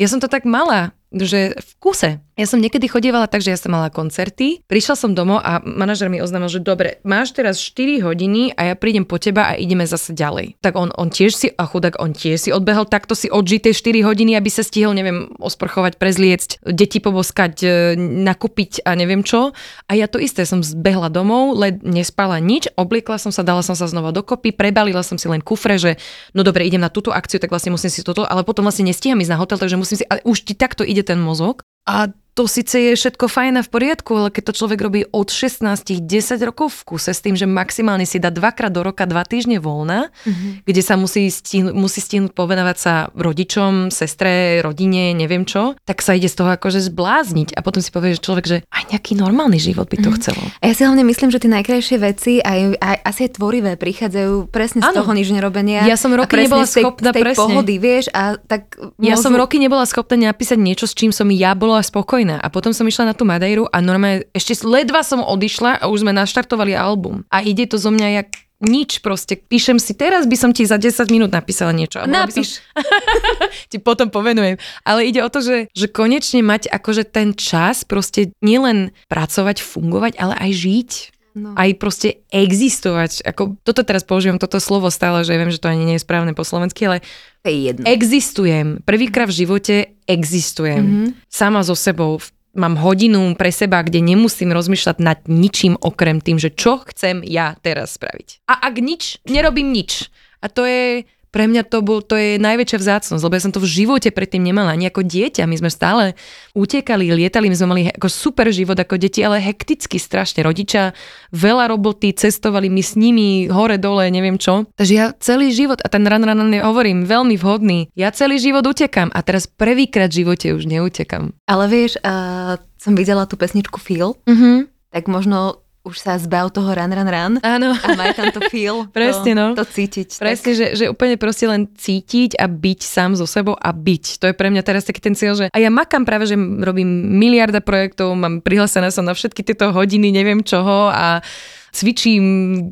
ja 0.00 0.06
som 0.08 0.18
to 0.18 0.28
tak 0.28 0.48
mala, 0.48 0.96
že 1.10 1.58
v 1.58 1.70
kuse. 1.82 2.10
Ja 2.40 2.48
som 2.48 2.62
niekedy 2.62 2.88
chodievala 2.88 3.28
tak, 3.28 3.44
že 3.44 3.52
ja 3.52 3.58
som 3.60 3.76
mala 3.76 3.92
koncerty, 3.92 4.64
prišla 4.64 4.96
som 4.96 5.12
domov 5.12 5.44
a 5.44 5.60
manažer 5.60 6.08
mi 6.08 6.24
oznámil, 6.24 6.48
že 6.48 6.64
dobre, 6.64 7.02
máš 7.04 7.36
teraz 7.36 7.60
4 7.60 8.00
hodiny 8.00 8.56
a 8.56 8.72
ja 8.72 8.74
prídem 8.78 9.04
po 9.04 9.20
teba 9.20 9.52
a 9.52 9.58
ideme 9.60 9.84
zase 9.84 10.16
ďalej. 10.16 10.56
Tak 10.64 10.72
on, 10.78 10.88
on 10.96 11.12
tiež 11.12 11.36
si, 11.36 11.52
a 11.52 11.68
chudák, 11.68 12.00
on 12.00 12.16
tiež 12.16 12.48
si 12.48 12.50
odbehol 12.54 12.88
takto 12.88 13.12
si 13.12 13.28
odžité 13.28 13.76
4 13.76 14.00
hodiny, 14.06 14.40
aby 14.40 14.48
sa 14.48 14.64
stihol, 14.64 14.96
neviem, 14.96 15.28
osprchovať, 15.36 16.00
prezliecť, 16.00 16.64
deti 16.64 16.96
poboskať, 17.02 17.54
e, 17.60 17.68
nakúpiť 18.00 18.88
a 18.88 18.96
neviem 18.96 19.20
čo. 19.20 19.52
A 19.84 19.92
ja 19.92 20.08
to 20.08 20.16
isté, 20.16 20.48
som 20.48 20.64
zbehla 20.64 21.12
domov, 21.12 21.60
led 21.60 21.84
nespala 21.84 22.40
nič, 22.40 22.72
obliekla 22.72 23.20
som 23.20 23.28
sa, 23.28 23.44
dala 23.44 23.60
som 23.60 23.76
sa 23.76 23.84
znova 23.84 24.16
dokopy, 24.16 24.56
prebalila 24.56 25.04
som 25.04 25.20
si 25.20 25.28
len 25.28 25.44
kufre, 25.44 25.76
že 25.76 26.00
no 26.32 26.40
dobre, 26.40 26.64
idem 26.64 26.80
na 26.80 26.88
túto 26.88 27.12
akciu, 27.12 27.36
tak 27.36 27.52
vlastne 27.52 27.76
musím 27.76 27.92
si 27.92 28.00
toto, 28.00 28.24
ale 28.24 28.48
potom 28.48 28.64
vlastne 28.64 28.88
nestíham 28.88 29.20
ísť 29.20 29.32
na 29.36 29.40
hotel, 29.44 29.60
takže 29.60 29.76
musím 29.76 30.00
si, 30.00 30.04
ale 30.08 30.24
už 30.24 30.48
ti 30.48 30.56
takto 30.56 30.88
ide 30.88 30.99
ten 31.02 31.20
mozog. 31.20 31.62
A 31.90 32.06
to 32.40 32.46
síce 32.48 32.72
je 32.72 32.96
všetko 32.96 33.26
fajn 33.26 33.60
a 33.60 33.62
v 33.66 33.68
poriadku, 33.68 34.16
ale 34.16 34.28
keď 34.32 34.42
to 34.48 34.64
človek 34.64 34.80
robí 34.80 35.00
od 35.12 35.28
16 35.28 36.00
10 36.00 36.48
rokov 36.48 36.72
v 36.72 36.94
kuse 36.94 37.12
s 37.12 37.20
tým, 37.20 37.34
že 37.34 37.44
maximálne 37.44 38.06
si 38.08 38.22
dá 38.22 38.32
dvakrát 38.32 38.70
do 38.70 38.80
roka 38.80 39.04
dva 39.04 39.26
týždne 39.26 39.60
voľna, 39.60 40.08
mm-hmm. 40.08 40.64
kde 40.64 40.80
sa 40.80 40.96
musí, 40.96 41.28
stihnúť, 41.28 41.74
musí 41.76 42.00
stihnúť 42.00 42.32
povenovať 42.32 42.76
sa 42.80 42.94
rodičom, 43.12 43.92
sestre, 43.92 44.64
rodine, 44.64 45.12
neviem 45.12 45.44
čo, 45.44 45.76
tak 45.84 46.00
sa 46.00 46.14
ide 46.16 46.32
z 46.32 46.40
toho 46.40 46.54
akože 46.54 46.80
zblázniť 46.80 47.58
a 47.58 47.60
potom 47.60 47.82
si 47.82 47.90
povie, 47.92 48.16
že 48.16 48.24
človek, 48.24 48.44
že 48.46 48.56
aj 48.72 48.94
nejaký 48.94 49.20
normálny 49.20 49.58
život 49.58 49.90
by 49.90 49.98
to 49.98 50.08
mm-hmm. 50.08 50.16
chcelo. 50.22 50.42
A 50.62 50.64
ja 50.70 50.72
si 50.72 50.86
hlavne 50.86 51.04
myslím, 51.04 51.28
že 51.34 51.44
tie 51.44 51.50
najkrajšie 51.50 51.96
veci 52.00 52.32
aj, 52.40 52.78
aj 52.78 52.96
asi 53.04 53.20
aj 53.28 53.30
tvorivé 53.36 53.76
prichádzajú 53.76 54.48
presne 54.48 54.80
z 54.80 54.88
ano. 54.88 55.02
toho 55.02 55.12
nič 55.12 55.28
nerobenia. 55.28 55.84
Ja 55.84 55.98
som 56.00 56.14
roky 56.14 56.40
nebola 56.40 56.64
tej, 56.64 56.88
schopná 56.88 57.10
tej 57.12 57.22
presne. 57.26 57.40
pohody, 57.42 57.74
vieš, 57.76 58.08
a 58.16 58.38
tak 58.38 58.80
môžu... 58.96 59.12
Ja 59.12 59.20
som 59.20 59.34
roky 59.34 59.60
nebola 59.60 59.84
schopná 59.84 60.32
napísať 60.32 60.56
niečo, 60.56 60.86
s 60.86 60.96
čím 60.96 61.12
som 61.12 61.28
ja 61.28 61.52
bola 61.58 61.79
spokojná 61.82 62.10
spokojná. 62.10 62.36
A 62.42 62.48
potom 62.50 62.72
som 62.72 62.88
išla 62.88 63.12
na 63.12 63.14
tú 63.14 63.22
Madejru 63.22 63.68
a 63.70 63.78
normálne 63.78 64.26
ešte 64.34 64.66
ledva 64.66 65.06
som 65.06 65.22
odišla 65.22 65.78
a 65.78 65.84
už 65.86 66.02
sme 66.02 66.16
naštartovali 66.16 66.74
album. 66.74 67.22
A 67.30 67.44
ide 67.44 67.68
to 67.70 67.78
zo 67.78 67.94
mňa 67.94 68.08
jak 68.18 68.30
nič 68.60 69.00
proste. 69.00 69.40
Píšem 69.40 69.80
si, 69.80 69.96
teraz 69.96 70.28
by 70.28 70.36
som 70.36 70.50
ti 70.52 70.68
za 70.68 70.76
10 70.76 71.08
minút 71.08 71.32
napísala 71.32 71.72
niečo. 71.72 72.04
Napíš. 72.04 72.60
Som... 72.60 72.84
ti 73.72 73.80
potom 73.80 74.12
povenujem. 74.12 74.60
Ale 74.84 75.08
ide 75.08 75.24
o 75.24 75.32
to, 75.32 75.40
že, 75.40 75.72
že 75.72 75.86
konečne 75.88 76.44
mať 76.44 76.68
akože 76.68 77.08
ten 77.08 77.32
čas 77.32 77.88
proste 77.88 78.36
nielen 78.44 78.92
pracovať, 79.08 79.64
fungovať, 79.64 80.20
ale 80.20 80.36
aj 80.36 80.50
žiť. 80.52 80.90
No. 81.34 81.54
Aj 81.54 81.70
proste 81.78 82.26
existovať. 82.34 83.22
Ako, 83.22 83.54
toto 83.62 83.86
teraz 83.86 84.02
používam, 84.02 84.42
toto 84.42 84.58
slovo 84.58 84.90
stále, 84.90 85.22
že 85.22 85.38
viem, 85.38 85.50
že 85.54 85.62
to 85.62 85.70
ani 85.70 85.86
nie 85.86 85.96
je 85.96 86.04
správne 86.04 86.34
po 86.34 86.42
slovensky, 86.42 86.90
ale 86.90 86.98
to 87.46 87.54
je 87.54 87.70
jedno. 87.70 87.84
existujem. 87.86 88.82
Prvýkrát 88.82 89.30
v 89.30 89.38
živote 89.46 89.74
existujem. 90.10 90.82
Mm-hmm. 90.82 91.08
Sama 91.30 91.62
so 91.62 91.78
sebou. 91.78 92.18
Mám 92.50 92.82
hodinu 92.82 93.38
pre 93.38 93.54
seba, 93.54 93.78
kde 93.86 94.02
nemusím 94.02 94.50
rozmýšľať 94.50 94.96
nad 94.98 95.22
ničím 95.30 95.78
okrem 95.78 96.18
tým, 96.18 96.34
že 96.34 96.50
čo 96.50 96.82
chcem 96.82 97.22
ja 97.22 97.54
teraz 97.62 97.94
spraviť. 97.94 98.42
A 98.50 98.66
ak 98.66 98.82
nič, 98.82 99.22
nerobím 99.30 99.70
nič. 99.70 100.10
A 100.42 100.50
to 100.50 100.66
je 100.66 101.06
pre 101.30 101.46
mňa 101.46 101.62
to, 101.70 101.78
bol, 101.80 102.02
to 102.02 102.18
je 102.18 102.42
najväčšia 102.42 102.78
vzácnosť, 102.82 103.22
lebo 103.22 103.34
ja 103.38 103.44
som 103.46 103.54
to 103.54 103.62
v 103.62 103.70
živote 103.70 104.10
predtým 104.10 104.42
nemala, 104.42 104.74
ani 104.74 104.90
ako 104.90 105.06
dieťa. 105.06 105.46
My 105.46 105.56
sme 105.56 105.70
stále 105.70 106.18
utekali, 106.58 107.06
lietali, 107.14 107.46
my 107.46 107.56
sme 107.56 107.68
mali 107.70 107.82
ako 107.90 108.10
super 108.10 108.50
život 108.50 108.74
ako 108.74 108.98
deti, 108.98 109.22
ale 109.22 109.38
hekticky 109.38 110.02
strašne. 110.02 110.42
Rodičia, 110.42 110.92
veľa 111.30 111.70
roboty, 111.70 112.10
cestovali 112.10 112.66
my 112.66 112.82
s 112.82 112.98
nimi 112.98 113.46
hore, 113.46 113.78
dole, 113.78 114.10
neviem 114.10 114.36
čo. 114.36 114.66
Takže 114.74 114.94
ja 114.94 115.14
celý 115.22 115.54
život, 115.54 115.78
a 115.80 115.88
ten 115.88 116.02
ran 116.02 116.26
ran 116.26 116.50
hovorím, 116.60 117.06
veľmi 117.06 117.38
vhodný, 117.38 117.94
ja 117.94 118.10
celý 118.10 118.42
život 118.42 118.66
utekam 118.66 119.14
a 119.14 119.22
teraz 119.22 119.46
prvýkrát 119.46 120.10
v 120.10 120.26
živote 120.26 120.50
už 120.50 120.66
neutekam. 120.66 121.32
Ale 121.46 121.70
vieš, 121.70 121.96
uh, 122.02 122.58
som 122.80 122.98
videla 122.98 123.30
tú 123.30 123.38
pesničku 123.38 123.78
Feel, 123.78 124.18
uh-huh. 124.26 124.66
tak 124.90 125.06
možno 125.06 125.62
už 125.80 125.96
sa 125.96 126.20
zbav 126.20 126.52
toho 126.52 126.68
run, 126.76 126.92
run, 126.92 127.08
run. 127.08 127.32
Áno. 127.40 127.72
A 127.72 127.86
maj 127.96 128.12
tam 128.12 128.28
to 128.28 128.44
feel. 128.52 128.84
Presne, 128.96 129.32
to, 129.32 129.38
no. 129.40 129.46
To 129.56 129.64
cítiť. 129.64 130.20
Presne, 130.20 130.50
že, 130.52 130.66
že 130.76 130.84
úplne 130.92 131.16
proste 131.16 131.48
len 131.48 131.72
cítiť 131.72 132.36
a 132.36 132.44
byť 132.44 132.80
sám 132.84 133.16
so 133.16 133.24
sebou 133.24 133.56
a 133.56 133.72
byť. 133.72 134.20
To 134.20 134.28
je 134.28 134.34
pre 134.36 134.52
mňa 134.52 134.60
teraz 134.60 134.84
taký 134.84 135.00
ten 135.00 135.16
cieľ, 135.16 135.32
že 135.40 135.46
a 135.48 135.58
ja 135.58 135.72
makám 135.72 136.04
práve, 136.04 136.28
že 136.28 136.36
robím 136.36 137.16
miliarda 137.16 137.64
projektov, 137.64 138.12
mám 138.12 138.44
prihlásené 138.44 138.92
som 138.92 139.08
na 139.08 139.16
všetky 139.16 139.40
tieto 139.40 139.72
hodiny, 139.72 140.12
neviem 140.12 140.44
čoho 140.44 140.92
a 140.92 141.24
cvičím, 141.70 142.24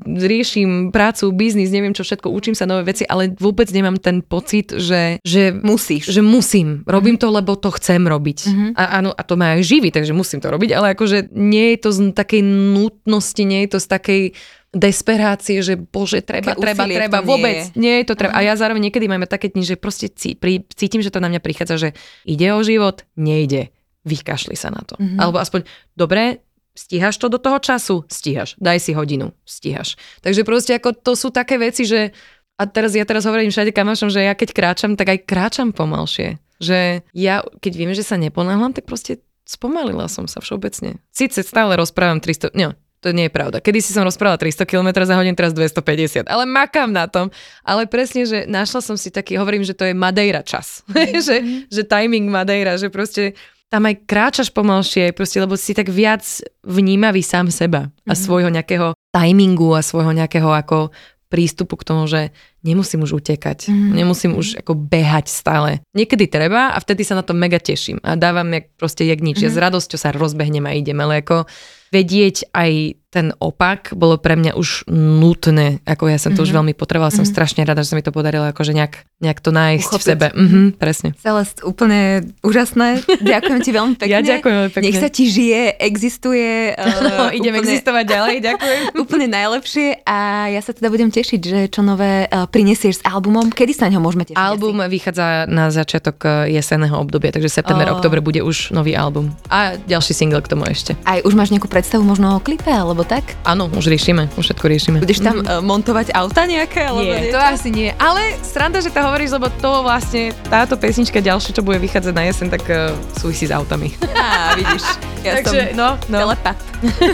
riešim 0.05 0.90
prácu, 0.90 1.30
biznis, 1.34 1.70
neviem 1.70 1.94
čo 1.94 2.03
všetko, 2.03 2.30
učím 2.30 2.55
sa 2.59 2.66
nové 2.66 2.90
veci, 2.90 3.07
ale 3.07 3.32
vôbec 3.38 3.70
nemám 3.70 3.99
ten 3.99 4.20
pocit, 4.22 4.74
že, 4.74 5.22
že 5.22 5.55
musíš. 5.55 6.11
Že 6.11 6.22
musím. 6.22 6.82
Robím 6.84 7.16
mm-hmm. 7.16 7.30
to, 7.30 7.36
lebo 7.38 7.53
to 7.55 7.70
chcem 7.78 8.03
robiť. 8.05 8.38
Mm-hmm. 8.46 8.70
A, 8.74 8.82
áno, 9.03 9.11
a 9.14 9.22
to 9.22 9.34
ma 9.38 9.59
aj 9.59 9.66
živí, 9.66 9.94
takže 9.94 10.14
musím 10.14 10.42
to 10.42 10.51
robiť, 10.51 10.70
ale 10.74 10.94
akože 10.99 11.30
nie 11.34 11.74
je 11.74 11.78
to 11.78 11.90
z 11.94 11.99
takej 12.12 12.42
nutnosti, 12.44 13.42
nie 13.42 13.66
je 13.66 13.70
to 13.74 13.78
z 13.78 13.86
takej 13.88 14.22
desperácie, 14.68 15.64
že 15.64 15.80
bože, 15.80 16.20
treba, 16.20 16.53
Také 16.53 16.61
treba, 16.61 16.84
treba, 16.84 17.18
vôbec, 17.24 17.72
nie. 17.72 17.88
nie 17.88 17.94
je 18.05 18.12
to 18.12 18.14
treba. 18.20 18.36
A 18.36 18.44
ja 18.44 18.53
zároveň 18.53 18.92
niekedy 18.92 19.09
máme 19.09 19.24
také 19.24 19.49
dni, 19.49 19.64
že 19.64 19.80
proste 19.80 20.12
cí, 20.12 20.36
pri, 20.36 20.61
cítim, 20.76 21.01
že 21.01 21.09
to 21.09 21.24
na 21.24 21.32
mňa 21.32 21.40
prichádza, 21.40 21.76
že 21.80 21.90
ide 22.28 22.53
o 22.53 22.61
život, 22.61 23.09
nejde, 23.16 23.72
vykašli 24.05 24.53
sa 24.61 24.68
na 24.68 24.84
to. 24.84 25.01
Uh-huh. 25.01 25.16
Alebo 25.16 25.40
aspoň, 25.40 25.64
dobre, 25.96 26.44
Stíhaš 26.79 27.18
to 27.18 27.26
do 27.26 27.43
toho 27.43 27.59
času? 27.59 28.07
Stíhaš. 28.07 28.55
Daj 28.62 28.79
si 28.79 28.95
hodinu. 28.95 29.35
Stíhaš. 29.43 29.99
Takže 30.22 30.47
proste 30.47 30.79
ako 30.79 30.95
to 30.95 31.18
sú 31.18 31.35
také 31.35 31.59
veci, 31.59 31.83
že 31.83 32.14
a 32.59 32.66
teraz 32.70 32.95
ja 32.95 33.03
teraz 33.03 33.26
hovorím 33.26 33.51
všade 33.51 33.74
kamošom, 33.74 34.14
že 34.14 34.22
ja 34.22 34.35
keď 34.39 34.55
kráčam, 34.55 34.95
tak 34.95 35.11
aj 35.11 35.18
kráčam 35.26 35.74
pomalšie. 35.74 36.39
Že 36.59 37.07
ja, 37.14 37.43
keď 37.62 37.72
viem, 37.74 37.93
že 37.95 38.03
sa 38.03 38.18
neponáhľam, 38.18 38.74
tak 38.74 38.87
proste 38.87 39.22
spomalila 39.47 40.11
som 40.11 40.26
sa 40.26 40.43
všeobecne. 40.43 40.99
Sice 41.14 41.47
stále 41.47 41.79
rozprávam 41.79 42.18
300, 42.18 42.51
nie, 42.59 42.74
to 42.99 43.14
nie 43.14 43.31
je 43.31 43.33
pravda. 43.33 43.62
Kedy 43.62 43.79
si 43.79 43.95
som 43.95 44.03
rozprávala 44.03 44.43
300 44.43 44.66
km 44.66 44.91
za 45.07 45.14
hodinu, 45.14 45.39
teraz 45.39 45.55
250, 45.55 46.26
ale 46.26 46.45
makám 46.51 46.91
na 46.91 47.07
tom. 47.07 47.31
Ale 47.62 47.87
presne, 47.87 48.26
že 48.26 48.43
našla 48.51 48.83
som 48.83 48.99
si 48.99 49.14
taký, 49.14 49.39
hovorím, 49.39 49.62
že 49.62 49.79
to 49.79 49.87
je 49.87 49.95
Madeira 49.95 50.43
čas. 50.43 50.83
Mm-hmm. 50.99 51.22
že, 51.22 51.37
že 51.70 51.83
timing 51.87 52.26
Madeira, 52.26 52.74
že 52.74 52.91
proste 52.91 53.39
tam 53.69 53.85
aj 53.85 54.09
kráčaš 54.09 54.49
pomalšie, 54.49 55.12
proste, 55.12 55.41
lebo 55.45 55.57
si 55.57 55.77
tak 55.77 55.93
viac 55.93 56.25
vnímavý 56.64 57.21
sám 57.21 57.53
seba 57.53 57.89
a 57.89 58.12
mm-hmm. 58.12 58.16
svojho 58.16 58.51
nejakého 58.53 58.97
timingu 59.12 59.77
a 59.77 59.85
svojho 59.85 60.12
nejakého 60.16 60.49
ako 60.49 60.93
prístupu 61.29 61.77
k 61.77 61.87
tomu, 61.87 62.09
že 62.09 62.33
nemusím 62.69 63.01
už 63.09 63.25
utekať, 63.25 63.73
mm-hmm. 63.73 63.93
nemusím 63.97 64.33
už 64.37 64.61
ako 64.61 64.77
behať 64.77 65.33
stále. 65.33 65.81
Niekedy 65.97 66.29
treba 66.29 66.77
a 66.77 66.79
vtedy 66.79 67.03
sa 67.03 67.16
na 67.16 67.25
to 67.25 67.33
mega 67.33 67.57
teším 67.57 67.97
a 68.05 68.14
dávam 68.14 68.47
jak, 68.53 68.69
proste 68.77 69.09
jak 69.09 69.25
nič. 69.25 69.41
Mm-hmm. 69.41 69.49
Ja 69.49 69.55
s 69.55 69.59
mhm. 69.59 69.64
radosťou 69.64 69.99
sa 69.99 70.12
rozbehnem 70.12 70.69
a 70.69 70.77
idem, 70.77 70.99
ale 71.01 71.25
ako 71.25 71.49
vedieť 71.89 72.53
aj 72.53 73.01
ten 73.09 73.33
opak 73.41 73.97
bolo 73.97 74.21
pre 74.21 74.37
mňa 74.37 74.53
už 74.53 74.85
nutné, 74.93 75.81
ako 75.89 76.12
ja 76.12 76.21
som 76.21 76.37
to 76.37 76.45
mm-hmm. 76.45 76.53
už 76.53 76.57
veľmi 76.61 76.75
potrebovala, 76.77 77.09
som 77.09 77.25
mm-hmm. 77.25 77.33
strašne 77.33 77.64
rada, 77.64 77.81
že 77.81 77.91
sa 77.91 77.97
mi 77.97 78.05
to 78.05 78.12
podarilo 78.12 78.45
akože 78.53 78.77
nejak, 78.77 79.09
nejak 79.25 79.41
to 79.41 79.49
nájsť 79.49 79.89
Uchopiť. 79.89 80.05
v 80.05 80.09
sebe. 80.12 80.27
Mm-hmm, 80.37 80.66
presne. 80.77 81.09
Celest, 81.16 81.64
úplne 81.64 82.29
úžasné, 82.45 83.01
ďakujem 83.25 83.61
ti 83.64 83.71
veľmi 83.73 83.95
pekne. 84.05 84.12
Ja 84.12 84.21
ďakujem 84.21 84.55
veľmi 84.61 84.73
pekne. 84.77 84.85
Nech 84.93 85.01
sa 85.01 85.09
ti 85.09 85.25
žije, 85.29 85.81
existuje. 85.81 86.49
Uh, 86.99 87.31
Idem 87.31 87.55
úplne, 87.55 87.73
existovať 87.73 88.05
ďalej, 88.05 88.37
ďakujem. 88.43 88.81
úplne 89.05 89.27
najlepšie 89.31 90.03
a 90.03 90.49
ja 90.51 90.61
sa 90.61 90.75
teda 90.75 90.91
budem 90.91 91.09
tešiť, 91.09 91.41
že 91.41 91.61
čo 91.71 91.81
nové 91.81 92.27
uh, 92.27 92.45
prinesieš 92.59 92.98
s 92.98 93.02
albumom. 93.06 93.54
Kedy 93.54 93.70
sa 93.70 93.86
na 93.86 93.94
ňo 93.94 94.02
môžeme 94.02 94.26
tešiť? 94.26 94.34
Album 94.34 94.82
asi? 94.82 94.98
vychádza 94.98 95.46
na 95.46 95.70
začiatok 95.70 96.18
e, 96.26 96.59
jesenného 96.59 96.98
obdobia, 96.98 97.30
takže 97.30 97.46
september, 97.46 97.86
oh. 97.86 97.94
oktober 97.94 98.18
bude 98.18 98.42
už 98.42 98.74
nový 98.74 98.98
album. 98.98 99.30
A 99.46 99.78
ďalší 99.78 100.11
single 100.11 100.42
k 100.42 100.50
tomu 100.50 100.66
ešte. 100.66 100.98
Aj 101.06 101.22
už 101.22 101.38
máš 101.38 101.54
nejakú 101.54 101.70
predstavu 101.70 102.02
možno 102.02 102.34
o 102.34 102.42
klipe, 102.42 102.66
alebo 102.66 103.06
tak? 103.06 103.38
Áno, 103.46 103.70
už 103.70 103.86
riešime, 103.86 104.26
už 104.34 104.50
všetko 104.50 104.66
riešime. 104.66 104.98
Budeš 104.98 105.22
tam 105.22 105.38
mm. 105.38 105.46
uh, 105.46 105.62
montovať 105.62 106.11
auta 106.18 106.50
nejaké? 106.50 106.90
Alebo 106.90 107.06
nie, 107.06 107.30
niečo? 107.30 107.38
to 107.38 107.40
asi 107.46 107.68
nie. 107.70 107.94
Ale 107.94 108.34
sranda, 108.42 108.82
že 108.82 108.90
to 108.90 109.06
hovoríš, 109.06 109.38
lebo 109.38 109.46
to 109.62 109.86
vlastne, 109.86 110.34
táto 110.50 110.74
pesnička 110.74 111.22
ďalšie, 111.22 111.54
čo 111.54 111.62
bude 111.62 111.78
vychádzať 111.78 112.11
na 112.11 112.26
jesen, 112.26 112.50
tak 112.50 112.66
uh, 112.66 112.90
súvisí 113.14 113.46
s 113.46 113.54
autami. 113.54 113.94
Á, 114.18 114.59
vidíš. 114.59 114.82
Ja 115.26 115.42
Takže, 115.42 115.74
som 115.74 115.78
no, 115.78 115.88
no. 116.11 116.18
telepat. 116.26 116.56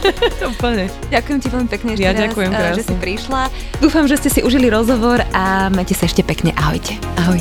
Úplne. 0.56 0.92
Ďakujem 1.08 1.38
ti 1.40 1.48
veľmi 1.48 1.68
pekne, 1.72 1.90
ja 1.96 2.12
raz, 2.12 2.20
ďakujem 2.28 2.50
krásne. 2.52 2.76
že 2.76 2.84
si 2.84 2.94
prišla. 3.00 3.42
Dúfam, 3.80 4.04
že 4.04 4.16
ste 4.20 4.28
si 4.28 4.40
užili 4.44 4.68
rozhovor 4.68 5.23
a 5.32 5.72
majte 5.72 5.96
sa 5.96 6.04
ešte 6.04 6.20
pekne. 6.26 6.52
Ahojte. 6.58 6.98
Ahoj. 7.22 7.40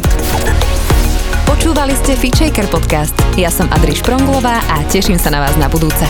Počúvali 1.50 1.94
ste 2.00 2.16
Fitchaker 2.16 2.70
podcast. 2.72 3.16
Ja 3.36 3.52
som 3.52 3.68
Adriš 3.74 4.06
Pronglová 4.06 4.64
a 4.72 4.84
teším 4.88 5.20
sa 5.20 5.34
na 5.34 5.44
vás 5.44 5.56
na 5.60 5.68
budúce. 5.68 6.06